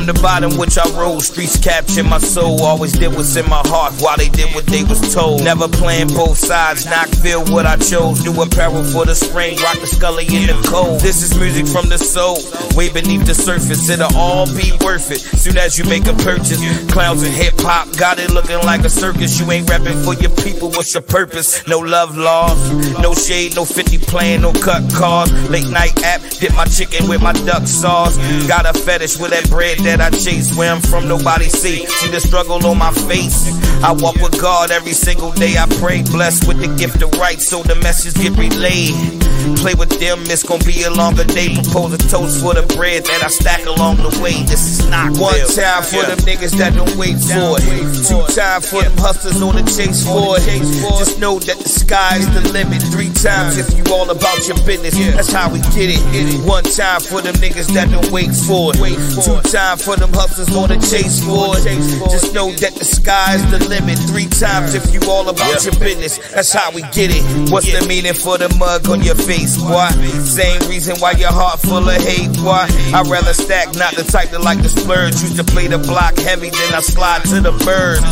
From 0.00 0.06
the 0.06 0.22
bottom 0.22 0.56
which 0.56 0.78
I 0.78 0.88
rose, 0.96 1.26
streets 1.26 1.58
captured 1.58 2.04
my 2.04 2.16
soul. 2.16 2.62
Always 2.62 2.92
did 2.92 3.12
what's 3.12 3.36
in 3.36 3.46
my 3.50 3.60
heart 3.66 3.92
while 4.00 4.16
they 4.16 4.30
did 4.30 4.48
what 4.54 4.64
they 4.64 4.82
was 4.82 5.12
told. 5.12 5.44
Never 5.44 5.68
playing 5.68 6.08
both 6.08 6.38
sides, 6.38 6.86
not 6.86 7.06
feel 7.16 7.44
what 7.52 7.66
I 7.66 7.76
chose. 7.76 8.24
New 8.24 8.32
apparel 8.40 8.82
for 8.82 9.04
the 9.04 9.14
spring, 9.14 9.58
rock 9.58 9.78
the 9.78 9.86
scully 9.86 10.24
in 10.24 10.46
the 10.46 10.56
cold. 10.66 11.00
This 11.00 11.20
is 11.20 11.36
music 11.36 11.66
from 11.66 11.90
the 11.90 11.98
soul, 11.98 12.40
way 12.74 12.88
beneath 12.88 13.26
the 13.26 13.34
surface. 13.34 13.90
It'll 13.90 14.16
all 14.16 14.46
be 14.46 14.72
worth 14.80 15.10
it. 15.10 15.20
Soon 15.20 15.58
as 15.58 15.76
you 15.76 15.84
make 15.84 16.06
a 16.06 16.14
purchase, 16.24 16.64
clowns 16.90 17.22
and 17.22 17.34
hip 17.34 17.60
hop 17.60 17.94
got 17.98 18.18
it 18.18 18.30
looking 18.30 18.64
like 18.64 18.80
a 18.84 18.88
circus. 18.88 19.38
You 19.38 19.52
ain't 19.52 19.68
rapping 19.68 20.00
for 20.00 20.14
your 20.14 20.32
people, 20.40 20.70
what's 20.70 20.94
your 20.94 21.02
purpose? 21.02 21.66
No 21.68 21.78
love 21.78 22.16
lost, 22.16 22.56
no 23.02 23.12
shade, 23.12 23.54
no 23.54 23.66
50 23.66 23.98
playing, 23.98 24.40
no 24.40 24.54
cut 24.54 24.80
cars. 24.94 25.28
Late 25.50 25.68
night 25.68 25.92
app, 26.04 26.22
dip 26.40 26.54
my 26.54 26.64
chicken 26.64 27.06
with 27.06 27.20
my 27.20 27.34
duck 27.44 27.66
sauce. 27.66 28.16
Got 28.48 28.64
a 28.64 28.72
fetish 28.72 29.18
with 29.18 29.32
that 29.32 29.50
bread 29.50 29.76
that 29.80 29.89
I 29.98 30.10
chase. 30.10 30.54
Where 30.56 30.70
I'm 30.70 30.82
from, 30.82 31.08
nobody 31.08 31.48
see. 31.48 31.86
See 31.86 32.10
the 32.10 32.20
struggle 32.20 32.64
on 32.66 32.76
my 32.76 32.92
face. 32.92 33.48
I 33.82 33.92
walk 33.92 34.16
with 34.16 34.38
God 34.38 34.70
every 34.70 34.92
single 34.92 35.32
day. 35.32 35.56
I 35.56 35.66
pray, 35.80 36.02
blessed 36.02 36.46
with 36.46 36.60
the 36.60 36.68
gift 36.76 37.02
of 37.02 37.10
right, 37.18 37.40
so 37.40 37.62
the 37.62 37.76
message 37.76 38.14
get 38.14 38.36
relayed. 38.36 39.29
Play 39.60 39.74
with 39.74 39.92
them, 40.00 40.20
it's 40.26 40.42
gonna 40.42 40.64
be 40.64 40.82
a 40.82 40.90
longer 40.90 41.24
day. 41.24 41.54
Propose 41.54 41.92
a 41.94 41.98
toast 41.98 42.40
for 42.40 42.54
the 42.54 42.62
bread 42.76 43.04
that 43.04 43.22
I 43.24 43.28
stack 43.28 43.66
along 43.66 43.98
the 43.98 44.12
way. 44.20 44.42
This 44.44 44.66
is 44.66 44.88
not 44.88 45.16
one 45.18 45.36
time 45.52 45.82
for 45.82 46.02
them 46.02 46.18
niggas 46.24 46.56
that 46.58 46.74
don't 46.74 46.96
wait 46.96 47.18
for 47.20 47.56
it. 47.60 47.84
Two 48.08 48.22
time 48.34 48.60
for 48.60 48.82
them 48.82 48.96
hustlers 48.96 49.40
on 49.42 49.56
the 49.56 49.64
chase 49.68 50.04
for 50.04 50.36
it. 50.36 50.62
Just 50.98 51.20
know 51.20 51.38
that 51.40 51.58
the 51.58 51.68
sky's 51.68 52.26
the 52.34 52.40
limit. 52.52 52.82
Three 52.90 53.12
times 53.12 53.56
if 53.56 53.68
you 53.76 53.84
all 53.92 54.10
about 54.10 54.40
your 54.48 54.56
business. 54.66 54.96
That's 55.14 55.32
how 55.32 55.50
we 55.52 55.60
get 55.76 55.92
it. 55.92 56.02
One 56.46 56.64
time 56.64 57.00
for 57.00 57.20
them 57.20 57.34
niggas 57.36 57.72
that 57.74 57.90
don't 57.90 58.10
wait 58.10 58.32
for 58.34 58.72
it. 58.74 58.96
Two 59.24 59.40
time 59.50 59.78
for 59.78 59.96
them 59.96 60.12
hustlers 60.12 60.50
on 60.56 60.68
the 60.68 60.78
chase 60.80 61.22
for 61.22 61.56
it. 61.56 61.64
Just 62.10 62.34
know 62.34 62.50
that 62.64 62.74
the 62.74 62.84
sky's 62.84 63.42
the 63.50 63.58
limit. 63.68 63.98
Three 64.10 64.26
times 64.26 64.74
if 64.74 64.92
you 64.92 65.00
all 65.08 65.28
about 65.28 65.64
your 65.64 65.76
business. 65.78 66.18
That's 66.34 66.52
how 66.52 66.70
we 66.72 66.82
get 66.92 67.10
it. 67.14 67.22
What's 67.50 67.70
the 67.70 67.86
meaning 67.86 68.14
for 68.14 68.38
the 68.38 68.48
mug 68.58 68.88
on 68.88 69.02
your 69.02 69.14
face, 69.14 69.29
boy? 69.30 69.86
Same 70.26 70.58
reason 70.68 70.96
why 70.98 71.12
your 71.12 71.30
heart 71.30 71.60
full 71.60 71.88
of 71.88 72.02
hate, 72.02 72.34
boy. 72.42 72.66
I'd 72.90 73.06
rather 73.06 73.32
stack, 73.32 73.74
not 73.76 73.94
the 73.94 74.02
type 74.02 74.30
that 74.30 74.42
like 74.42 74.58
to 74.62 74.68
splurge. 74.68 75.22
Used 75.22 75.36
to 75.36 75.44
play 75.44 75.68
the 75.68 75.78
block 75.78 76.16
heavy, 76.18 76.50
then 76.50 76.74
I 76.74 76.80
slide 76.80 77.22
to 77.30 77.40
the 77.40 77.52
bird. 77.62 78.02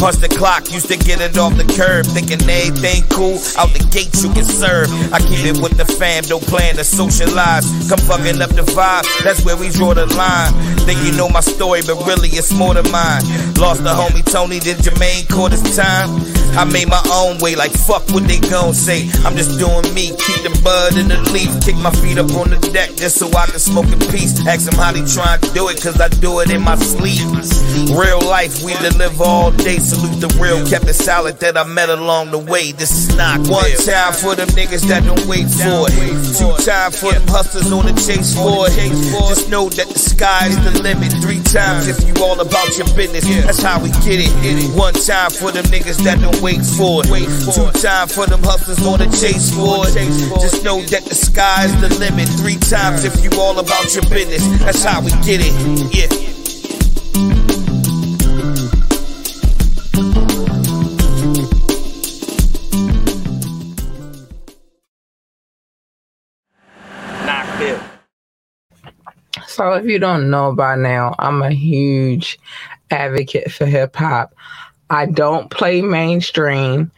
Punch 0.00 0.16
the 0.24 0.28
clock, 0.28 0.72
used 0.72 0.88
to 0.88 0.96
get 0.96 1.20
it 1.20 1.36
off 1.36 1.56
the 1.56 1.68
curb. 1.76 2.06
Thinking 2.06 2.40
everything 2.48 3.04
cool, 3.10 3.36
out 3.60 3.76
the 3.76 3.84
gate 3.92 4.16
you 4.24 4.32
can 4.32 4.44
serve. 4.44 4.88
I 5.12 5.20
keep 5.20 5.44
it 5.44 5.60
with 5.60 5.76
the 5.76 5.84
fam, 5.84 6.24
don't 6.24 6.42
plan 6.42 6.76
to 6.76 6.84
socialize. 6.84 7.68
Come 7.88 8.00
fucking 8.00 8.40
up 8.40 8.50
the 8.56 8.64
vibe, 8.72 9.04
that's 9.22 9.44
where 9.44 9.56
we 9.56 9.68
draw 9.68 9.92
the 9.92 10.06
line. 10.16 10.52
Think 10.88 10.96
you 11.04 11.12
know 11.12 11.28
my 11.28 11.40
story, 11.40 11.82
but 11.84 12.00
really 12.08 12.32
it's 12.32 12.52
more 12.56 12.72
than 12.72 12.88
mine. 12.90 13.20
Lost 13.60 13.84
the 13.84 13.92
homie 13.92 14.24
Tony, 14.24 14.60
then 14.60 14.76
Jermaine 14.80 15.28
caught 15.28 15.52
his 15.52 15.76
time. 15.76 16.08
I 16.56 16.64
made 16.64 16.88
my 16.88 17.02
own 17.10 17.38
way, 17.38 17.56
like 17.56 17.72
fuck 17.72 18.06
what 18.10 18.26
they 18.28 18.38
gon' 18.38 18.74
say. 18.74 19.10
I'm 19.24 19.36
just 19.36 19.58
doing 19.58 19.86
me, 19.94 20.14
keep 20.14 20.40
the 20.46 20.54
bud 20.62 20.96
in 20.96 21.08
the 21.08 21.18
leaf, 21.34 21.50
kick 21.62 21.76
my 21.76 21.90
feet 21.90 22.18
up 22.18 22.30
on 22.34 22.50
the 22.50 22.58
deck 22.72 22.94
just 22.94 23.18
so 23.18 23.26
I 23.34 23.46
can 23.46 23.58
smoke 23.58 23.90
in 23.90 23.98
peace. 24.10 24.46
Ask 24.46 24.70
them 24.70 24.78
how 24.78 24.92
they 24.92 25.02
try 25.04 25.36
to 25.38 25.48
do 25.52 25.68
it, 25.68 25.82
cause 25.82 26.00
I 26.00 26.08
do 26.08 26.40
it 26.40 26.50
in 26.50 26.62
my 26.62 26.76
sleep. 26.76 27.22
Real 27.90 28.22
life, 28.22 28.62
we 28.62 28.74
live 28.94 29.20
all 29.20 29.50
day. 29.50 29.78
Salute 29.78 30.20
the 30.20 30.30
real, 30.38 30.62
kept 30.66 30.86
it 30.86 30.94
solid 30.94 31.40
that 31.40 31.56
I 31.56 31.64
met 31.64 31.88
along 31.88 32.30
the 32.30 32.38
way. 32.38 32.72
This 32.72 32.92
is 32.92 33.16
not 33.16 33.42
one 33.48 33.70
time 33.82 34.12
for 34.14 34.34
them 34.34 34.48
niggas 34.54 34.86
that 34.88 35.02
don't 35.04 35.26
wait 35.26 35.50
for 35.50 35.90
it. 35.90 35.98
Two 36.38 36.54
time 36.62 36.92
for 36.92 37.12
them 37.12 37.26
hustlers 37.26 37.70
on 37.72 37.86
the 37.86 37.94
chase 37.98 38.34
for 38.34 38.70
it. 38.70 38.74
Just 39.28 39.50
know 39.50 39.68
that 39.70 39.88
the 39.88 39.98
sky's 39.98 40.54
the 40.62 40.82
limit. 40.82 41.10
Three 41.18 41.42
times 41.42 41.88
if 41.88 41.98
you 42.06 42.14
all 42.22 42.38
about 42.38 42.70
your 42.78 42.86
business. 42.94 43.26
That's 43.44 43.62
how 43.62 43.82
we 43.82 43.90
get 44.06 44.22
it. 44.22 44.30
One 44.76 44.94
time 44.94 45.30
for 45.30 45.50
them 45.50 45.64
niggas 45.66 45.98
that 46.04 46.20
don't 46.20 46.40
wait 46.44 46.60
for 46.60 47.00
it. 47.06 47.54
Two 47.54 47.70
time 47.80 48.06
for 48.06 48.26
them 48.26 48.42
hustlers 48.42 48.86
on 48.86 48.98
the 48.98 49.06
chase 49.06 49.48
for 49.56 49.88
it. 49.88 49.94
Just 50.42 50.62
know 50.62 50.82
that 50.82 51.06
the 51.06 51.14
sky's 51.14 51.72
the 51.80 51.88
limit. 51.98 52.28
Three 52.28 52.58
times 52.58 53.04
if 53.06 53.24
you 53.24 53.30
all 53.40 53.58
about 53.58 53.94
your 53.94 54.02
business. 54.10 54.46
That's 54.60 54.84
how 54.84 55.00
we 55.00 55.10
get 55.24 55.40
it. 55.40 55.54
Yeah. 55.90 56.10
Knoxville. 67.24 67.80
So 69.46 69.72
if 69.72 69.86
you 69.86 69.98
don't 69.98 70.28
know 70.28 70.54
by 70.54 70.76
now, 70.76 71.14
I'm 71.18 71.40
a 71.40 71.52
huge 71.52 72.38
advocate 72.90 73.50
for 73.50 73.64
hip 73.64 73.96
hop. 73.96 74.34
I 74.90 75.06
don't 75.06 75.50
play 75.50 75.82
mainstream. 75.82 76.90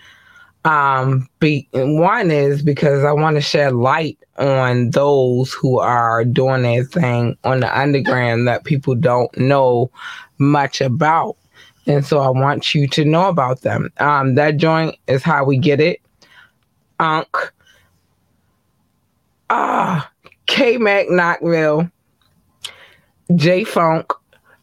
Um, 0.64 1.28
be, 1.39 1.68
one 1.72 2.30
is 2.30 2.61
because 2.62 3.05
I 3.05 3.12
want 3.12 3.37
to 3.37 3.41
shed 3.41 3.74
light 3.74 4.18
on 4.37 4.91
those 4.91 5.53
who 5.53 5.78
are 5.78 6.24
doing 6.24 6.62
their 6.62 6.84
thing 6.84 7.37
on 7.45 7.61
the 7.61 7.78
underground 7.78 8.49
that 8.49 8.64
people 8.64 8.97
don't 8.97 9.34
know 9.39 9.91
much 10.39 10.80
about. 10.80 11.37
And 11.87 12.05
so 12.05 12.18
I 12.18 12.30
want 12.30 12.74
you 12.74 12.89
to 12.89 13.05
know 13.05 13.28
about 13.28 13.61
them. 13.61 13.91
Um, 13.99 14.34
that 14.34 14.57
joint 14.57 14.97
is 15.07 15.22
how 15.22 15.45
we 15.45 15.57
get 15.57 15.80
it. 15.80 16.01
Unk. 16.99 17.53
Ah, 19.49 20.11
K 20.47 20.78
Mac 20.78 21.09
Knoxville. 21.09 21.89
J 23.37 23.62
Funk 23.62 24.12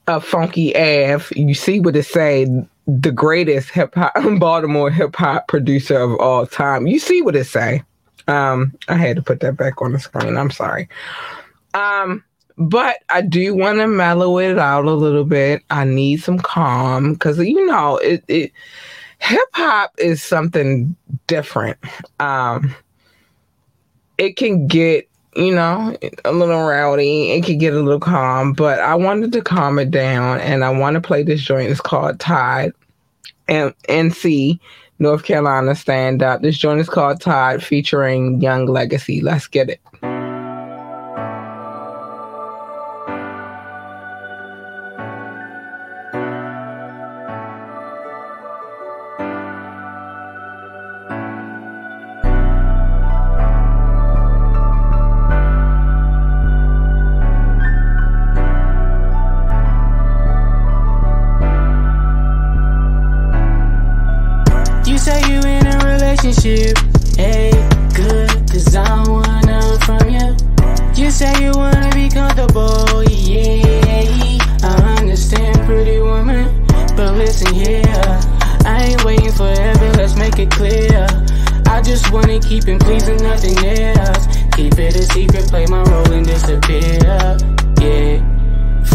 a 0.07 0.19
Funky 0.19 0.75
Ave. 0.75 1.25
You 1.35 1.53
see 1.53 1.79
what 1.79 1.95
it 1.95 2.03
say? 2.03 2.45
The 2.87 3.11
greatest 3.11 3.69
hip 3.69 3.95
hop 3.95 4.13
Baltimore 4.39 4.91
hip 4.91 5.15
hop 5.15 5.47
producer 5.47 5.97
of 5.97 6.15
all 6.19 6.45
time. 6.45 6.87
You 6.87 6.99
see 6.99 7.21
what 7.21 7.35
it 7.35 7.45
say? 7.45 7.83
Um, 8.27 8.73
I 8.87 8.95
had 8.95 9.15
to 9.17 9.21
put 9.21 9.41
that 9.41 9.57
back 9.57 9.81
on 9.81 9.93
the 9.93 9.99
screen. 9.99 10.37
I'm 10.37 10.51
sorry. 10.51 10.87
Um, 11.73 12.23
but 12.57 12.97
I 13.09 13.21
do 13.21 13.55
want 13.55 13.79
to 13.79 13.87
mellow 13.87 14.37
it 14.37 14.57
out 14.57 14.85
a 14.85 14.93
little 14.93 15.25
bit. 15.25 15.63
I 15.69 15.85
need 15.85 16.17
some 16.17 16.39
calm 16.39 17.13
because 17.13 17.39
you 17.39 17.65
know 17.65 17.97
it. 17.97 18.23
it 18.27 18.51
hip 19.23 19.49
hop 19.53 19.93
is 19.97 20.21
something 20.21 20.95
different. 21.27 21.77
Um, 22.19 22.75
it 24.17 24.35
can 24.35 24.67
get 24.67 25.09
you 25.35 25.53
know, 25.53 25.95
a 26.25 26.31
little 26.31 26.63
rowdy. 26.63 27.31
It 27.31 27.45
could 27.45 27.59
get 27.59 27.73
a 27.73 27.79
little 27.81 27.99
calm, 27.99 28.53
but 28.53 28.79
I 28.79 28.95
wanted 28.95 29.31
to 29.33 29.41
calm 29.41 29.79
it 29.79 29.91
down 29.91 30.39
and 30.39 30.63
I 30.63 30.69
want 30.69 30.95
to 30.95 31.01
play 31.01 31.23
this 31.23 31.41
joint. 31.41 31.69
It's 31.69 31.81
called 31.81 32.19
Tide. 32.19 32.73
And 33.47 33.73
NC, 33.89 34.59
North 34.99 35.23
Carolina 35.23 35.75
Stand 35.75 36.23
Up. 36.23 36.41
This 36.41 36.57
joint 36.57 36.79
is 36.79 36.89
called 36.89 37.19
Tide 37.19 37.63
featuring 37.63 38.41
Young 38.41 38.67
Legacy. 38.67 39.21
Let's 39.21 39.47
get 39.47 39.69
it. 39.69 39.81
Just 82.43 82.49
wanna 82.49 82.49
keep 82.49 82.67
it 82.67 82.81
pleasing, 82.81 83.17
nothing 83.23 83.57
else. 83.57 84.27
Keep 84.55 84.79
it 84.79 84.95
a 84.95 85.03
secret, 85.13 85.47
play 85.47 85.65
my 85.67 85.83
role 85.83 86.11
and 86.11 86.25
disappear, 86.25 86.99
yeah. 87.79 88.19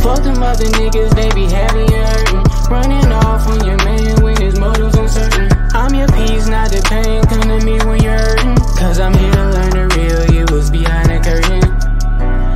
Fuck 0.03 0.23
them 0.23 0.43
other 0.43 0.65
niggas, 0.65 1.15
they 1.15 1.31
be 1.35 1.47
heavy 1.47 1.87
hurting. 1.93 2.45
Running 2.71 3.13
off 3.13 3.47
on 3.49 3.65
your 3.65 3.77
man 3.85 4.23
when 4.23 4.37
his 4.41 4.59
motives 4.59 4.97
uncertain. 4.97 5.49
I'm 5.75 5.95
your 5.95 6.09
peace, 6.09 6.49
not 6.49 6.71
the 6.71 6.83
pain. 6.89 7.23
Come 7.25 7.43
to 7.43 7.65
me 7.65 7.79
when 7.85 8.03
you're 8.03 8.17
hurting. 8.17 8.57
Cause 8.77 9.01
I'm 9.01 9.15
here 9.15 9.33
to 9.33 9.51
learn 9.51 9.71
the 9.71 9.89
real, 9.97 10.35
you 10.35 10.47
was 10.55 10.71
behind 10.71 11.11
the 11.11 11.19
curtain. 11.19 11.65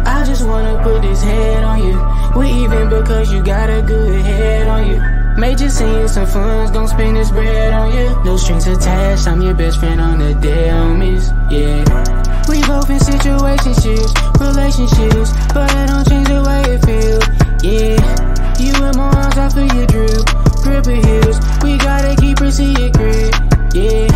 I 0.06 0.24
just 0.24 0.46
wanna 0.46 0.82
put 0.82 1.02
this 1.02 1.22
head 1.22 1.64
on 1.64 1.82
you. 1.82 1.96
We 2.36 2.50
even 2.64 2.88
because 2.88 3.32
you 3.32 3.42
got 3.42 3.70
a 3.70 3.82
good 3.82 4.20
head 4.20 4.68
on 4.68 4.86
you. 4.86 5.11
May 5.38 5.54
just 5.54 5.78
some 5.78 6.26
funds, 6.26 6.70
gon' 6.70 6.88
spend 6.88 7.16
this 7.16 7.30
bread 7.30 7.72
on 7.72 7.92
you. 7.92 8.22
No 8.24 8.36
strings 8.36 8.66
attached, 8.66 9.26
I'm 9.26 9.40
your 9.40 9.54
best 9.54 9.80
friend 9.80 10.00
on 10.00 10.18
the 10.18 10.34
day 10.34 10.68
homies. 10.68 11.32
Yeah. 11.50 11.84
We 12.48 12.60
both 12.62 12.90
in 12.90 12.98
situationships, 12.98 14.12
relationships, 14.38 15.32
but 15.54 15.72
it 15.74 15.86
don't 15.88 16.08
change 16.08 16.28
the 16.28 16.42
way 16.46 16.62
it 16.74 16.80
feel. 16.84 17.20
Yeah. 17.64 17.96
You 18.58 18.74
in 18.84 18.96
my 18.96 19.08
arms, 19.08 19.38
I 19.38 19.48
feel 19.48 19.72
your 19.74 19.86
drip, 19.86 20.26
grip 20.62 20.86
of 20.86 21.04
heels. 21.04 21.38
We 21.62 21.78
gotta 21.78 22.14
keep 22.20 22.38
her 22.38 22.50
secret. 22.50 23.34
Yeah. 23.74 24.08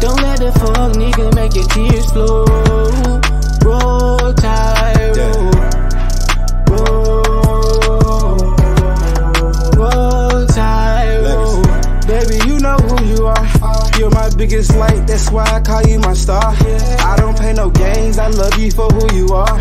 Don't 0.00 0.20
let 0.22 0.38
the 0.40 0.50
fuck 0.58 0.92
nigga 0.96 1.34
make 1.34 1.54
your 1.54 1.68
tears 1.68 2.06
flow. 2.10 2.44
Roll 3.64 4.32
tide, 4.34 4.73
You're 14.04 14.12
my 14.12 14.28
biggest 14.36 14.76
light, 14.76 15.06
that's 15.06 15.30
why 15.30 15.44
I 15.44 15.62
call 15.62 15.80
you 15.84 15.98
my 15.98 16.12
star. 16.12 16.54
I 16.54 17.16
don't 17.16 17.34
play 17.34 17.54
no 17.54 17.70
games, 17.70 18.18
I 18.18 18.28
love 18.28 18.58
you 18.58 18.70
for 18.70 18.86
who 18.90 19.16
you 19.16 19.28
are. 19.28 19.56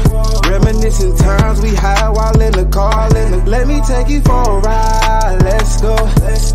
Reminiscing 0.52 1.16
times 1.16 1.62
we 1.62 1.70
had 1.70 2.10
while 2.10 2.38
in 2.42 2.52
the 2.52 2.66
car. 2.66 3.10
Let 3.10 3.68
me, 3.68 3.80
take 3.88 4.10
you 4.10 4.20
for 4.20 4.44
a 4.44 4.60
ride, 4.60 5.40
let's 5.44 5.80
go. 5.80 5.96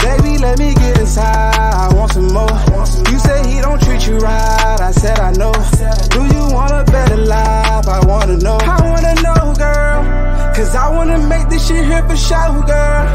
Baby, 0.04 0.36
let 0.36 0.58
me 0.58 0.74
get 0.74 1.00
inside, 1.00 1.56
I 1.56 1.88
want 1.94 2.12
some 2.12 2.28
more. 2.28 2.52
You 3.10 3.18
say 3.18 3.48
he 3.48 3.62
don't 3.62 3.80
treat 3.80 4.06
you 4.06 4.18
right, 4.18 4.78
I 4.78 4.90
said 4.90 5.18
I 5.18 5.32
know. 5.32 5.54
Do 6.12 6.20
you 6.36 6.44
want 6.52 6.72
a 6.72 6.84
better 6.92 7.16
life? 7.16 7.88
I 7.88 8.04
wanna 8.04 8.36
know. 8.36 8.58
I 8.60 8.82
wanna 8.84 9.14
know, 9.22 9.54
girl. 9.56 10.04
Cause 10.54 10.76
I 10.76 10.90
wanna 10.90 11.26
make 11.26 11.48
this 11.48 11.66
shit 11.66 11.86
here 11.86 12.06
for 12.06 12.18
show, 12.18 12.62
girl. 12.66 13.08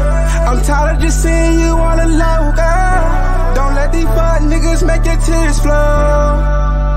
I'm 0.50 0.60
tired 0.64 0.96
of 0.96 1.00
just 1.00 1.22
seeing 1.22 1.60
you 1.60 1.78
on 1.78 1.98
the 1.98 2.52
girl. 2.56 3.43
Don't 3.54 3.74
let 3.74 3.92
these 3.92 4.04
fuck 4.04 4.40
niggas 4.42 4.84
make 4.86 5.04
your 5.04 5.16
tears 5.16 5.58
flow. 5.60 5.72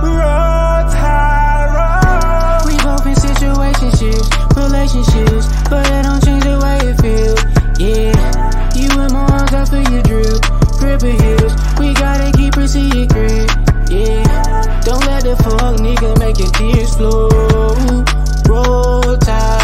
Roll 0.04 0.82
tide, 0.90 1.70
roll. 1.78 2.68
We 2.68 2.76
both 2.84 3.06
in 3.06 3.14
situationships, 3.14 4.28
relationships, 4.56 5.46
but 5.70 5.86
it 5.86 6.04
don't 6.04 6.24
change 6.26 6.44
the 6.44 6.58
way 6.64 6.78
it 6.90 6.98
feel. 7.02 7.36
Yeah, 7.78 8.74
you 8.74 8.90
in 8.90 9.14
my 9.14 9.26
arms, 9.38 9.54
I 9.54 9.66
feel 9.66 9.86
your 9.94 10.04
drip, 10.04 10.42
grip 10.80 11.04
of 11.04 11.22
heels. 11.22 11.54
We 11.80 11.94
gotta 11.94 12.32
keep 12.36 12.56
her 12.56 12.68
secret. 12.68 13.48
Yeah, 13.90 14.82
don't 14.84 15.06
let 15.06 15.24
the 15.24 15.36
fuck 15.38 15.78
nigga 15.78 16.18
make 16.20 16.40
your 16.40 16.52
tears 16.58 16.96
flow. 16.96 17.30
Roll 18.50 19.18
tide, 19.18 19.57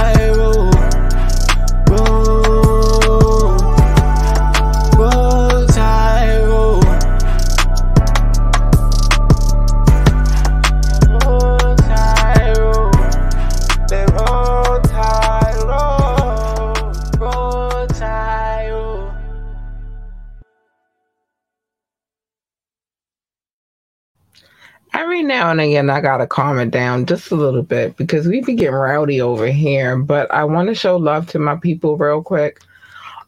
Every 24.93 25.23
now 25.23 25.49
and 25.49 25.59
again, 25.59 25.89
I 25.89 26.01
gotta 26.01 26.27
calm 26.27 26.59
it 26.59 26.69
down 26.71 27.05
just 27.05 27.31
a 27.31 27.35
little 27.35 27.63
bit 27.63 27.97
because 27.97 28.27
we 28.27 28.41
be 28.41 28.53
getting 28.53 28.75
rowdy 28.75 29.21
over 29.21 29.47
here. 29.47 29.97
But 29.97 30.29
I 30.31 30.43
want 30.43 30.69
to 30.69 30.75
show 30.75 30.97
love 30.97 31.27
to 31.29 31.39
my 31.39 31.55
people 31.55 31.97
real 31.97 32.21
quick. 32.21 32.61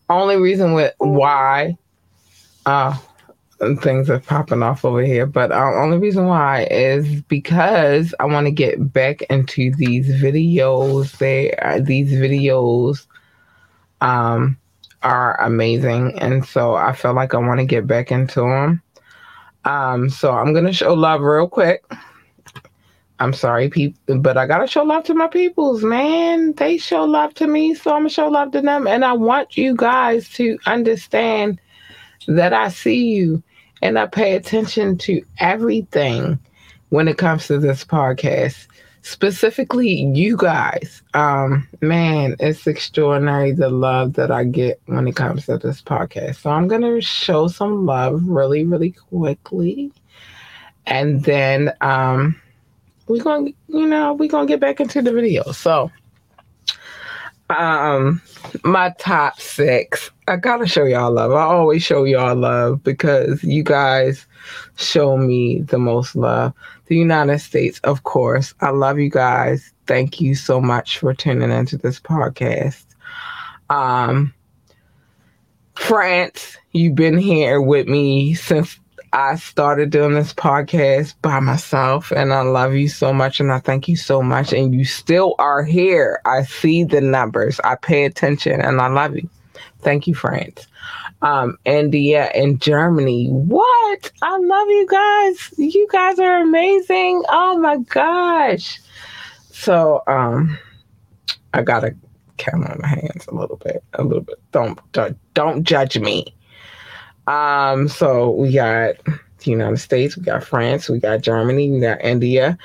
Only 0.09 0.36
reason 0.36 0.74
with 0.74 0.93
why, 0.99 1.76
uh, 2.68 2.95
things 3.82 4.09
are 4.09 4.20
popping 4.20 4.61
off 4.61 4.86
over 4.86 5.01
here. 5.01 5.26
But 5.26 5.51
uh, 5.51 5.72
only 5.76 5.97
reason 5.97 6.28
why 6.28 6.68
is 6.70 7.22
because 7.24 8.13
I 8.20 8.26
want 8.26 8.45
to 8.47 8.51
get 8.51 8.93
back 8.93 9.22
into 9.24 9.74
these 9.76 10.09
videos. 10.22 11.18
They 11.18 11.51
are 11.53 11.80
these 11.80 12.11
videos, 12.11 13.07
um, 14.01 14.57
are 15.03 15.39
amazing, 15.41 16.20
and 16.20 16.45
so 16.45 16.76
I 16.76 16.93
feel 16.93 17.13
like 17.13 17.34
I 17.34 17.38
want 17.38 17.59
to 17.59 17.66
get 17.66 17.88
back 17.88 18.11
into 18.11 18.41
them. 18.41 18.82
Um, 19.66 20.09
so 20.09 20.32
I'm 20.32 20.53
gonna 20.53 20.74
show 20.74 20.93
love 20.93 21.22
real 21.22 21.47
quick. 21.47 21.84
I'm 23.20 23.34
sorry, 23.34 23.70
people, 23.70 24.20
but 24.20 24.38
I 24.38 24.45
gotta 24.45 24.68
show 24.68 24.84
love 24.84 25.05
to 25.05 25.13
my 25.13 25.28
peoples, 25.28 25.84
man. 25.84 26.53
They 26.53 26.78
show 26.78 27.03
love 27.05 27.34
to 27.36 27.47
me, 27.47 27.74
so 27.74 27.91
I'm 27.91 28.01
gonna 28.01 28.09
show 28.09 28.28
love 28.28 28.51
to 28.51 28.61
them. 28.61 28.88
And 28.88 29.03
I 29.03 29.13
want 29.13 29.57
you 29.57 29.76
guys 29.76 30.30
to 30.34 30.57
understand 30.66 31.59
that 32.28 32.53
I 32.53 32.70
see 32.70 33.07
you 33.07 33.41
and 33.82 33.97
I 33.97 34.05
pay 34.07 34.36
attention 34.36 34.97
to 34.99 35.22
everything 35.39 36.39
when 36.89 37.07
it 37.07 37.18
comes 37.18 37.47
to 37.47 37.57
this 37.57 37.84
podcast. 37.84 38.68
Specifically, 39.06 40.01
you 40.16 40.36
guys. 40.36 41.03
Um, 41.14 41.68
man, 41.80 42.36
it's 42.39 42.66
extraordinary 42.66 43.51
the 43.51 43.70
love 43.70 44.14
that 44.14 44.32
I 44.32 44.45
get 44.45 44.82
when 44.88 45.08
it 45.08 45.16
comes 45.16 45.45
to 45.45 45.60
this 45.60 45.80
podcast. 45.80 46.38
So 46.38 46.49
I'm 46.49 46.68
gonna 46.68 46.99
show 47.01 47.47
some 47.47 47.86
love 47.86 48.28
really, 48.28 48.66
really 48.66 48.93
quickly. 48.93 49.91
And 50.88 51.24
then 51.24 51.72
um 51.82 52.41
we're 53.08 53.22
gonna 53.22 53.51
you 53.68 53.86
know 53.86 54.14
we're 54.14 54.28
gonna 54.28 54.47
get 54.47 54.60
back 54.60 54.80
into 54.80 55.03
the 55.03 55.14
video 55.14 55.51
so 55.51 55.91
um 57.51 58.20
my 58.64 58.89
top 58.97 59.39
six 59.39 60.10
i 60.28 60.36
gotta 60.36 60.65
show 60.65 60.84
y'all 60.84 61.11
love 61.11 61.32
i 61.32 61.41
always 61.41 61.84
show 61.84 62.03
y'all 62.03 62.36
love 62.36 62.84
because 62.84 63.43
you 63.43 63.63
guys 63.63 64.26
show 64.76 65.17
me 65.17 65.61
the 65.61 65.78
most 65.78 66.15
love 66.15 66.53
the 66.88 66.95
united 66.95 67.39
states 67.39 67.80
of 67.80 68.03
course 68.03 68.53
i 68.61 68.69
love 68.69 68.99
you 68.99 69.09
guys 69.09 69.71
thank 69.88 70.19
you 70.19 70.36
so 70.36 70.59
much 70.59 70.97
for 70.97 71.13
tuning 71.13 71.51
into 71.51 71.78
this 71.78 71.99
podcast 71.99 72.86
um 73.69 74.34
france 75.76 76.57
you've 76.71 76.95
been 76.95 77.17
here 77.17 77.61
with 77.61 77.88
me 77.88 78.34
since 78.34 78.80
I 79.13 79.36
started 79.36 79.91
doing 79.91 80.13
this 80.13 80.34
podcast 80.34 81.13
by 81.21 81.39
myself, 81.39 82.11
and 82.11 82.34
I 82.34 82.41
love 82.41 82.73
you 82.73 82.89
so 82.89 83.13
much, 83.13 83.39
and 83.39 83.49
I 83.49 83.59
thank 83.59 83.88
you 83.88 83.95
so 83.95 84.21
much. 84.21 84.51
And 84.51 84.76
you 84.76 84.84
still 84.84 85.36
are 85.39 85.63
here. 85.63 86.19
I 86.26 86.43
see 86.43 86.84
the 86.84 86.99
numbers, 86.99 87.61
I 87.63 87.76
pay 87.76 88.03
attention, 88.03 88.59
and 88.59 88.82
I 88.82 88.88
love 88.88 89.15
you. 89.15 89.30
Thank 89.86 90.07
you, 90.07 90.15
France. 90.15 90.65
Um, 91.21 91.59
India 91.63 92.31
and 92.33 92.59
Germany. 92.59 93.27
What? 93.27 94.11
I 94.23 94.38
love 94.39 94.67
you 94.67 94.88
guys. 94.89 95.53
You 95.59 95.88
guys 95.91 96.17
are 96.17 96.41
amazing. 96.41 97.23
Oh 97.29 97.59
my 97.59 97.77
gosh. 97.77 98.81
So, 99.51 100.01
um, 100.07 100.57
I 101.53 101.61
gotta 101.61 101.95
count 102.38 102.67
on 102.67 102.79
my 102.81 102.88
hands 102.88 103.27
a 103.27 103.36
little 103.36 103.57
bit. 103.57 103.83
A 103.93 104.03
little 104.03 104.23
bit. 104.23 104.41
Don't 104.51 104.79
don't, 104.91 105.15
don't 105.36 105.63
judge 105.63 105.99
me. 105.99 106.36
Um, 107.27 107.88
so 107.88 108.31
we 108.31 108.53
got 108.53 108.95
the 109.05 109.51
United 109.51 109.77
States, 109.77 110.17
we 110.17 110.23
got 110.23 110.43
France, 110.43 110.89
we 110.89 110.99
got 110.99 111.21
Germany, 111.21 111.69
we 111.69 111.79
got 111.79 112.03
India, 112.03 112.57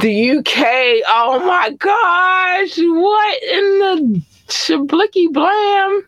the 0.00 0.30
UK. 0.30 1.04
Oh 1.06 1.40
my 1.46 1.70
gosh, 1.78 2.76
what 2.76 3.42
in 3.44 3.78
the 3.78 4.22
shablicky 4.48 5.32
blam? 5.32 6.04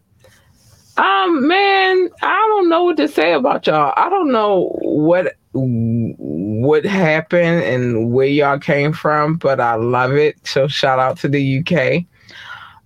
Um, 0.97 1.47
man, 1.47 2.09
I 2.23 2.47
don't 2.49 2.69
know 2.69 2.85
what 2.85 2.97
to 2.97 3.09
say 3.09 3.35
about 3.35 3.67
y'all. 3.67 3.93
I 3.97 4.09
don't 4.09 4.33
know 4.33 4.71
what 4.81 5.37
what 5.53 6.85
happened 6.85 7.63
and 7.65 8.13
where 8.13 8.27
y'all 8.27 8.59
came 8.59 8.93
from, 8.93 9.37
but 9.37 9.61
I 9.61 9.75
love 9.75 10.13
it. 10.13 10.37
So 10.47 10.69
shout 10.69 10.99
out 10.99 11.19
to 11.19 11.29
the 11.29 11.59
UK. 11.61 12.05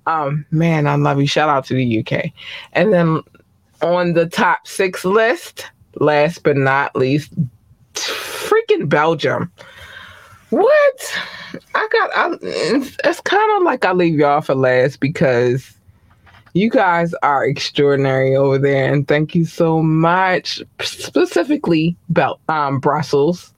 Um, 0.07 0.45
man, 0.51 0.87
I 0.87 0.97
love 0.97 1.21
you. 1.21 1.27
Shout 1.27 1.49
out 1.49 1.65
to 1.67 1.75
the 1.75 2.01
UK. 2.01 2.33
And 2.73 2.93
then 2.93 3.23
on 3.83 4.15
the 4.15 4.27
top 4.27 4.67
six 4.67 5.05
list, 5.05 5.67
last 5.97 6.43
but 6.43 6.57
not 6.57 6.95
least, 6.97 7.33
freaking 7.95 8.89
Belgium. 8.89 9.53
What? 10.51 11.19
I 11.75 11.89
got. 11.93 12.11
I, 12.15 12.37
it's, 12.43 12.97
it's 13.05 13.21
kind 13.21 13.57
of 13.57 13.63
like 13.63 13.85
I 13.85 13.93
leave 13.93 14.19
y'all 14.19 14.41
for 14.41 14.55
last 14.55 14.99
because 14.99 15.75
you 16.55 16.71
guys 16.71 17.15
are 17.23 17.45
extraordinary 17.45 18.35
over 18.37 18.59
there, 18.59 18.93
and 18.93 19.07
thank 19.07 19.35
you 19.35 19.45
so 19.45 19.83
much. 19.83 20.63
Specifically, 20.81 21.97
Bel- 22.09 22.41
um, 22.49 22.81
Brussels. 22.81 23.53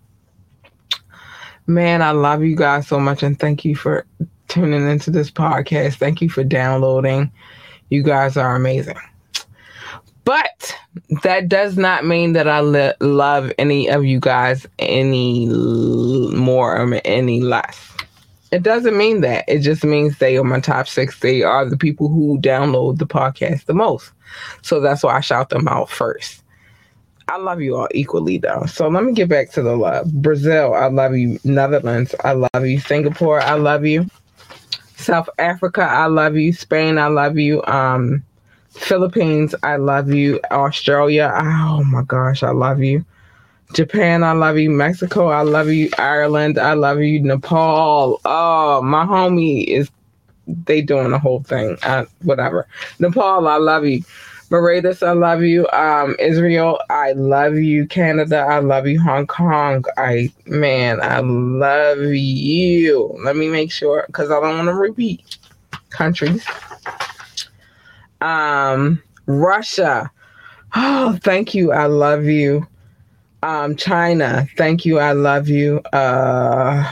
Man, 1.66 2.02
I 2.02 2.10
love 2.10 2.42
you 2.42 2.56
guys 2.56 2.86
so 2.88 2.98
much, 2.98 3.22
and 3.22 3.38
thank 3.38 3.64
you 3.64 3.76
for 3.76 4.04
tuning 4.48 4.88
into 4.88 5.10
this 5.10 5.30
podcast. 5.30 5.94
Thank 5.96 6.20
you 6.20 6.28
for 6.28 6.44
downloading. 6.44 7.30
You 7.88 8.02
guys 8.02 8.36
are 8.36 8.56
amazing. 8.56 8.98
But 10.24 10.76
that 11.22 11.48
does 11.48 11.76
not 11.76 12.04
mean 12.06 12.32
that 12.34 12.48
I 12.48 12.60
le- 12.60 12.94
love 13.00 13.52
any 13.58 13.88
of 13.88 14.04
you 14.04 14.20
guys 14.20 14.66
any 14.78 15.48
l- 15.48 16.30
more 16.32 16.76
or 16.76 16.94
any 17.04 17.40
less. 17.40 17.91
It 18.52 18.62
doesn't 18.62 18.98
mean 18.98 19.22
that. 19.22 19.46
It 19.48 19.60
just 19.60 19.82
means 19.82 20.18
they 20.18 20.36
are 20.36 20.44
my 20.44 20.60
top 20.60 20.86
six. 20.86 21.18
They 21.20 21.42
are 21.42 21.68
the 21.68 21.76
people 21.76 22.08
who 22.08 22.38
download 22.38 22.98
the 22.98 23.06
podcast 23.06 23.64
the 23.64 23.74
most. 23.74 24.12
So 24.60 24.78
that's 24.78 25.02
why 25.02 25.16
I 25.16 25.20
shout 25.20 25.48
them 25.48 25.66
out 25.66 25.88
first. 25.88 26.42
I 27.28 27.38
love 27.38 27.62
you 27.62 27.76
all 27.76 27.88
equally 27.94 28.36
though. 28.36 28.66
So 28.66 28.88
let 28.88 29.04
me 29.04 29.12
get 29.12 29.30
back 29.30 29.50
to 29.52 29.62
the 29.62 29.74
love. 29.74 30.12
Brazil, 30.12 30.74
I 30.74 30.88
love 30.88 31.16
you. 31.16 31.40
Netherlands, 31.44 32.14
I 32.24 32.32
love 32.32 32.66
you. 32.66 32.78
Singapore, 32.78 33.40
I 33.40 33.54
love 33.54 33.86
you. 33.86 34.06
South 34.96 35.30
Africa, 35.38 35.82
I 35.82 36.06
love 36.06 36.36
you. 36.36 36.52
Spain, 36.52 36.98
I 36.98 37.06
love 37.06 37.38
you. 37.38 37.64
Um, 37.64 38.22
Philippines, 38.68 39.54
I 39.62 39.76
love 39.76 40.12
you. 40.12 40.40
Australia, 40.50 41.32
oh 41.34 41.84
my 41.84 42.02
gosh, 42.02 42.42
I 42.42 42.50
love 42.50 42.82
you. 42.82 43.04
Japan, 43.72 44.22
I 44.22 44.32
love 44.32 44.58
you. 44.58 44.70
Mexico, 44.70 45.28
I 45.28 45.42
love 45.42 45.68
you. 45.68 45.90
Ireland, 45.98 46.58
I 46.58 46.74
love 46.74 47.00
you. 47.00 47.20
Nepal, 47.20 48.20
oh 48.24 48.82
my 48.82 49.04
homie 49.04 49.64
is 49.64 49.90
they 50.46 50.82
doing 50.82 51.10
the 51.10 51.18
whole 51.18 51.42
thing. 51.42 51.78
Whatever. 52.22 52.66
Nepal, 52.98 53.48
I 53.48 53.56
love 53.56 53.84
you. 53.86 54.02
Mauritius, 54.50 55.02
I 55.02 55.12
love 55.12 55.42
you. 55.42 55.66
Um, 55.70 56.14
Israel, 56.18 56.78
I 56.90 57.12
love 57.12 57.54
you. 57.54 57.86
Canada, 57.86 58.40
I 58.40 58.58
love 58.58 58.86
you. 58.86 59.00
Hong 59.00 59.26
Kong, 59.26 59.84
I 59.96 60.30
man, 60.44 61.00
I 61.00 61.20
love 61.20 62.00
you. 62.02 63.18
Let 63.24 63.36
me 63.36 63.48
make 63.48 63.72
sure 63.72 64.04
because 64.06 64.30
I 64.30 64.40
don't 64.40 64.56
want 64.58 64.68
to 64.68 64.74
repeat 64.74 65.38
countries. 65.88 66.44
Um, 68.20 69.02
Russia, 69.24 70.10
oh, 70.76 71.18
thank 71.22 71.54
you. 71.54 71.72
I 71.72 71.86
love 71.86 72.24
you. 72.24 72.66
Um, 73.42 73.76
China, 73.76 74.46
thank 74.56 74.84
you. 74.84 74.98
I 74.98 75.12
love 75.12 75.48
you. 75.48 75.80
Uh, 75.92 76.84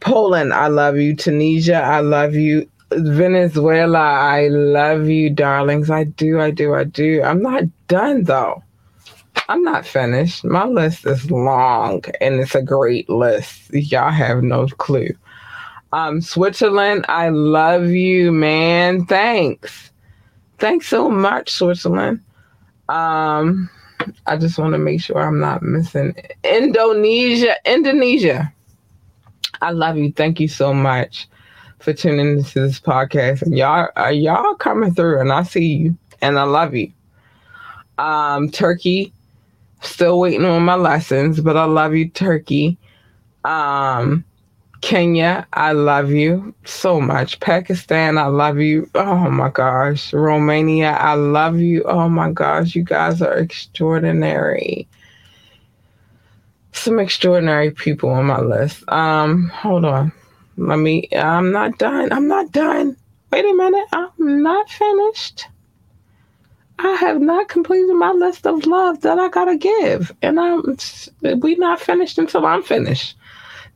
Poland, 0.00 0.54
I 0.54 0.68
love 0.68 0.96
you. 0.96 1.14
Tunisia, 1.14 1.82
I 1.82 2.00
love 2.00 2.34
you. 2.34 2.68
Venezuela, 2.92 3.98
I 3.98 4.48
love 4.48 5.08
you, 5.08 5.28
darlings. 5.30 5.90
I 5.90 6.04
do, 6.04 6.40
I 6.40 6.50
do, 6.50 6.74
I 6.74 6.84
do. 6.84 7.22
I'm 7.22 7.42
not 7.42 7.64
done 7.88 8.24
though. 8.24 8.62
I'm 9.48 9.62
not 9.62 9.86
finished. 9.86 10.44
My 10.44 10.64
list 10.64 11.06
is 11.06 11.30
long 11.30 12.02
and 12.20 12.40
it's 12.40 12.54
a 12.54 12.62
great 12.62 13.08
list. 13.08 13.72
Y'all 13.72 14.10
have 14.10 14.42
no 14.42 14.66
clue. 14.66 15.10
Um, 15.92 16.20
Switzerland, 16.20 17.04
I 17.08 17.28
love 17.28 17.88
you, 17.88 18.32
man. 18.32 19.06
Thanks. 19.06 19.90
Thanks 20.58 20.88
so 20.88 21.10
much, 21.10 21.50
Switzerland. 21.50 22.20
Um, 22.88 23.68
I 24.26 24.36
just 24.36 24.58
want 24.58 24.72
to 24.72 24.78
make 24.78 25.00
sure 25.00 25.18
I'm 25.18 25.40
not 25.40 25.62
missing 25.62 26.14
Indonesia. 26.44 27.56
Indonesia. 27.64 28.52
I 29.62 29.70
love 29.70 29.96
you. 29.96 30.12
Thank 30.12 30.40
you 30.40 30.48
so 30.48 30.74
much 30.74 31.28
for 31.78 31.92
tuning 31.92 32.38
into 32.38 32.60
this 32.60 32.80
podcast. 32.80 33.42
And 33.42 33.56
y'all, 33.56 33.88
uh, 33.96 34.08
y'all 34.08 34.54
coming 34.54 34.94
through, 34.94 35.20
and 35.20 35.32
I 35.32 35.42
see 35.42 35.66
you, 35.66 35.98
and 36.20 36.38
I 36.38 36.44
love 36.44 36.74
you. 36.74 36.92
Um, 37.98 38.50
Turkey, 38.50 39.12
still 39.80 40.20
waiting 40.20 40.44
on 40.44 40.62
my 40.64 40.74
lessons, 40.74 41.40
but 41.40 41.56
I 41.56 41.64
love 41.64 41.94
you, 41.94 42.08
Turkey. 42.08 42.78
Um, 43.44 44.24
Kenya, 44.80 45.46
I 45.52 45.72
love 45.72 46.10
you 46.10 46.54
so 46.64 47.00
much. 47.00 47.40
Pakistan, 47.40 48.18
I 48.18 48.26
love 48.26 48.58
you. 48.58 48.88
Oh 48.94 49.30
my 49.30 49.48
gosh. 49.48 50.12
Romania, 50.12 50.92
I 50.92 51.14
love 51.14 51.58
you. 51.58 51.82
Oh 51.84 52.08
my 52.08 52.30
gosh, 52.30 52.74
you 52.74 52.82
guys 52.82 53.22
are 53.22 53.34
extraordinary. 53.34 54.86
Some 56.72 56.98
extraordinary 56.98 57.70
people 57.70 58.10
on 58.10 58.26
my 58.26 58.40
list. 58.40 58.88
Um, 58.90 59.48
hold 59.48 59.84
on. 59.84 60.12
Let 60.56 60.78
me 60.78 61.08
I'm 61.12 61.52
not 61.52 61.78
done. 61.78 62.12
I'm 62.12 62.28
not 62.28 62.52
done. 62.52 62.96
Wait 63.30 63.44
a 63.44 63.54
minute. 63.54 63.86
I'm 63.92 64.42
not 64.42 64.70
finished. 64.70 65.48
I 66.78 66.92
have 66.96 67.20
not 67.20 67.48
completed 67.48 67.94
my 67.94 68.12
list 68.12 68.46
of 68.46 68.66
love 68.66 69.00
that 69.00 69.18
I 69.18 69.28
gotta 69.28 69.56
give. 69.56 70.14
And 70.22 70.38
I'm 70.38 70.76
we 71.40 71.54
not 71.56 71.80
finished 71.80 72.18
until 72.18 72.46
I'm 72.46 72.62
finished. 72.62 73.16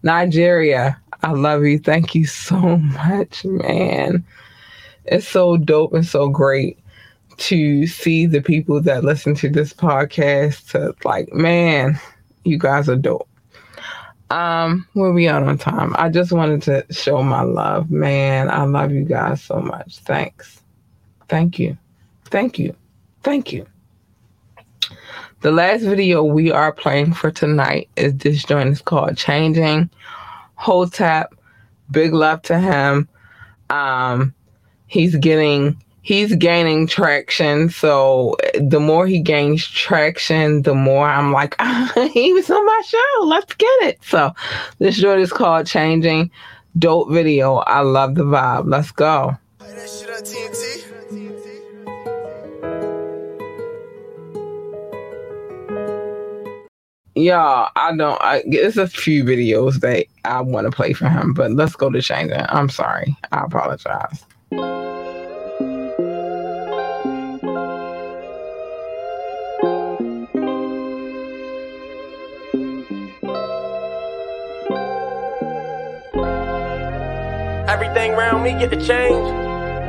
Nigeria, 0.03 0.98
I 1.22 1.32
love 1.32 1.64
you. 1.64 1.78
Thank 1.78 2.14
you 2.14 2.26
so 2.26 2.76
much, 2.78 3.44
man. 3.44 4.24
It's 5.05 5.28
so 5.28 5.57
dope 5.57 5.92
and 5.92 6.07
so 6.07 6.28
great 6.28 6.78
to 7.38 7.86
see 7.86 8.26
the 8.26 8.42
people 8.42 8.80
that 8.82 9.05
listen 9.05 9.34
to 9.36 9.48
this 9.48 9.72
podcast 9.72 10.70
to 10.70 10.94
like, 11.05 11.32
man, 11.32 11.98
you 12.44 12.59
guys 12.59 12.88
are 12.88 12.96
dope. 12.96 13.28
Um, 14.30 14.86
where 14.92 15.12
we 15.12 15.26
at 15.26 15.42
on 15.42 15.59
time? 15.59 15.94
I 15.98 16.09
just 16.09 16.32
wanted 16.32 16.62
to 16.62 16.86
show 16.92 17.22
my 17.22 17.42
love. 17.42 17.90
Man, 17.90 18.48
I 18.48 18.64
love 18.64 18.92
you 18.92 19.05
guys 19.05 19.42
so 19.42 19.59
much. 19.61 19.98
Thanks. 19.98 20.62
Thank 21.28 21.59
you. 21.59 21.76
Thank 22.26 22.59
you. 22.59 22.74
Thank 23.22 23.53
you. 23.53 23.66
The 25.43 25.51
last 25.51 25.82
video 25.82 26.22
we 26.22 26.51
are 26.51 26.70
playing 26.70 27.14
for 27.14 27.30
tonight 27.30 27.88
is 27.97 28.14
this 28.18 28.45
joint 28.45 28.68
is 28.68 28.82
called 28.82 29.16
Changing. 29.16 29.88
Hotep, 30.57 31.34
big 31.91 32.12
love 32.12 32.43
to 32.43 32.59
him. 32.59 33.09
Um, 33.70 34.34
he's 34.86 35.16
getting 35.16 35.82
he's 36.03 36.34
gaining 36.34 36.86
traction. 36.86 37.70
So 37.70 38.36
the 38.61 38.80
more 38.80 39.07
he 39.07 39.20
gains 39.20 39.66
traction, 39.66 40.61
the 40.61 40.74
more 40.74 41.09
I'm 41.09 41.32
like, 41.32 41.59
he 42.12 42.34
was 42.34 42.51
on 42.51 42.66
my 42.66 42.82
show. 42.84 43.24
Let's 43.24 43.55
get 43.55 43.82
it. 43.84 43.99
So 44.05 44.34
this 44.78 44.99
joint 44.99 45.22
is 45.22 45.32
called 45.32 45.66
Changing. 45.66 46.30
Dope 46.78 47.11
video. 47.11 47.57
I 47.57 47.80
love 47.80 48.14
the 48.14 48.24
vibe. 48.24 48.68
Let's 48.68 48.93
go. 48.93 49.38
Y'all, 57.20 57.68
I 57.76 57.94
don't. 57.94 58.18
I, 58.22 58.42
it's 58.46 58.78
a 58.78 58.88
few 58.88 59.24
videos 59.24 59.80
that 59.80 60.06
I 60.24 60.40
want 60.40 60.64
to 60.64 60.70
play 60.70 60.94
for 60.94 61.06
him, 61.06 61.34
but 61.34 61.50
let's 61.50 61.76
go 61.76 61.90
to 61.90 62.00
Changing. 62.00 62.40
I'm 62.48 62.70
sorry. 62.70 63.14
I 63.30 63.44
apologize. 63.44 64.24
Everything 77.68 78.12
around 78.12 78.42
me 78.42 78.52
get 78.52 78.70
to 78.70 78.76
change, 78.76 79.28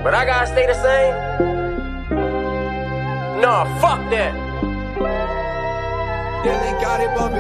but 0.03 0.13
I 0.13 0.25
gotta 0.25 0.47
stay 0.47 0.67
the 0.67 0.73
same. 0.73 1.13
Nah, 3.41 3.63
fuck 3.79 4.01
that. 4.09 5.40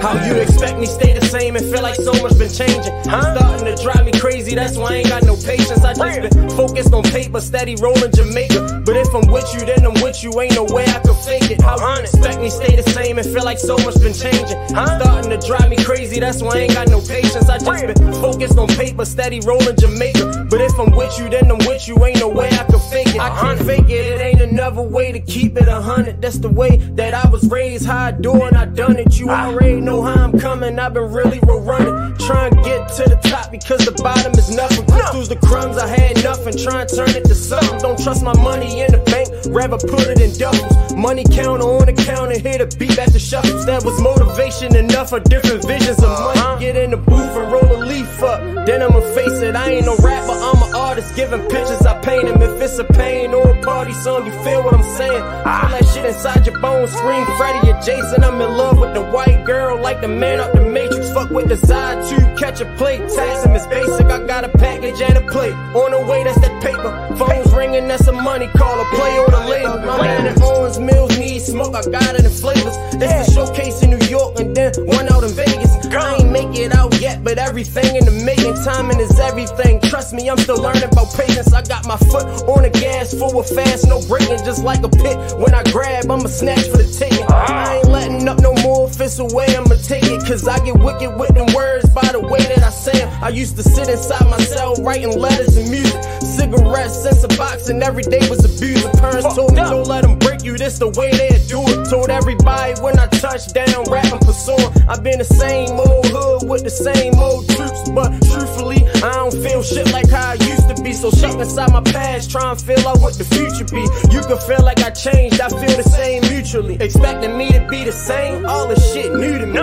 How 0.01 0.13
you 0.25 0.35
expect 0.35 0.79
me 0.79 0.85
stay 0.85 1.17
the 1.17 1.25
same 1.25 1.55
and 1.55 1.65
feel 1.65 1.81
like 1.81 1.95
so 1.95 2.11
much 2.21 2.37
been 2.37 2.49
changing? 2.49 2.93
Huh? 3.05 3.35
Starting 3.35 3.65
to 3.65 3.83
drive 3.83 4.05
me 4.05 4.11
crazy, 4.11 4.55
that's 4.55 4.77
why 4.77 4.93
I 4.93 4.95
ain't 4.97 5.09
got 5.09 5.23
no 5.23 5.35
patience. 5.35 5.83
I 5.83 5.93
just 5.93 6.35
been 6.35 6.49
focused 6.49 6.93
on 6.93 7.03
paper, 7.03 7.41
steady 7.41 7.75
rolling 7.75 8.11
Jamaica. 8.11 8.83
But 8.85 8.97
if 8.97 9.13
I'm 9.13 9.31
with 9.31 9.49
you, 9.53 9.65
then 9.65 9.85
I'm 9.85 9.93
with 10.01 10.23
you, 10.23 10.39
ain't 10.39 10.55
no 10.55 10.65
way 10.65 10.85
I 10.85 10.99
can 10.99 11.15
fake 11.25 11.49
it. 11.49 11.61
How 11.61 11.77
you 11.77 12.01
expect 12.01 12.41
me 12.41 12.49
stay 12.49 12.75
the 12.75 12.83
same 12.91 13.17
and 13.17 13.25
feel 13.25 13.43
like 13.43 13.57
so 13.57 13.77
much 13.77 13.95
been 14.01 14.13
changing? 14.13 14.57
Starting 14.69 15.29
to 15.29 15.37
drive 15.47 15.69
me 15.69 15.77
crazy, 15.83 16.19
that's 16.19 16.41
why 16.41 16.57
I 16.57 16.59
ain't 16.65 16.73
got 16.73 16.89
no 16.89 17.01
patience. 17.01 17.49
I 17.49 17.57
just 17.57 18.01
been 18.01 18.13
focused 18.13 18.57
on 18.57 18.67
paper, 18.69 19.05
steady 19.05 19.39
rolling 19.41 19.77
Jamaica. 19.77 20.47
But 20.49 20.61
if 20.61 20.77
I'm 20.79 20.91
with 20.91 21.17
you, 21.17 21.29
then 21.29 21.49
I'm 21.49 21.59
with 21.65 21.87
you, 21.87 22.03
ain't 22.05 22.19
no 22.19 22.29
way 22.29 22.49
I 22.49 22.63
can 22.65 22.79
fake 22.91 23.15
it. 23.15 23.21
I 23.21 23.29
can't 23.39 23.59
fake 23.65 23.89
it, 23.89 24.05
it 24.13 24.21
ain't 24.21 24.41
another 24.41 24.83
way 24.83 25.11
to 25.11 25.19
keep 25.19 25.57
it 25.57 25.67
a 25.67 25.81
hundred. 25.81 26.21
That's 26.21 26.37
the 26.37 26.49
way 26.49 26.77
that 26.99 27.13
I 27.13 27.29
was 27.29 27.47
raised, 27.49 27.85
how 27.85 28.05
I 28.05 28.11
do 28.11 28.33
and 28.43 28.57
I 28.57 28.65
done 28.65 28.90
it. 28.97 29.19
You 29.19 29.29
already 29.29 29.81
know 29.81 30.01
how 30.01 30.23
I'm 30.25 30.39
coming, 30.39 30.79
I've 30.79 30.93
been 30.93 31.11
really 31.11 31.39
roll 31.39 31.61
running. 31.61 32.15
Trying 32.17 32.55
to 32.55 32.61
get 32.61 32.87
to 32.97 33.03
the 33.09 33.19
top 33.23 33.51
because 33.51 33.85
the 33.85 33.91
bottom 34.03 34.33
is 34.33 34.55
nothing. 34.55 34.85
Crystals 34.87 35.29
the 35.29 35.35
crumbs, 35.35 35.77
I 35.77 35.87
had 35.87 36.23
nothing. 36.23 36.55
Try 36.57 36.81
and 36.81 36.89
turn 36.89 37.09
it 37.09 37.25
to 37.25 37.35
something. 37.35 37.79
Don't 37.79 37.99
trust 37.99 38.23
my 38.23 38.35
money 38.41 38.81
in 38.81 38.91
the 38.91 38.99
bank, 38.99 39.29
rather 39.49 39.77
put 39.77 40.07
it 40.07 40.19
in 40.19 40.31
duffels. 40.31 40.95
Money 40.95 41.23
counter 41.23 41.65
on 41.65 41.85
the 41.85 41.93
counter, 41.93 42.37
hit 42.37 42.61
a 42.61 42.67
beat 42.77 42.97
at 42.97 43.11
the 43.13 43.19
shuffles. 43.19 43.65
That 43.65 43.83
was 43.83 43.99
motivation 44.01 44.75
enough 44.75 45.09
for 45.09 45.19
different 45.19 45.65
visions 45.65 45.97
of 46.03 46.09
money. 46.09 46.39
Uh-huh. 46.39 46.59
Get 46.59 46.75
in 46.75 46.91
the 46.91 46.97
booth 46.97 47.35
and 47.35 47.51
roll 47.51 47.69
a 47.75 47.79
leaf 47.85 48.23
up. 48.23 48.39
Then 48.65 48.81
I'ma 48.81 49.01
face 49.15 49.41
it, 49.41 49.55
I 49.55 49.71
ain't 49.71 49.85
no 49.85 49.95
rapper, 49.97 50.31
I'm 50.31 50.61
an 50.61 50.75
artist. 50.75 51.15
Giving 51.15 51.41
pictures, 51.49 51.81
I 51.85 51.99
paint 52.01 52.27
them. 52.27 52.41
If 52.41 52.61
it's 52.61 52.77
a 52.79 52.83
pain 52.83 53.33
or 53.33 53.49
a 53.49 53.61
party 53.63 53.93
song, 53.93 54.25
you 54.25 54.31
feel 54.43 54.63
what 54.63 54.73
I'm 54.73 54.83
saying. 54.97 55.21
Feel 55.21 55.71
that 55.73 55.85
shit 55.93 56.05
inside 56.05 56.45
your 56.45 56.59
bones, 56.59 56.91
scream 56.91 57.25
Freddy 57.37 57.71
or 57.71 57.79
Jason. 57.81 58.23
I'm 58.23 58.39
in 58.39 58.57
love 58.57 58.77
with 58.81 58.93
the 58.95 59.01
white 59.01 59.45
girl, 59.45 59.79
like 59.79 60.01
the 60.01 60.07
man 60.07 60.39
out 60.39 60.53
the 60.53 60.61
Matrix. 60.61 61.11
Fuck 61.13 61.29
with 61.29 61.47
the 61.47 61.55
side 61.55 61.97
two, 62.09 62.21
catch 62.35 62.59
a 62.59 62.65
plate. 62.75 63.01
Tax 63.15 63.45
him 63.45 63.53
is 63.55 63.67
basic, 63.67 64.07
I 64.07 64.25
got 64.25 64.43
a 64.43 64.49
package 64.49 64.99
and 65.01 65.17
a 65.17 65.21
plate. 65.31 65.53
On 65.53 65.91
the 65.91 66.01
way, 66.09 66.23
that's 66.23 66.39
that 66.41 66.63
paper. 66.63 66.91
Phones 67.15 67.53
ringing, 67.53 67.87
that's 67.87 68.07
a 68.07 68.11
money 68.11 68.47
call. 68.47 68.81
A 68.81 68.85
play 68.95 69.13
on 69.19 69.31
the 69.31 69.43
label. 69.49 69.79
My 69.85 70.01
man 70.01 70.25
in 70.25 70.41
Owings 70.41 70.79
Mills 70.79 71.17
need 71.19 71.39
smoke, 71.39 71.75
I 71.75 71.83
got 71.89 72.15
it 72.15 72.25
in 72.25 72.31
flavors. 72.31 72.77
This 72.97 73.27
is 73.27 73.33
showcase 73.33 73.83
in 73.83 73.91
New 73.91 74.05
York 74.07 74.39
and 74.39 74.55
then 74.55 74.73
one 74.85 75.07
out 75.13 75.23
in 75.23 75.31
Vegas. 75.31 75.71
I 75.93 76.15
ain't 76.15 76.31
make 76.31 76.57
it 76.57 76.73
out 76.73 76.99
yet, 77.01 77.23
but 77.23 77.37
everything 77.37 77.95
in 77.95 78.05
the 78.05 78.11
making. 78.25 78.55
Timing 78.63 78.99
is 78.99 79.19
everything. 79.19 79.81
Trust 79.81 80.13
me, 80.13 80.29
I'm 80.29 80.37
still 80.37 80.61
learning 80.61 80.83
about 80.83 81.13
patience. 81.13 81.53
I 81.53 81.61
got 81.61 81.85
my 81.85 81.97
foot 81.97 82.25
on 82.47 82.63
the 82.63 82.69
gas, 82.69 83.13
forward 83.13 83.45
fast, 83.45 83.87
no 83.87 84.01
braking. 84.07 84.39
Just 84.45 84.63
like 84.63 84.83
a 84.83 84.89
pit. 84.89 85.17
When 85.37 85.53
I 85.53 85.63
grab, 85.63 86.09
I'ma 86.09 86.27
snatch 86.27 86.65
for 86.69 86.77
the 86.77 86.87
taking. 86.97 87.25
I 87.27 87.77
ain't 87.77 87.89
letting 87.89 88.27
up 88.27 88.39
no 88.39 88.53
more 88.63 88.70
if 88.79 88.99
it's 89.01 89.19
away, 89.19 89.47
I'ma 89.55 89.75
take 89.83 90.03
it. 90.03 90.21
Cause 90.25 90.47
I 90.47 90.57
get 90.63 90.77
wicked 90.77 91.17
with 91.19 91.33
them 91.33 91.53
words 91.53 91.89
by 91.89 92.07
the 92.11 92.19
way 92.19 92.39
that 92.39 92.63
I 92.63 92.69
say 92.69 93.01
'em. 93.01 93.09
I 93.23 93.29
used 93.29 93.55
to 93.57 93.63
sit 93.63 93.87
inside 93.89 94.27
my 94.29 94.37
cell 94.37 94.75
writing 94.75 95.17
letters 95.17 95.57
and 95.57 95.69
music. 95.69 96.01
Cigarettes, 96.41 97.03
sense 97.03 97.23
of 97.23 97.37
box, 97.37 97.69
and 97.69 97.83
every 97.83 98.01
day 98.01 98.27
was 98.27 98.43
abused. 98.43 98.91
Parents 98.97 99.35
told 99.35 99.51
me, 99.51 99.61
don't 99.61 99.85
let 99.85 100.01
them 100.01 100.17
break 100.17 100.43
you, 100.43 100.57
this 100.57 100.79
the 100.79 100.89
way 100.89 101.11
they 101.11 101.29
do 101.47 101.61
it. 101.61 101.87
Told 101.87 102.09
everybody 102.09 102.73
when 102.81 102.97
I 102.97 103.05
touched 103.05 103.53
down, 103.53 103.85
rapping 103.91 104.25
for 104.25 104.33
sore. 104.33 104.57
I've 104.89 105.03
been 105.03 105.19
the 105.19 105.23
same 105.23 105.69
old 105.77 106.07
hood 106.07 106.49
with 106.49 106.63
the 106.63 106.71
same 106.71 107.13
old 107.13 107.47
troops, 107.47 107.91
but 107.91 108.09
truthfully, 108.33 108.81
I 109.05 109.13
don't 109.21 109.37
feel 109.37 109.61
shit 109.61 109.93
like 109.93 110.09
how 110.09 110.31
I 110.31 110.33
used 110.33 110.67
to 110.67 110.81
be. 110.81 110.93
So 110.93 111.11
stuck 111.11 111.37
inside 111.37 111.71
my 111.71 111.81
past, 111.81 112.31
try 112.31 112.49
and 112.49 112.59
feel 112.59 112.87
out 112.87 112.99
what 113.01 113.13
the 113.19 113.23
future 113.23 113.69
be. 113.69 113.85
You 114.09 114.21
can 114.25 114.39
feel 114.49 114.65
like 114.65 114.81
I 114.81 114.89
changed, 114.89 115.39
I 115.39 115.49
feel 115.49 115.77
the 115.77 115.85
same 115.85 116.23
mutually. 116.33 116.77
Expecting 116.81 117.37
me 117.37 117.51
to 117.51 117.67
be 117.69 117.83
the 117.83 117.93
same, 117.93 118.47
all 118.47 118.67
this 118.67 118.81
shit 118.93 119.13
new 119.13 119.37
to 119.37 119.45
me. 119.45 119.59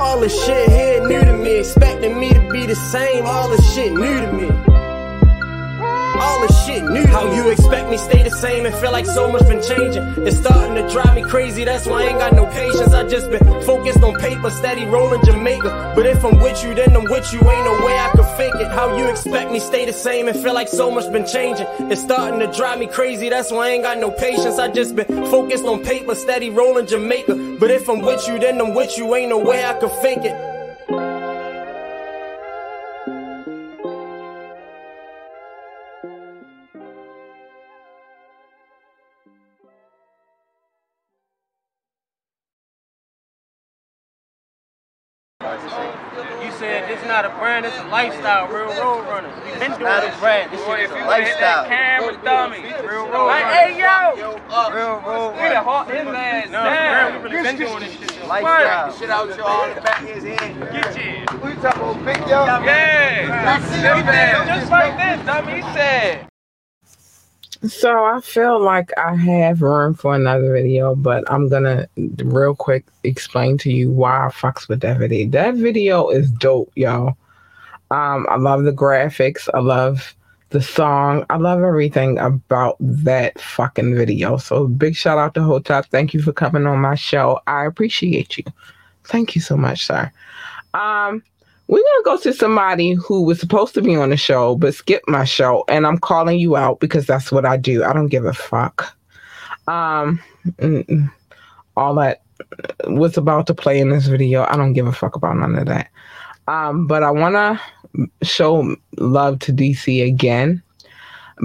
All 0.00 0.20
this 0.20 0.36
shit 0.44 0.68
here 0.68 1.08
new 1.08 1.24
to 1.24 1.32
me. 1.32 1.60
Expecting 1.60 2.20
me 2.20 2.28
to 2.28 2.48
be 2.52 2.66
the 2.66 2.76
same, 2.76 3.24
all 3.24 3.48
this 3.48 3.74
shit 3.74 3.92
new 3.92 4.20
to 4.20 4.32
me. 4.32 4.79
All 6.20 6.40
this 6.42 6.66
shit 6.66 6.84
new. 6.84 7.06
How 7.06 7.32
you 7.32 7.48
expect 7.50 7.88
me 7.88 7.96
stay 7.96 8.22
the 8.22 8.30
same 8.30 8.66
and 8.66 8.74
feel 8.74 8.92
like 8.92 9.06
so 9.06 9.32
much 9.32 9.48
been 9.48 9.62
changing? 9.62 10.02
It's 10.26 10.36
starting 10.36 10.74
to 10.74 10.86
drive 10.92 11.14
me 11.14 11.22
crazy. 11.22 11.64
That's 11.64 11.86
why 11.86 12.02
I 12.02 12.08
ain't 12.08 12.18
got 12.18 12.34
no 12.34 12.44
patience. 12.46 12.92
I 12.92 13.08
just 13.08 13.30
been 13.30 13.44
focused 13.62 14.02
on 14.02 14.14
paper, 14.20 14.50
steady 14.50 14.84
rolling 14.84 15.24
Jamaica. 15.24 15.94
But 15.96 16.04
if 16.04 16.22
I'm 16.22 16.38
with 16.38 16.62
you, 16.62 16.74
then 16.74 16.94
I'm 16.94 17.04
with 17.04 17.32
you. 17.32 17.40
Ain't 17.40 17.64
no 17.64 17.86
way 17.86 17.98
I 17.98 18.10
can 18.14 18.36
fake 18.36 18.54
it. 18.56 18.68
How 18.68 18.96
you 18.98 19.08
expect 19.08 19.50
me 19.50 19.60
stay 19.60 19.86
the 19.86 19.94
same 19.94 20.28
and 20.28 20.38
feel 20.38 20.52
like 20.52 20.68
so 20.68 20.90
much 20.90 21.10
been 21.10 21.26
changing? 21.26 21.66
It's 21.90 22.02
starting 22.02 22.38
to 22.40 22.52
drive 22.52 22.78
me 22.78 22.86
crazy. 22.86 23.30
That's 23.30 23.50
why 23.50 23.68
I 23.68 23.70
ain't 23.70 23.84
got 23.84 23.98
no 23.98 24.10
patience. 24.10 24.58
I 24.58 24.68
just 24.68 24.94
been 24.94 25.06
focused 25.06 25.64
on 25.64 25.82
paper, 25.82 26.14
steady 26.14 26.50
rolling 26.50 26.86
Jamaica. 26.86 27.56
But 27.58 27.70
if 27.70 27.88
I'm 27.88 28.00
with 28.02 28.28
you, 28.28 28.38
then 28.38 28.60
I'm 28.60 28.74
with 28.74 28.98
you. 28.98 29.14
Ain't 29.14 29.30
no 29.30 29.38
way 29.38 29.64
I 29.64 29.72
can 29.72 29.88
fake 30.02 30.24
it. 30.24 30.49
Not 47.22 47.30
a 47.30 47.38
brand, 47.38 47.66
it's 47.66 47.76
a 47.76 47.84
lifestyle, 47.88 48.48
real 48.48 48.68
road 48.80 49.04
runners. 49.04 49.34
We 49.44 49.50
been 49.58 49.70
doing 49.72 49.82
not 49.82 50.04
a 50.04 50.18
brand, 50.20 50.50
this 50.50 50.60
Boy, 50.64 50.76
shit 50.76 50.84
is 50.86 50.90
a 50.90 50.94
you 50.94 51.04
wanna 51.04 51.10
lifestyle. 51.10 51.64
camera 51.66 52.16
dummy, 52.24 52.62
real 52.80 53.08
road 53.08 53.26
Like, 53.26 53.44
runners. 53.44 53.58
hey, 53.58 53.78
yo! 53.78 54.16
real 54.72 54.96
road 55.04 55.32
We 55.32 55.36
runners. 55.36 55.52
done 55.52 55.64
hawk 55.64 55.90
his 55.90 56.06
ass 56.08 56.48
no, 56.48 56.64
down. 56.64 57.22
we 57.22 57.28
really 57.28 57.42
been 57.42 57.56
doing 57.58 57.80
this 57.80 57.92
shit. 57.92 58.26
Lifestyle. 58.26 58.92
Shit 58.96 59.10
out 59.10 59.36
your 59.36 59.44
all 59.44 59.68
the 59.74 59.80
back 59.82 60.00
of 60.02 60.08
his 60.08 60.24
head. 60.24 60.72
Get 60.72 60.96
you. 60.96 61.38
We 61.44 61.54
talking 61.60 61.82
about 61.82 62.04
big 62.06 62.16
yo? 62.20 62.44
Yeah. 62.64 64.56
Just 64.56 64.70
like 64.70 64.96
this, 64.96 65.26
dummy. 65.26 65.56
He 65.56 65.62
said. 65.74 66.29
So 67.62 68.04
I 68.04 68.20
feel 68.22 68.58
like 68.58 68.90
I 68.96 69.14
have 69.14 69.60
room 69.60 69.94
for 69.94 70.14
another 70.14 70.52
video, 70.52 70.94
but 70.94 71.30
I'm 71.30 71.48
gonna 71.48 71.86
real 72.24 72.54
quick 72.54 72.86
explain 73.04 73.58
to 73.58 73.70
you 73.70 73.90
why 73.90 74.26
I 74.26 74.30
fucks 74.30 74.66
with 74.66 74.80
that 74.80 74.98
video. 74.98 75.28
That 75.28 75.54
video 75.56 76.08
is 76.08 76.30
dope, 76.30 76.72
y'all. 76.74 77.18
Um, 77.90 78.26
I 78.30 78.36
love 78.36 78.64
the 78.64 78.72
graphics. 78.72 79.48
I 79.52 79.58
love 79.58 80.14
the 80.50 80.62
song. 80.62 81.26
I 81.28 81.36
love 81.36 81.62
everything 81.62 82.18
about 82.18 82.76
that 82.80 83.38
fucking 83.40 83.94
video. 83.94 84.38
So 84.38 84.66
big 84.66 84.96
shout 84.96 85.18
out 85.18 85.34
to 85.34 85.42
Hotep. 85.42 85.86
Thank 85.86 86.14
you 86.14 86.22
for 86.22 86.32
coming 86.32 86.66
on 86.66 86.78
my 86.78 86.94
show. 86.94 87.40
I 87.46 87.66
appreciate 87.66 88.38
you. 88.38 88.44
Thank 89.04 89.34
you 89.34 89.40
so 89.40 89.56
much, 89.56 89.86
sir. 89.86 90.10
Um, 90.72 91.22
we're 91.70 91.84
gonna 91.84 92.16
go 92.16 92.22
to 92.22 92.32
somebody 92.32 92.94
who 92.94 93.22
was 93.22 93.38
supposed 93.38 93.74
to 93.74 93.82
be 93.82 93.94
on 93.94 94.10
the 94.10 94.16
show 94.16 94.56
but 94.56 94.74
skipped 94.74 95.08
my 95.08 95.24
show, 95.24 95.64
and 95.68 95.86
I'm 95.86 95.98
calling 95.98 96.36
you 96.38 96.56
out 96.56 96.80
because 96.80 97.06
that's 97.06 97.30
what 97.30 97.46
I 97.46 97.56
do. 97.56 97.84
I 97.84 97.92
don't 97.92 98.08
give 98.08 98.24
a 98.24 98.32
fuck. 98.32 98.96
Um, 99.68 100.20
mm, 100.58 101.12
all 101.76 101.94
that 101.94 102.22
was 102.88 103.16
about 103.16 103.46
to 103.46 103.54
play 103.54 103.78
in 103.78 103.90
this 103.90 104.08
video, 104.08 104.44
I 104.48 104.56
don't 104.56 104.72
give 104.72 104.88
a 104.88 104.92
fuck 104.92 105.14
about 105.14 105.36
none 105.36 105.54
of 105.54 105.66
that. 105.66 105.90
Um, 106.48 106.88
but 106.88 107.04
I 107.04 107.12
wanna 107.12 107.60
show 108.24 108.74
love 108.98 109.38
to 109.40 109.52
DC 109.52 110.04
again. 110.04 110.60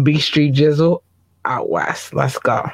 B 0.01 0.19
Street 0.19 0.55
Jizzle 0.55 1.03
out 1.45 1.69
west. 1.69 2.15
Let's 2.15 2.39
go. 2.39 2.67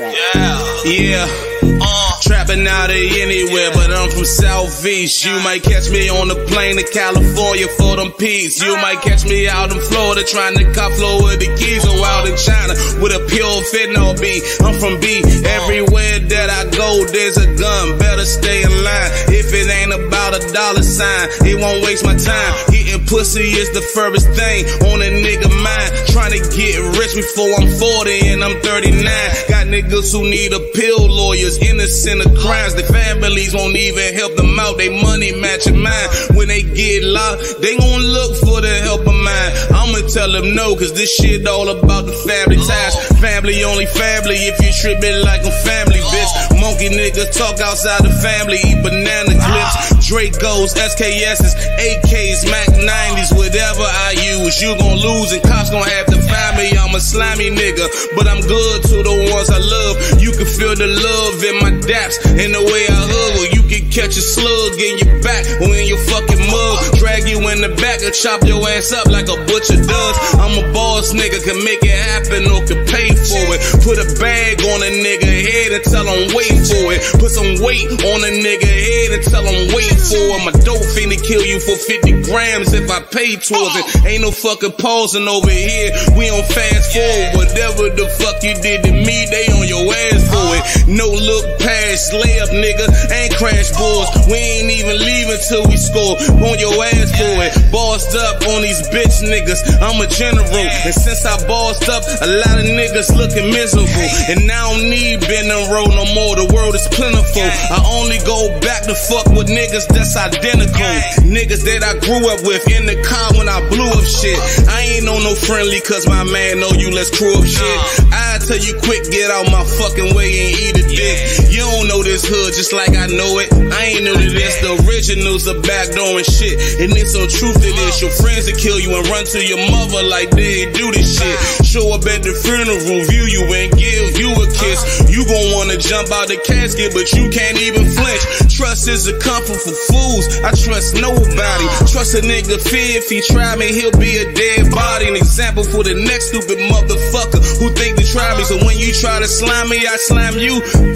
yeah 0.00 0.82
Yeah, 0.86 1.44
uh, 1.80 2.12
trapping 2.22 2.66
out 2.66 2.90
of 2.90 2.96
anywhere, 2.96 3.70
but 3.74 3.92
I'm 3.92 4.10
from 4.10 4.24
Southeast. 4.24 5.24
You 5.24 5.36
might 5.44 5.62
catch 5.62 5.90
me 5.90 6.08
on 6.08 6.28
the 6.28 6.38
plane 6.48 6.76
to 6.76 6.86
California 6.88 7.68
for 7.76 7.96
them 7.96 8.12
peas. 8.12 8.62
You 8.62 8.76
might 8.76 9.00
catch 9.02 9.24
me 9.24 9.48
out 9.48 9.72
in 9.72 9.80
Florida 9.80 10.24
trying 10.24 10.56
to 10.56 10.64
cop 10.72 10.92
flow 10.92 11.24
with 11.24 11.40
the 11.40 11.50
keys, 11.56 11.84
or 11.84 11.98
out 12.04 12.28
in 12.28 12.36
China 12.36 12.74
with 13.02 13.12
a 13.12 13.22
pure 13.28 13.60
fentanyl 13.70 14.16
B. 14.20 14.40
I'm 14.64 14.74
from 14.80 15.00
B. 15.00 15.20
Everywhere 15.44 16.20
that 16.32 16.48
I 16.48 16.68
go, 16.72 17.04
there's 17.06 17.36
a 17.36 17.48
gun. 17.54 17.98
Better 17.98 18.24
stay 18.24 18.62
in 18.62 18.72
line. 18.72 19.10
If 19.28 19.52
it 19.52 19.68
ain't 19.68 19.92
about 19.92 20.34
a 20.34 20.42
dollar 20.52 20.82
sign, 20.82 21.28
it 21.44 21.60
won't 21.60 21.84
waste 21.84 22.04
my 22.04 22.16
time. 22.16 22.52
Getting 22.88 23.04
pussy 23.04 23.52
is 23.52 23.68
the 23.76 23.84
furthest 23.92 24.32
thing 24.32 24.64
on 24.88 25.04
a 25.04 25.10
nigga 25.12 25.52
mind. 25.52 25.90
Trying 26.08 26.32
to 26.32 26.40
get 26.56 26.80
rich 26.96 27.12
before 27.12 27.52
I'm 27.60 27.68
40 27.68 28.32
and 28.32 28.40
I'm 28.42 28.56
39. 28.64 29.04
Got 29.48 29.68
niggas 29.68 30.12
who 30.12 30.24
need 30.24 30.52
appeal 30.52 31.04
lawyers, 31.04 31.57
innocent 31.62 32.24
of 32.24 32.34
crimes. 32.38 32.74
Their 32.74 32.88
families 32.88 33.54
won't 33.54 33.76
even 33.76 34.14
help 34.14 34.36
them 34.36 34.58
out. 34.58 34.78
They 34.78 34.88
money 34.88 35.32
matching 35.32 35.80
mine. 35.80 36.08
When 36.34 36.48
they 36.48 36.62
get 36.62 37.04
locked, 37.04 37.60
they 37.60 37.76
gon' 37.76 38.02
look 38.02 38.36
for 38.40 38.60
the 38.60 38.74
help 38.82 39.02
of 39.02 39.14
mine. 39.14 39.50
I'ma 39.74 40.06
tell 40.08 40.30
them 40.30 40.54
no, 40.54 40.74
cause 40.76 40.92
this 40.94 41.10
shit 41.14 41.46
all 41.46 41.68
about 41.68 42.06
the 42.06 42.16
family 42.26 42.56
ties. 42.56 42.94
Family 43.20 43.64
only 43.64 43.86
family 43.86 44.36
if 44.48 44.56
you 44.62 44.72
me 45.00 45.10
like 45.22 45.42
a 45.42 45.50
family, 45.66 46.00
bitch. 46.00 46.60
Monkey 46.60 46.88
niggas 46.88 47.36
talk 47.36 47.60
outside 47.60 48.02
the 48.02 48.14
family, 48.22 48.58
eat 48.64 48.82
banana 48.82 49.34
clips. 49.34 49.97
Dracos, 50.08 50.72
SKSs, 50.72 51.52
AKs, 51.76 52.48
Mac 52.48 52.72
90s, 52.72 53.28
whatever 53.36 53.84
I 53.84 54.16
use, 54.40 54.56
you 54.56 54.72
gon' 54.80 54.96
lose 54.96 55.32
and 55.36 55.42
cops 55.44 55.68
gon' 55.68 55.84
have 55.84 56.06
to 56.06 56.16
find 56.24 56.56
me. 56.56 56.72
I'm 56.80 56.94
a 56.96 57.00
slimy 57.00 57.50
nigga, 57.52 57.84
but 58.16 58.26
I'm 58.26 58.40
good 58.40 58.82
to 58.88 59.04
the 59.04 59.28
ones 59.28 59.52
I 59.52 59.60
love. 59.60 60.16
You 60.16 60.32
can 60.32 60.48
feel 60.48 60.72
the 60.72 60.88
love 60.88 61.44
in 61.44 61.60
my 61.60 61.76
daps 61.84 62.16
and 62.24 62.56
the 62.56 62.62
way 62.64 62.88
I 62.88 63.04
huggle. 63.04 63.52
You 63.52 63.67
can 63.80 63.90
catch 63.90 64.16
a 64.16 64.22
slug 64.22 64.74
in 64.78 64.98
your 64.98 65.22
back 65.22 65.44
or 65.62 65.70
in 65.74 65.86
your 65.86 66.00
fucking 66.10 66.42
mug. 66.50 66.76
Drag 66.98 67.28
you 67.28 67.38
in 67.50 67.60
the 67.62 67.72
back 67.78 68.02
and 68.02 68.14
chop 68.14 68.42
your 68.44 68.62
ass 68.68 68.92
up 68.92 69.06
like 69.06 69.28
a 69.28 69.38
butcher 69.46 69.78
does. 69.78 70.16
I'm 70.38 70.54
a 70.58 70.64
boss 70.72 71.12
nigga, 71.12 71.38
can 71.42 71.58
make 71.64 71.82
it 71.82 71.94
happen 71.94 72.46
or 72.50 72.64
can 72.66 72.82
pay 72.86 73.08
for 73.14 73.44
it. 73.54 73.60
Put 73.84 73.98
a 73.98 74.06
bag 74.18 74.60
on 74.62 74.80
a 74.82 74.90
nigga 74.90 75.30
head 75.30 75.70
and 75.78 75.84
tell 75.84 76.06
him 76.06 76.34
wait 76.34 76.58
for 76.66 76.84
it. 76.94 77.00
Put 77.18 77.30
some 77.30 77.62
weight 77.62 77.90
on 77.92 78.20
a 78.24 78.32
nigga 78.32 78.68
head 78.68 79.08
and 79.18 79.22
tell 79.26 79.44
him 79.44 79.74
wait 79.74 79.94
for 79.94 80.24
it. 80.38 80.42
My 80.48 80.54
dope 80.64 80.86
finna 80.96 81.18
kill 81.20 81.44
you 81.44 81.60
for 81.60 81.76
50 81.76 82.28
grams 82.30 82.72
if 82.72 82.90
I 82.90 83.00
pay 83.00 83.36
towards 83.36 83.74
it. 83.78 83.86
Ain't 84.06 84.22
no 84.22 84.30
fucking 84.30 84.74
pausing 84.78 85.28
over 85.28 85.50
here. 85.50 85.90
We 86.16 86.30
on 86.30 86.44
fast 86.50 86.94
forward. 86.94 87.46
Whatever 87.46 87.90
the 87.94 88.06
fuck 88.18 88.42
you 88.42 88.54
did 88.58 88.82
to 88.84 88.92
me, 88.92 89.26
they 89.30 89.46
on 89.54 89.66
your 89.68 89.86
ass 89.86 90.22
for 90.30 90.48
it. 90.56 90.64
No 90.88 91.04
look 91.04 91.44
past, 91.60 92.16
layup 92.16 92.48
nigga, 92.56 92.86
ain't 93.12 93.34
crash 93.36 93.68
boards. 93.76 94.08
We 94.30 94.40
ain't 94.40 94.70
even 94.72 94.96
leaving 94.96 95.40
till 95.44 95.68
we 95.68 95.76
score. 95.76 96.16
On 96.16 96.56
your 96.56 96.72
ass 96.80 97.12
for 97.12 97.36
it. 97.44 97.52
Bossed 97.68 98.16
up 98.16 98.40
on 98.48 98.64
these 98.64 98.80
bitch 98.88 99.20
niggas. 99.20 99.60
I'm 99.84 100.00
a 100.00 100.08
general. 100.08 100.48
And 100.48 100.94
since 100.96 101.28
I 101.28 101.36
bossed 101.44 101.88
up, 101.92 102.02
a 102.24 102.28
lot 102.40 102.56
of 102.56 102.64
niggas 102.64 103.12
looking 103.12 103.52
miserable. 103.52 104.08
And 104.32 104.48
I 104.48 104.72
don't 104.72 104.88
need 104.88 105.20
Ben 105.20 105.52
and 105.52 105.68
Roll 105.68 105.92
no 105.92 106.08
more. 106.16 106.40
The 106.40 106.48
world 106.48 106.74
is 106.74 106.88
plentiful. 106.88 107.44
I 107.44 107.84
only 108.00 108.16
go 108.24 108.48
back 108.64 108.88
to 108.88 108.96
fuck 108.96 109.28
with 109.36 109.52
niggas 109.52 109.92
that's 109.92 110.16
identical. 110.16 110.94
Niggas 111.28 111.68
that 111.68 111.84
I 111.84 112.00
grew 112.00 112.24
up 112.32 112.40
with 112.48 112.64
in 112.72 112.88
the 112.88 112.96
car 113.04 113.36
when 113.36 113.48
I 113.48 113.60
blew 113.68 113.92
up 113.92 114.04
shit. 114.08 114.38
I 114.68 114.96
ain't 114.96 115.04
no 115.04 115.18
don't 115.18 115.24
know 115.24 115.34
friendly, 115.34 115.80
cause 115.80 116.06
my 116.06 116.22
man 116.24 116.60
know 116.60 116.70
you, 116.70 116.90
let's 116.94 117.10
crew 117.10 117.34
up 117.34 117.44
shit. 117.44 117.78
I 118.12 118.38
tell 118.46 118.58
you 118.58 118.78
quick, 118.82 119.10
get 119.10 119.30
out 119.30 119.50
my 119.50 119.64
fucking 119.64 120.14
way 120.14 120.30
and 120.46 120.57
eat 120.58 120.74
a 120.76 120.84
dick. 120.84 121.16
You 121.54 121.62
don't 121.62 121.88
know 121.88 122.02
this 122.02 122.26
hood 122.26 122.52
just 122.52 122.72
like 122.74 122.92
I 122.92 123.06
know 123.06 123.38
it. 123.38 123.48
I 123.54 123.94
ain't 123.94 124.04
new 124.04 124.18
to 124.18 124.30
this, 124.34 124.58
the 124.60 124.74
originals 124.84 125.46
are 125.46 125.58
backdooring 125.62 126.26
shit. 126.26 126.58
And 126.82 126.90
it's 126.98 127.14
some 127.14 127.30
truth 127.30 127.58
to 127.62 127.70
this. 127.70 128.02
Your 128.02 128.10
friends 128.10 128.50
will 128.50 128.58
kill 128.58 128.78
you 128.82 128.90
and 128.98 129.06
run 129.08 129.24
to 129.34 129.40
your 129.40 129.62
mother 129.70 130.02
like 130.02 130.30
they 130.34 130.66
do 130.74 130.90
this 130.90 131.16
shit. 131.16 131.38
Show 131.64 131.94
up 131.94 132.04
at 132.10 132.26
the 132.26 132.34
funeral, 132.34 132.80
view 133.06 133.26
you 133.30 133.46
and 133.46 133.70
give 133.78 134.18
you 134.18 134.34
a 134.34 134.46
kiss. 134.50 134.80
You 135.06 135.22
gon' 135.24 135.54
wanna 135.54 135.78
jump 135.78 136.10
out 136.10 136.26
the 136.26 136.40
casket, 136.42 136.90
but 136.92 137.06
you 137.14 137.30
can't 137.30 137.58
even 137.62 137.86
flinch. 137.86 138.50
Trust 138.50 138.88
is 138.88 139.06
a 139.06 139.14
comfort 139.18 139.60
for 139.62 139.76
fools. 139.86 140.26
I 140.42 140.50
trust 140.56 140.98
nobody. 140.98 141.66
Trust 141.86 142.18
a 142.18 142.22
nigga 142.24 142.58
fear 142.58 142.98
if 142.98 143.08
he 143.08 143.20
try 143.22 143.54
me, 143.56 143.70
he'll 143.70 143.94
be 143.94 144.18
a 144.18 144.26
dead 144.32 144.70
body. 144.72 145.08
An 145.08 145.16
example 145.16 145.62
for 145.62 145.84
the 145.84 145.94
next 145.94 146.34
stupid 146.34 146.58
motherfucker 146.58 147.40
who 147.60 147.70
think 147.74 147.96
to 147.98 148.04
try 148.04 148.36
me. 148.36 148.44
So 148.44 148.56
when 148.64 148.78
you 148.78 148.92
try 148.92 149.20
to 149.20 149.28
slime 149.28 149.68
me, 149.68 149.86
I 149.86 149.96
slam 149.96 150.34
you. 150.38 150.47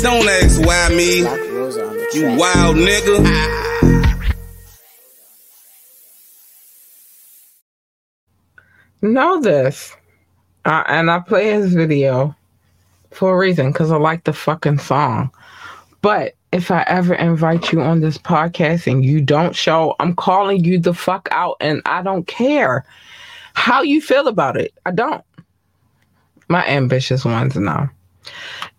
Don't 0.03 0.29
ask 0.29 0.61
why 0.65 0.89
me. 0.89 1.19
You 2.15 2.37
wild 2.39 2.77
nigga. 2.77 3.53
know 9.03 9.41
this. 9.41 9.95
Uh, 10.65 10.85
and 10.87 11.11
I 11.11 11.19
play 11.19 11.53
his 11.53 11.75
video 11.75 12.35
for 13.11 13.35
a 13.35 13.39
reason 13.39 13.73
because 13.73 13.91
I 13.91 13.97
like 13.97 14.25
the 14.25 14.33
fucking 14.33 14.79
song. 14.79 15.31
But 16.01 16.35
if 16.53 16.71
I 16.71 16.85
ever 16.87 17.15
invite 17.15 17.73
you 17.73 17.81
on 17.81 18.01
this 18.01 18.19
podcast 18.19 18.91
and 18.91 19.05
you 19.05 19.21
don't 19.21 19.57
show, 19.57 19.97
I'm 19.99 20.15
calling 20.15 20.65
you 20.65 20.79
the 20.79 20.95
fuck 20.95 21.29
out 21.31 21.57
and 21.61 21.83
I 21.85 22.03
don't 22.03 22.27
care 22.27 22.85
how 23.55 23.83
you 23.83 24.01
feel 24.01 24.29
about 24.29 24.57
it. 24.57 24.73
I 24.87 24.93
don't. 24.93 25.25
My 26.49 26.67
ambitious 26.67 27.25
ones 27.25 27.57
know. 27.57 27.89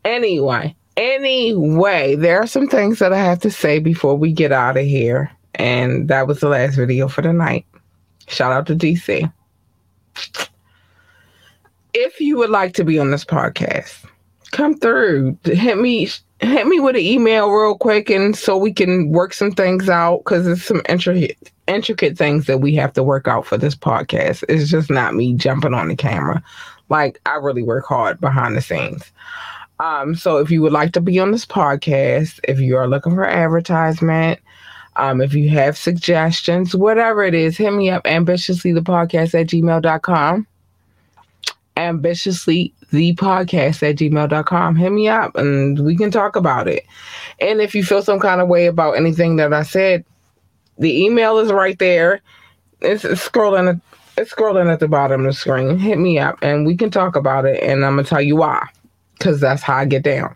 Anyway, 0.06 0.76
anyway, 0.98 2.16
there 2.16 2.42
are 2.42 2.48
some 2.48 2.68
things 2.68 3.00
that 3.00 3.14
I 3.14 3.20
have 3.20 3.40
to 3.40 3.52
say 3.52 3.80
before 3.80 4.16
we 4.16 4.32
get 4.32 4.52
out 4.52 4.78
of 4.78 4.86
here. 4.86 5.32
And 5.56 6.08
that 6.08 6.28
was 6.28 6.40
the 6.40 6.50
last 6.50 6.76
video 6.76 7.08
for 7.08 7.22
the 7.22 7.32
night. 7.32 7.66
Shout 8.28 8.52
out 8.52 8.66
to 8.68 8.76
DC 8.76 9.32
if 11.94 12.20
you 12.20 12.38
would 12.38 12.50
like 12.50 12.74
to 12.74 12.84
be 12.84 13.00
on 13.00 13.12
this 13.12 13.26
podcast, 13.26 14.06
come 14.52 14.78
through. 14.78 15.38
Hit 15.44 15.78
me 15.78 16.10
hit 16.40 16.68
me 16.68 16.80
with 16.80 16.96
an 16.96 17.02
email 17.02 17.50
real 17.50 17.78
quick 17.78 18.10
and 18.10 18.36
so 18.36 18.58
we 18.58 18.74
can 18.74 19.10
work 19.12 19.34
some 19.34 19.52
things 19.52 19.88
out 19.88 20.18
because 20.18 20.44
there's 20.44 20.64
some 20.64 20.82
intricate 20.90 21.38
intricate 21.68 22.18
things 22.18 22.48
that 22.48 22.60
we 22.60 22.76
have 22.76 22.92
to 22.94 23.04
work 23.04 23.28
out 23.28 23.46
for 23.46 23.58
this 23.58 23.76
podcast. 23.76 24.44
It's 24.50 24.70
just 24.70 24.90
not 24.90 25.16
me 25.16 25.34
jumping 25.36 25.74
on 25.74 25.88
the 25.88 25.96
camera. 25.96 26.44
Like 26.90 27.20
I 27.26 27.36
really 27.36 27.64
work 27.64 27.86
hard 27.86 28.20
behind 28.20 28.56
the 28.56 28.62
scenes. 28.62 29.12
Um, 29.80 30.16
so 30.16 30.38
if 30.38 30.52
you 30.52 30.62
would 30.62 30.72
like 30.72 30.94
to 30.94 31.02
be 31.02 31.20
on 31.20 31.32
this 31.32 31.46
podcast, 31.46 32.40
if 32.48 32.60
you 32.60 32.78
are 32.78 32.88
looking 32.88 33.16
for 33.16 33.26
advertisement, 33.26 34.40
um, 34.96 35.22
if 35.22 35.34
you 35.34 35.50
have 35.50 35.78
suggestions, 35.78 36.76
whatever 36.76 37.24
it 37.24 37.34
is, 37.34 37.58
hit 37.58 37.74
me 37.74 37.90
up 37.90 38.06
ambitiously 38.06 38.72
the 38.72 38.82
podcast 38.82 39.40
at 39.40 39.48
gmail.com. 39.48 40.48
Ambitiously 41.76 42.74
the 42.92 43.16
podcast 43.16 43.82
at 43.82 43.96
gmail.com. 43.96 44.76
Hit 44.76 44.92
me 44.92 45.08
up 45.08 45.36
and 45.36 45.84
we 45.84 45.98
can 45.98 46.12
talk 46.12 46.36
about 46.36 46.68
it. 46.68 46.86
And 47.42 47.60
if 47.60 47.74
you 47.74 47.84
feel 47.84 48.04
some 48.04 48.20
kind 48.20 48.40
of 48.40 48.48
way 48.48 48.68
about 48.68 48.94
anything 48.94 49.38
that 49.38 49.54
I 49.54 49.64
said, 49.64 50.06
the 50.78 51.04
email 51.04 51.40
is 51.40 51.52
right 51.52 51.78
there. 51.80 52.22
It's, 52.82 53.04
it's 53.04 53.28
scrolling 53.28 53.82
it's 54.18 54.34
scrolling 54.34 54.72
at 54.72 54.80
the 54.80 54.88
bottom 54.88 55.22
of 55.22 55.28
the 55.28 55.34
screen. 55.34 55.78
Hit 55.78 55.98
me 55.98 56.20
up 56.20 56.38
and 56.42 56.66
we 56.66 56.78
can 56.78 56.92
talk 56.92 57.16
about 57.16 57.46
it 57.46 57.62
and 57.64 57.86
I'm 57.86 57.96
gonna 57.96 58.08
tell 58.08 58.22
you 58.22 58.36
why. 58.36 58.68
Cause 59.20 59.40
that's 59.40 59.62
how 59.62 59.78
I 59.78 59.86
get 59.86 60.04
down. 60.04 60.36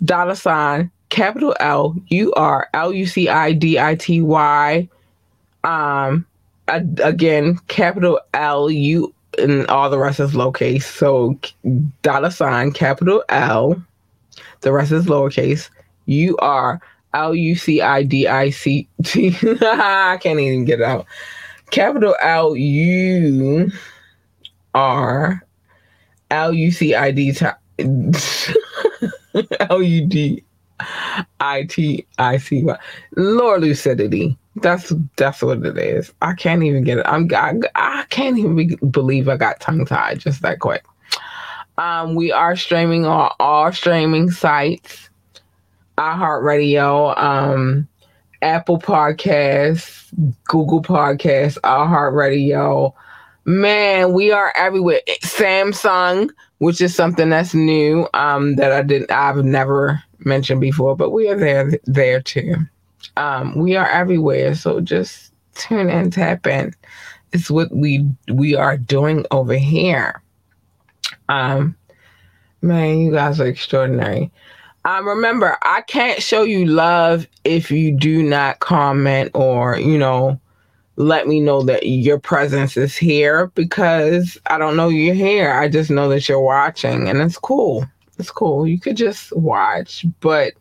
dollar 0.04 0.34
sign 0.34 0.90
capital 1.10 1.54
L 1.60 1.94
U 2.08 2.32
R 2.34 2.68
L 2.72 2.92
U 2.92 3.06
C 3.06 3.28
I 3.28 3.52
D 3.52 3.78
I 3.78 3.94
T 3.96 4.22
Y. 4.22 4.88
Um, 5.62 6.26
again, 7.02 7.58
capital 7.68 8.20
L 8.34 8.70
U 8.70 9.14
and 9.38 9.66
all 9.68 9.90
the 9.90 9.98
rest 9.98 10.20
is 10.20 10.32
lowercase. 10.32 10.82
So 10.82 11.38
dollar 12.02 12.30
sign 12.30 12.72
capital 12.72 13.22
L 13.28 13.82
the 14.60 14.72
rest 14.72 14.92
is 14.92 15.06
lowercase. 15.06 15.70
U 16.06 16.36
R 16.38 16.80
L 17.14 17.34
U 17.34 17.54
C 17.56 17.80
I 17.80 18.02
D 18.02 18.26
I 18.26 18.50
C 18.50 18.88
T. 19.04 19.36
I 19.62 20.18
can't 20.20 20.38
even 20.40 20.64
get 20.64 20.80
it 20.80 20.84
out. 20.84 21.06
Capital 21.70 22.14
L 22.20 22.56
U 22.56 23.70
R 24.74 25.44
L 26.30 26.52
U 26.52 26.70
C 26.70 26.94
I 26.94 27.10
D 27.10 27.34
L 29.60 29.82
U 29.82 30.06
D 30.06 30.44
I 31.40 31.62
T 31.64 32.06
I 32.18 32.36
C 32.38 32.62
Y. 32.62 32.78
Lord 33.16 33.62
lucidity. 33.62 34.36
That's 34.56 34.92
that's 35.16 35.42
what 35.42 35.64
it 35.64 35.78
is. 35.78 36.12
I 36.22 36.34
can't 36.34 36.62
even 36.62 36.84
get 36.84 36.98
it. 36.98 37.06
I'm 37.06 37.28
I, 37.34 37.54
I 37.76 38.04
can't 38.10 38.36
even 38.38 38.56
be, 38.56 38.76
believe 38.90 39.28
I 39.28 39.36
got 39.36 39.60
tongue 39.60 39.86
tied 39.86 40.18
just 40.20 40.42
that 40.42 40.58
quick. 40.58 40.84
Um, 41.78 42.14
we 42.14 42.32
are 42.32 42.56
streaming 42.56 43.06
on 43.06 43.30
all 43.40 43.72
streaming 43.72 44.30
sites, 44.30 45.08
iHeartRadio, 45.96 47.16
um, 47.18 47.88
Apple 48.42 48.78
Podcasts, 48.78 50.08
Google 50.44 50.82
Podcasts, 50.82 51.58
iHeartRadio. 51.60 52.92
Man, 53.46 54.12
we 54.12 54.30
are 54.30 54.52
everywhere. 54.56 55.00
Samsung, 55.22 56.30
which 56.58 56.80
is 56.80 56.94
something 56.94 57.30
that's 57.30 57.54
new, 57.54 58.06
um, 58.14 58.56
that 58.56 58.72
I 58.72 58.82
didn't 58.82 59.10
I've 59.10 59.44
never 59.44 60.02
mentioned 60.18 60.60
before, 60.60 60.96
but 60.96 61.10
we 61.10 61.28
are 61.28 61.38
there 61.38 61.70
there 61.84 62.20
too. 62.20 62.56
Um, 63.16 63.54
we 63.56 63.76
are 63.76 63.88
everywhere, 63.88 64.54
so 64.54 64.80
just 64.80 65.32
tune 65.54 65.90
in, 65.90 66.10
tap 66.10 66.46
in. 66.46 66.74
It's 67.32 67.50
what 67.50 67.74
we 67.74 68.08
we 68.32 68.54
are 68.54 68.76
doing 68.76 69.24
over 69.30 69.54
here. 69.54 70.22
Um, 71.28 71.76
man, 72.62 72.98
you 72.98 73.12
guys 73.12 73.40
are 73.40 73.46
extraordinary. 73.46 74.30
Um, 74.84 75.06
remember, 75.06 75.58
I 75.62 75.82
can't 75.82 76.22
show 76.22 76.42
you 76.42 76.64
love 76.66 77.26
if 77.44 77.70
you 77.70 77.92
do 77.92 78.22
not 78.22 78.60
comment 78.60 79.30
or, 79.34 79.78
you 79.78 79.98
know, 79.98 80.40
let 80.96 81.28
me 81.28 81.40
know 81.40 81.62
that 81.62 81.86
your 81.86 82.18
presence 82.18 82.76
is 82.76 82.96
here 82.96 83.48
because 83.48 84.38
I 84.46 84.58
don't 84.58 84.76
know 84.76 84.88
you're 84.88 85.14
here. 85.14 85.52
I 85.52 85.68
just 85.68 85.90
know 85.90 86.08
that 86.08 86.28
you're 86.28 86.40
watching 86.40 87.08
and 87.08 87.20
it's 87.20 87.38
cool. 87.38 87.86
It's 88.18 88.30
cool. 88.30 88.66
You 88.66 88.78
could 88.80 88.96
just 88.96 89.34
watch, 89.36 90.04
but 90.20 90.54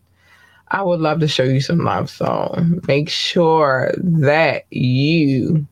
I 0.71 0.83
would 0.83 0.99
love 0.99 1.19
to 1.21 1.27
show 1.27 1.43
you 1.43 1.61
some 1.61 1.83
love. 1.83 2.09
So 2.09 2.55
make 2.87 3.09
sure 3.09 3.91
that 3.97 4.65
you 4.71 5.65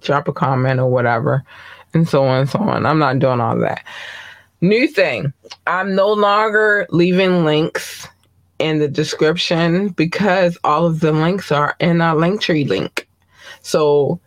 drop 0.00 0.28
a 0.28 0.32
comment 0.32 0.80
or 0.80 0.90
whatever 0.90 1.44
and 1.94 2.08
so 2.08 2.24
on 2.24 2.40
and 2.40 2.50
so 2.50 2.58
on. 2.58 2.86
I'm 2.86 2.98
not 2.98 3.18
doing 3.18 3.40
all 3.40 3.58
that. 3.60 3.84
New 4.60 4.88
thing, 4.88 5.32
I'm 5.66 5.94
no 5.94 6.12
longer 6.12 6.86
leaving 6.90 7.44
links 7.44 8.08
in 8.58 8.78
the 8.78 8.88
description 8.88 9.88
because 9.88 10.56
all 10.64 10.86
of 10.86 11.00
the 11.00 11.12
links 11.12 11.52
are 11.52 11.76
in 11.80 12.00
our 12.00 12.14
Linktree 12.14 12.66
link. 12.68 13.08
So 13.62 14.20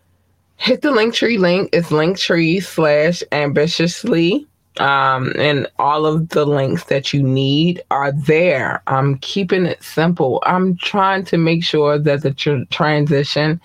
hit 0.58 0.82
the 0.82 0.90
Linktree 0.90 1.40
link. 1.40 1.70
It's 1.74 1.90
Linktree 1.90 2.64
slash 2.64 3.24
ambitiously. 3.32 4.48
Um, 4.80 5.34
and 5.38 5.68
all 5.80 6.06
of 6.06 6.30
the 6.30 6.46
links 6.46 6.84
that 6.86 7.12
you 7.12 7.24
need 7.24 7.82
are 7.90 8.12
there. 8.12 8.84
I'm 8.88 9.18
keeping 9.20 9.66
it 9.66 9.82
simple. 9.82 10.42
I'm 10.46 10.78
trying 10.78 11.26
to 11.26 11.38
make 11.38 11.64
sure 11.64 11.98
that 11.98 12.22
the 12.22 12.32
tr- 12.32 12.64
transition 12.70 13.60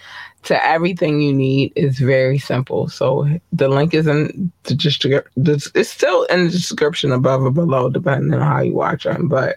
to 0.45 0.65
everything 0.67 1.21
you 1.21 1.33
need 1.33 1.73
is 1.77 1.99
very 1.99 2.39
simple. 2.39 2.89
So 2.89 3.29
the 3.53 3.69
link 3.69 3.95
is 3.95 4.07
in 4.07 4.51
the 4.65 4.75
description. 4.75 5.31
It's 5.37 5.91
still 5.91 6.25
in 6.25 6.47
the 6.47 6.51
description 6.51 7.13
above 7.13 7.43
or 7.43 7.51
below, 7.51 7.91
depending 7.91 8.35
on 8.35 8.41
how 8.41 8.61
you 8.61 8.73
watch 8.73 9.05
them. 9.05 9.29
But 9.29 9.57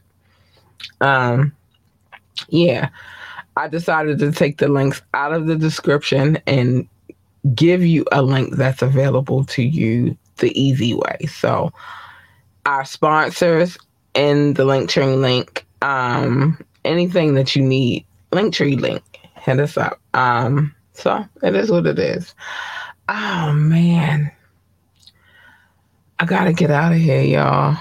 um, 1.02 1.56
yeah, 2.50 2.90
I 3.56 3.68
decided 3.68 4.20
to 4.20 4.32
take 4.32 4.58
the 4.58 4.68
links 4.68 5.02
out 5.14 5.34
of 5.34 5.48
the 5.48 5.56
description 5.56 6.38
and 6.46 6.88
give 7.54 7.84
you 7.84 8.06
a 8.12 8.22
link 8.22 8.56
that's 8.56 8.82
available 8.82 9.46
to 9.46 9.64
you 9.64 10.18
the 10.38 10.60
easy 10.60 10.94
way. 10.94 11.26
So 11.30 11.72
our 12.66 12.86
sponsors 12.86 13.78
in 14.14 14.54
the 14.54 14.64
Linktree 14.64 15.20
link, 15.20 15.66
um, 15.82 16.60
anything 16.84 17.36
that 17.36 17.56
you 17.56 17.62
need, 17.64 18.06
Linktree 18.32 18.80
link, 18.80 19.04
hit 19.36 19.60
us 19.60 19.78
up. 19.78 20.00
Um, 20.14 20.74
so 20.94 21.26
it 21.44 21.56
is 21.56 21.72
what 21.72 21.86
it 21.86 22.00
is. 22.00 22.34
Oh 23.10 23.54
man. 23.54 24.32
I 26.20 26.26
gotta 26.26 26.54
get 26.54 26.72
out 26.72 26.94
of 26.94 26.98
here, 26.98 27.22
y'all. 27.22 27.78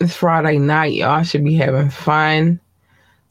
It's 0.00 0.14
Friday 0.14 0.58
night, 0.58 0.92
y'all 0.92 1.22
should 1.22 1.44
be 1.44 1.54
having 1.54 1.90
fun. 1.90 2.60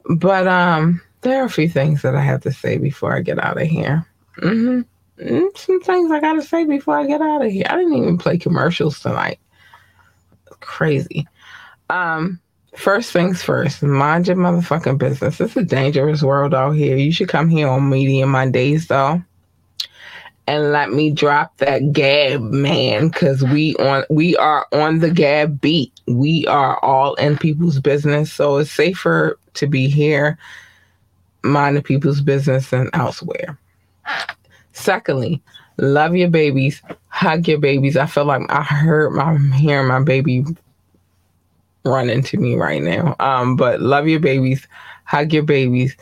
But 0.09 0.47
um, 0.47 1.01
there 1.21 1.41
are 1.41 1.45
a 1.45 1.49
few 1.49 1.69
things 1.69 2.01
that 2.01 2.15
I 2.15 2.21
have 2.21 2.41
to 2.41 2.51
say 2.51 2.77
before 2.77 3.15
I 3.15 3.21
get 3.21 3.39
out 3.39 3.61
of 3.61 3.67
here. 3.67 4.05
Mm-hmm. 4.37 4.81
Mm, 5.19 5.55
Some 5.57 5.81
things 5.81 6.11
I 6.11 6.19
gotta 6.19 6.41
say 6.41 6.65
before 6.65 6.97
I 6.97 7.05
get 7.05 7.21
out 7.21 7.45
of 7.45 7.51
here. 7.51 7.65
I 7.69 7.75
didn't 7.77 7.93
even 7.95 8.17
play 8.17 8.37
commercials 8.37 8.99
tonight. 8.99 9.39
Crazy. 10.59 11.27
Um, 11.89 12.39
first 12.75 13.11
things 13.11 13.43
first, 13.43 13.83
mind 13.83 14.27
your 14.27 14.37
motherfucking 14.37 14.97
business. 14.97 15.39
It's 15.39 15.55
a 15.55 15.63
dangerous 15.63 16.23
world 16.23 16.53
out 16.53 16.71
here. 16.71 16.97
You 16.97 17.11
should 17.11 17.29
come 17.29 17.49
here 17.49 17.67
on 17.67 17.89
Media 17.89 18.25
Mondays 18.25 18.87
though. 18.87 19.21
And 20.45 20.73
let 20.73 20.91
me 20.91 21.09
drop 21.09 21.57
that 21.57 21.93
gab, 21.93 22.41
man, 22.41 23.07
because 23.07 23.43
we 23.43 23.75
on 23.75 24.03
we 24.09 24.35
are 24.35 24.67
on 24.73 24.99
the 24.99 25.09
gab 25.09 25.61
beat. 25.61 25.93
We 26.07 26.45
are 26.47 26.77
all 26.83 27.13
in 27.15 27.37
people's 27.37 27.79
business, 27.79 28.33
so 28.33 28.57
it's 28.57 28.71
safer 28.71 29.39
to 29.53 29.67
be 29.67 29.87
here, 29.87 30.37
minding 31.43 31.83
people's 31.83 32.19
business 32.19 32.71
than 32.71 32.89
elsewhere. 32.93 33.57
Secondly, 34.83 35.41
love 35.77 36.15
your 36.15 36.29
babies, 36.29 36.81
hug 37.07 37.47
your 37.47 37.59
babies. 37.59 37.95
I 37.95 38.05
feel 38.05 38.25
like 38.25 38.41
I 38.49 38.63
heard 38.63 39.11
my 39.11 39.23
I'm 39.23 39.51
hearing 39.51 39.87
my 39.87 40.01
baby 40.03 40.43
run 41.85 42.09
into 42.09 42.37
me 42.37 42.55
right 42.55 42.81
now. 42.81 43.15
Um, 43.19 43.55
but 43.55 43.81
love 43.81 44.07
your 44.07 44.19
babies, 44.19 44.67
hug 45.05 45.31
your 45.31 45.43
babies, 45.43 45.95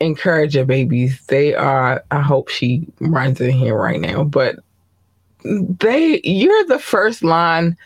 encourage 0.00 0.56
your 0.56 0.64
babies. 0.64 1.20
They 1.26 1.54
are 1.54 2.04
I 2.10 2.20
hope 2.20 2.48
she 2.48 2.86
runs 3.00 3.40
in 3.40 3.52
here 3.52 3.76
right 3.76 4.00
now, 4.00 4.24
but 4.24 4.56
they 5.44 6.20
you're 6.24 6.64
the 6.64 6.80
first 6.80 7.22
line 7.22 7.76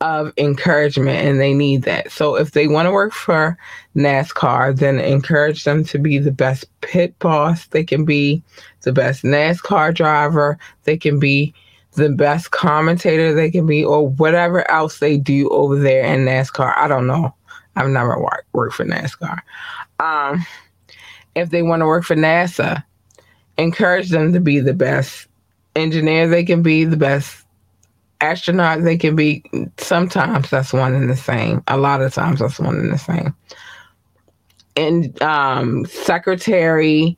of 0.00 0.32
encouragement 0.38 1.26
and 1.26 1.40
they 1.40 1.52
need 1.52 1.82
that. 1.82 2.10
So 2.10 2.36
if 2.36 2.52
they 2.52 2.66
want 2.68 2.86
to 2.86 2.92
work 2.92 3.12
for 3.12 3.58
NASCAR, 3.94 4.78
then 4.78 4.98
encourage 4.98 5.64
them 5.64 5.84
to 5.84 5.98
be 5.98 6.18
the 6.18 6.32
best 6.32 6.64
pit 6.80 7.18
boss 7.18 7.66
they 7.66 7.84
can 7.84 8.04
be, 8.04 8.42
the 8.82 8.92
best 8.92 9.22
NASCAR 9.22 9.94
driver 9.94 10.58
they 10.84 10.96
can 10.96 11.18
be, 11.18 11.54
the 11.92 12.10
best 12.10 12.50
commentator 12.50 13.34
they 13.34 13.50
can 13.50 13.66
be, 13.66 13.84
or 13.84 14.08
whatever 14.08 14.68
else 14.70 14.98
they 14.98 15.16
do 15.16 15.48
over 15.50 15.76
there 15.78 16.04
in 16.04 16.24
NASCAR. 16.24 16.76
I 16.76 16.88
don't 16.88 17.06
know. 17.06 17.34
I've 17.76 17.88
never 17.88 18.20
worked, 18.20 18.46
worked 18.52 18.74
for 18.74 18.84
NASCAR. 18.84 19.38
Um, 19.98 20.44
if 21.34 21.50
they 21.50 21.62
want 21.62 21.80
to 21.80 21.86
work 21.86 22.04
for 22.04 22.16
NASA, 22.16 22.82
encourage 23.58 24.10
them 24.10 24.32
to 24.32 24.40
be 24.40 24.60
the 24.60 24.74
best 24.74 25.28
engineer 25.76 26.28
they 26.28 26.44
can 26.44 26.62
be, 26.62 26.84
the 26.84 26.96
best 26.96 27.44
astronaut 28.20 28.82
they 28.82 28.96
can 28.96 29.16
be. 29.16 29.42
Sometimes 29.78 30.50
that's 30.50 30.72
one 30.72 30.94
and 30.94 31.08
the 31.08 31.16
same. 31.16 31.62
A 31.68 31.76
lot 31.76 32.02
of 32.02 32.12
times 32.12 32.40
that's 32.40 32.58
one 32.58 32.76
and 32.76 32.92
the 32.92 32.98
same. 32.98 33.34
And 34.76 35.20
um, 35.22 35.86
secretary, 35.86 37.16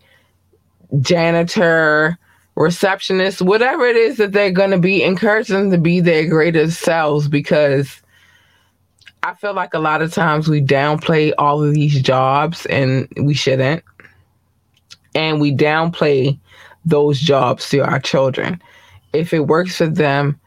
janitor, 1.00 2.18
receptionist, 2.54 3.42
whatever 3.42 3.86
it 3.86 3.96
is 3.96 4.18
that 4.18 4.32
they're 4.32 4.50
going 4.50 4.70
to 4.70 4.78
be, 4.78 5.02
encourage 5.02 5.48
them 5.48 5.70
to 5.70 5.78
be 5.78 6.00
their 6.00 6.26
greatest 6.28 6.80
selves 6.80 7.28
because 7.28 8.02
I 9.22 9.34
feel 9.34 9.54
like 9.54 9.74
a 9.74 9.78
lot 9.78 10.02
of 10.02 10.12
times 10.12 10.48
we 10.48 10.60
downplay 10.60 11.32
all 11.38 11.62
of 11.62 11.74
these 11.74 12.00
jobs 12.02 12.66
and 12.66 13.08
we 13.16 13.34
shouldn't. 13.34 13.84
And 15.14 15.40
we 15.40 15.54
downplay 15.54 16.38
those 16.84 17.20
jobs 17.20 17.68
to 17.70 17.80
our 17.80 18.00
children. 18.00 18.60
If 19.12 19.32
it 19.32 19.46
works 19.46 19.76
for 19.76 19.86
them, 19.86 20.40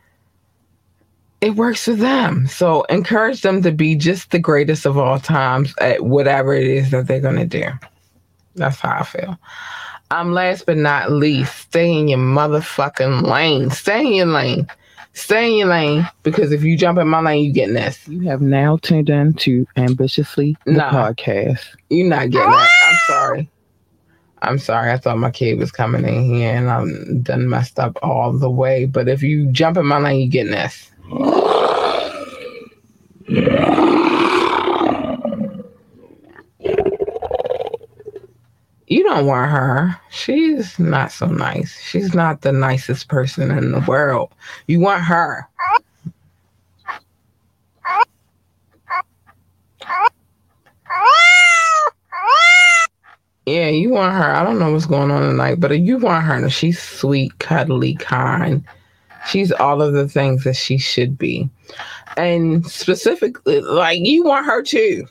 it 1.41 1.55
works 1.55 1.85
for 1.85 1.93
them. 1.93 2.47
So 2.47 2.83
encourage 2.83 3.41
them 3.41 3.61
to 3.61 3.71
be 3.71 3.95
just 3.95 4.31
the 4.31 4.39
greatest 4.39 4.85
of 4.85 4.97
all 4.97 5.19
times 5.19 5.73
at 5.79 6.03
whatever 6.03 6.53
it 6.53 6.65
is 6.65 6.91
that 6.91 7.07
they're 7.07 7.19
going 7.19 7.35
to 7.35 7.45
do. 7.45 7.65
That's 8.55 8.79
how 8.79 8.99
I 8.99 9.03
feel. 9.03 9.37
Um, 10.11 10.33
last 10.33 10.65
but 10.65 10.77
not 10.77 11.11
least, 11.11 11.55
stay 11.61 11.91
in 11.91 12.07
your 12.07 12.19
motherfucking 12.19 13.23
lane. 13.23 13.69
Stay 13.71 14.05
in 14.05 14.13
your 14.13 14.25
lane. 14.27 14.67
Stay 15.13 15.51
in 15.51 15.57
your 15.59 15.67
lane 15.69 16.07
because 16.23 16.51
if 16.51 16.61
you 16.63 16.77
jump 16.77 16.99
in 16.99 17.07
my 17.07 17.21
lane, 17.21 17.43
you 17.45 17.51
get 17.53 17.69
this. 17.73 18.05
You 18.07 18.21
have 18.27 18.41
now 18.41 18.77
tuned 18.81 19.09
in 19.09 19.33
to 19.35 19.65
Ambitiously 19.77 20.55
the 20.65 20.73
Nah. 20.73 20.91
podcast. 20.91 21.61
You're 21.89 22.07
not 22.09 22.29
getting 22.29 22.49
that. 22.51 22.69
I'm 22.87 22.97
sorry. 23.07 23.49
I'm 24.41 24.59
sorry. 24.59 24.91
I 24.91 24.97
thought 24.97 25.17
my 25.17 25.31
kid 25.31 25.57
was 25.57 25.71
coming 25.71 26.05
in 26.05 26.23
here 26.35 26.53
and 26.55 26.69
I'm 26.69 27.21
done 27.21 27.49
messed 27.49 27.79
up 27.79 27.97
all 28.03 28.33
the 28.33 28.49
way. 28.49 28.85
But 28.85 29.07
if 29.07 29.23
you 29.23 29.47
jump 29.51 29.77
in 29.77 29.85
my 29.85 29.97
lane, 29.99 30.19
you 30.21 30.29
getting 30.29 30.51
this. 30.51 30.91
You 38.87 39.03
don't 39.03 39.25
want 39.25 39.49
her. 39.49 39.99
She's 40.11 40.77
not 40.77 41.11
so 41.11 41.25
nice. 41.25 41.81
She's 41.81 42.13
not 42.13 42.41
the 42.41 42.51
nicest 42.51 43.07
person 43.07 43.49
in 43.49 43.71
the 43.71 43.79
world. 43.81 44.31
You 44.67 44.79
want 44.79 45.03
her. 45.03 45.47
Yeah, 53.45 53.69
you 53.69 53.89
want 53.89 54.15
her. 54.15 54.35
I 54.35 54.43
don't 54.43 54.57
know 54.57 54.71
what's 54.71 54.87
going 54.87 55.11
on 55.11 55.21
tonight, 55.21 55.59
but 55.59 55.77
you 55.79 55.97
want 55.97 56.25
her. 56.25 56.49
She's 56.49 56.81
sweet, 56.81 57.37
cuddly, 57.39 57.95
kind. 57.95 58.63
She's 59.27 59.51
all 59.51 59.81
of 59.81 59.93
the 59.93 60.07
things 60.07 60.43
that 60.43 60.55
she 60.55 60.77
should 60.77 61.17
be. 61.17 61.49
And 62.17 62.65
specifically, 62.65 63.61
like, 63.61 63.99
you 63.99 64.23
want 64.23 64.45
her 64.45 64.61
too. 64.63 65.07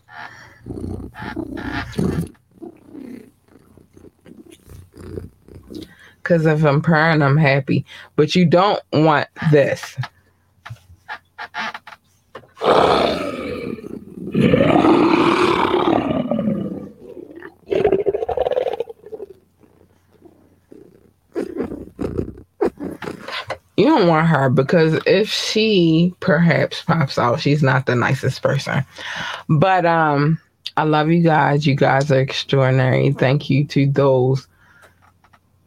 Because 6.24 6.46
if 6.46 6.64
I'm 6.64 6.80
purring, 6.80 7.20
I'm 7.20 7.36
happy. 7.36 7.84
But 8.16 8.34
you 8.34 8.46
don't 8.46 8.82
want 8.92 9.28
this. 9.52 9.96
You 23.76 23.86
don't 23.86 24.06
want 24.08 24.28
her 24.28 24.48
because 24.48 25.00
if 25.04 25.28
she 25.28 26.14
perhaps 26.20 26.82
pops 26.82 27.18
out, 27.18 27.40
she's 27.40 27.62
not 27.62 27.84
the 27.86 27.94
nicest 27.94 28.42
person. 28.42 28.84
But 29.48 29.84
um 29.84 30.38
I 30.76 30.84
love 30.84 31.10
you 31.10 31.22
guys. 31.22 31.66
You 31.66 31.74
guys 31.74 32.10
are 32.10 32.20
extraordinary. 32.20 33.12
Thank 33.12 33.50
you 33.50 33.64
to 33.66 33.86
those 33.90 34.46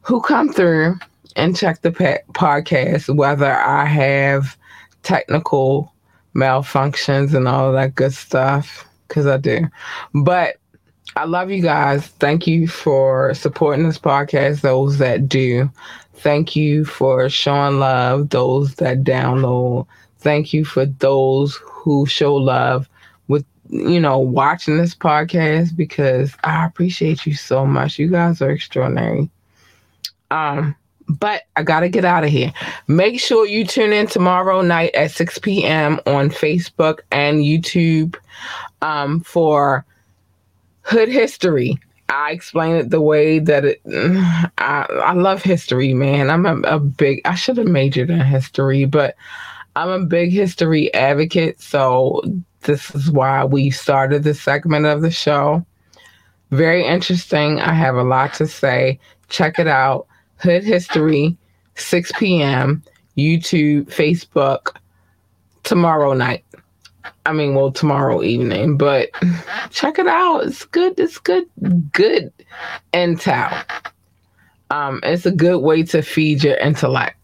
who 0.08 0.22
come 0.22 0.48
through 0.48 0.98
and 1.36 1.56
check 1.56 1.82
the 1.82 1.92
podcast, 1.92 3.14
whether 3.14 3.52
I 3.52 3.84
have 3.84 4.56
technical 5.04 5.94
malfunctions 6.34 7.34
and 7.34 7.46
all 7.46 7.74
that 7.74 7.96
good 7.96 8.14
stuff, 8.14 8.88
because 9.08 9.28
I 9.28 9.36
do. 9.36 9.68
But 10.14 10.56
I 11.18 11.26
love 11.26 11.52
you 11.52 11.62
guys. 11.62 12.08
Thank 12.08 12.48
you 12.48 12.70
for 12.70 13.34
supporting 13.34 13.86
this 13.86 14.00
podcast, 14.00 14.62
those 14.62 14.98
that 15.00 15.28
do. 15.28 15.70
Thank 16.14 16.56
you 16.56 16.86
for 16.86 17.28
showing 17.30 17.80
love, 17.80 18.30
those 18.30 18.76
that 18.76 19.04
download. 19.04 19.88
Thank 20.20 20.54
you 20.54 20.64
for 20.64 20.86
those 20.86 21.60
who 21.66 22.06
show 22.06 22.34
love 22.34 22.88
with, 23.28 23.46
you 23.70 24.00
know, 24.00 24.20
watching 24.20 24.78
this 24.78 24.96
podcast 24.96 25.76
because 25.76 26.34
I 26.46 26.66
appreciate 26.66 27.26
you 27.26 27.36
so 27.36 27.66
much. 27.66 28.00
You 28.00 28.08
guys 28.08 28.42
are 28.42 28.52
extraordinary. 28.52 29.30
Um, 30.32 30.76
but 31.08 31.44
I 31.56 31.64
gotta 31.64 31.90
get 31.90 32.06
out 32.06 32.24
of 32.24 32.30
here. 32.30 32.52
Make 32.88 33.20
sure 33.20 33.46
you 33.46 33.66
tune 33.66 33.94
in 33.94 34.08
tomorrow 34.08 34.62
night 34.62 34.94
at 34.94 35.12
6 35.12 35.40
p.m. 35.40 36.00
on 36.06 36.30
Facebook 36.30 37.00
and 37.12 37.40
YouTube 37.40 38.18
um, 38.82 39.22
for 39.22 39.86
Hood 40.82 41.10
History. 41.10 41.80
I 42.10 42.32
explain 42.32 42.76
it 42.76 42.90
the 42.90 43.02
way 43.02 43.40
that 43.40 43.66
it. 43.66 43.82
I 44.58 44.86
I 45.04 45.14
love 45.14 45.44
history, 45.44 45.94
man. 45.94 46.30
I'm 46.30 46.46
a, 46.46 46.56
a 46.62 46.80
big. 46.80 47.22
I 47.26 47.36
should 47.36 47.58
have 47.58 47.68
majored 47.68 48.10
in 48.10 48.20
history, 48.20 48.86
but 48.86 49.16
I'm 49.76 49.90
a 49.90 50.06
big 50.06 50.32
history 50.32 50.94
advocate. 50.94 51.62
So 51.62 52.22
this 52.62 52.94
is 52.96 53.12
why 53.12 53.44
we 53.44 53.70
started 53.70 54.24
this 54.24 54.42
segment 54.42 54.86
of 54.86 55.02
the 55.02 55.12
show. 55.12 55.66
Very 56.52 56.86
interesting. 56.86 57.60
I 57.60 57.74
have 57.74 57.96
a 57.96 58.04
lot 58.04 58.34
to 58.36 58.48
say. 58.48 59.00
Check 59.30 59.60
it 59.60 59.68
out. 59.68 60.08
Hood 60.40 60.64
History, 60.64 61.38
6 61.76 62.12
p.m. 62.18 62.84
YouTube, 63.18 63.86
Facebook, 63.86 64.76
tomorrow 65.64 66.14
night. 66.14 66.46
I 67.26 67.34
mean, 67.34 67.56
well, 67.56 67.72
tomorrow 67.72 68.24
evening, 68.24 68.78
but 68.78 69.10
check 69.70 70.00
it 70.00 70.08
out. 70.08 70.46
It's 70.46 70.66
good. 70.66 71.00
It's 71.00 71.18
good. 71.18 71.46
Good 71.92 72.32
intel. 72.94 73.66
Um, 74.70 75.00
it's 75.04 75.26
a 75.26 75.32
good 75.32 75.60
way 75.60 75.84
to 75.84 76.02
feed 76.02 76.44
your 76.44 76.58
intellect. 76.58 77.18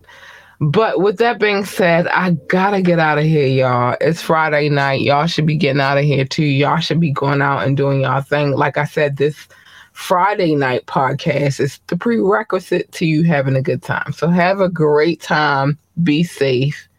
But 0.60 1.02
with 1.02 1.18
that 1.18 1.40
being 1.40 1.65
said, 1.65 2.07
I 2.07 2.31
gotta 2.48 2.81
get 2.81 2.99
out 2.99 3.18
of 3.18 3.26
here, 3.26 3.48
y'all. 3.48 3.98
It's 3.99 4.22
Friday 4.22 4.69
night. 4.69 5.02
Y'all 5.02 5.27
should 5.27 5.45
be 5.45 5.57
getting 5.57 5.81
out 5.81 5.98
of 5.98 6.06
here 6.06 6.26
too. 6.26 6.45
Y'all 6.45 6.80
should 6.80 7.02
be 7.02 7.11
going 7.11 7.41
out 7.41 7.65
and 7.65 7.76
doing 7.76 8.02
y'all 8.02 8.22
thing. 8.22 8.52
Like 8.52 8.77
I 8.77 8.85
said, 8.85 9.18
this 9.18 9.48
Friday 9.94 10.56
night 10.56 10.86
podcast 10.86 11.60
is 11.60 11.80
the 11.88 11.95
prerequisite 11.95 12.91
to 12.94 13.06
you 13.06 13.24
having 13.24 13.56
a 13.56 13.61
good 13.61 13.82
time. 13.82 14.11
So 14.11 14.28
have 14.28 14.60
a 14.60 14.70
great 14.70 15.22
time. 15.22 15.78
Be 16.03 16.24
safe. 16.24 16.90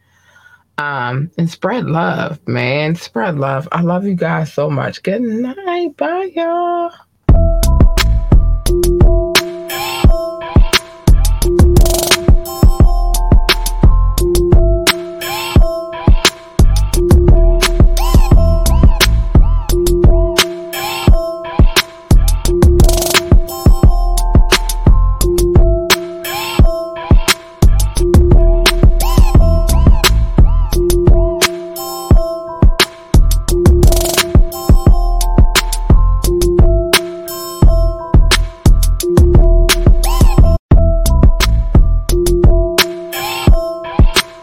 Um, 0.77 1.31
and 1.37 1.49
spread 1.49 1.85
love, 1.85 2.45
man. 2.47 2.95
Spread 2.95 3.37
love. 3.37 3.67
I 3.71 3.81
love 3.81 4.05
you 4.05 4.15
guys 4.15 4.51
so 4.51 4.69
much. 4.69 5.03
Good 5.03 5.21
night. 5.21 5.95
Bye, 5.97 6.31
y'all. 6.33 6.91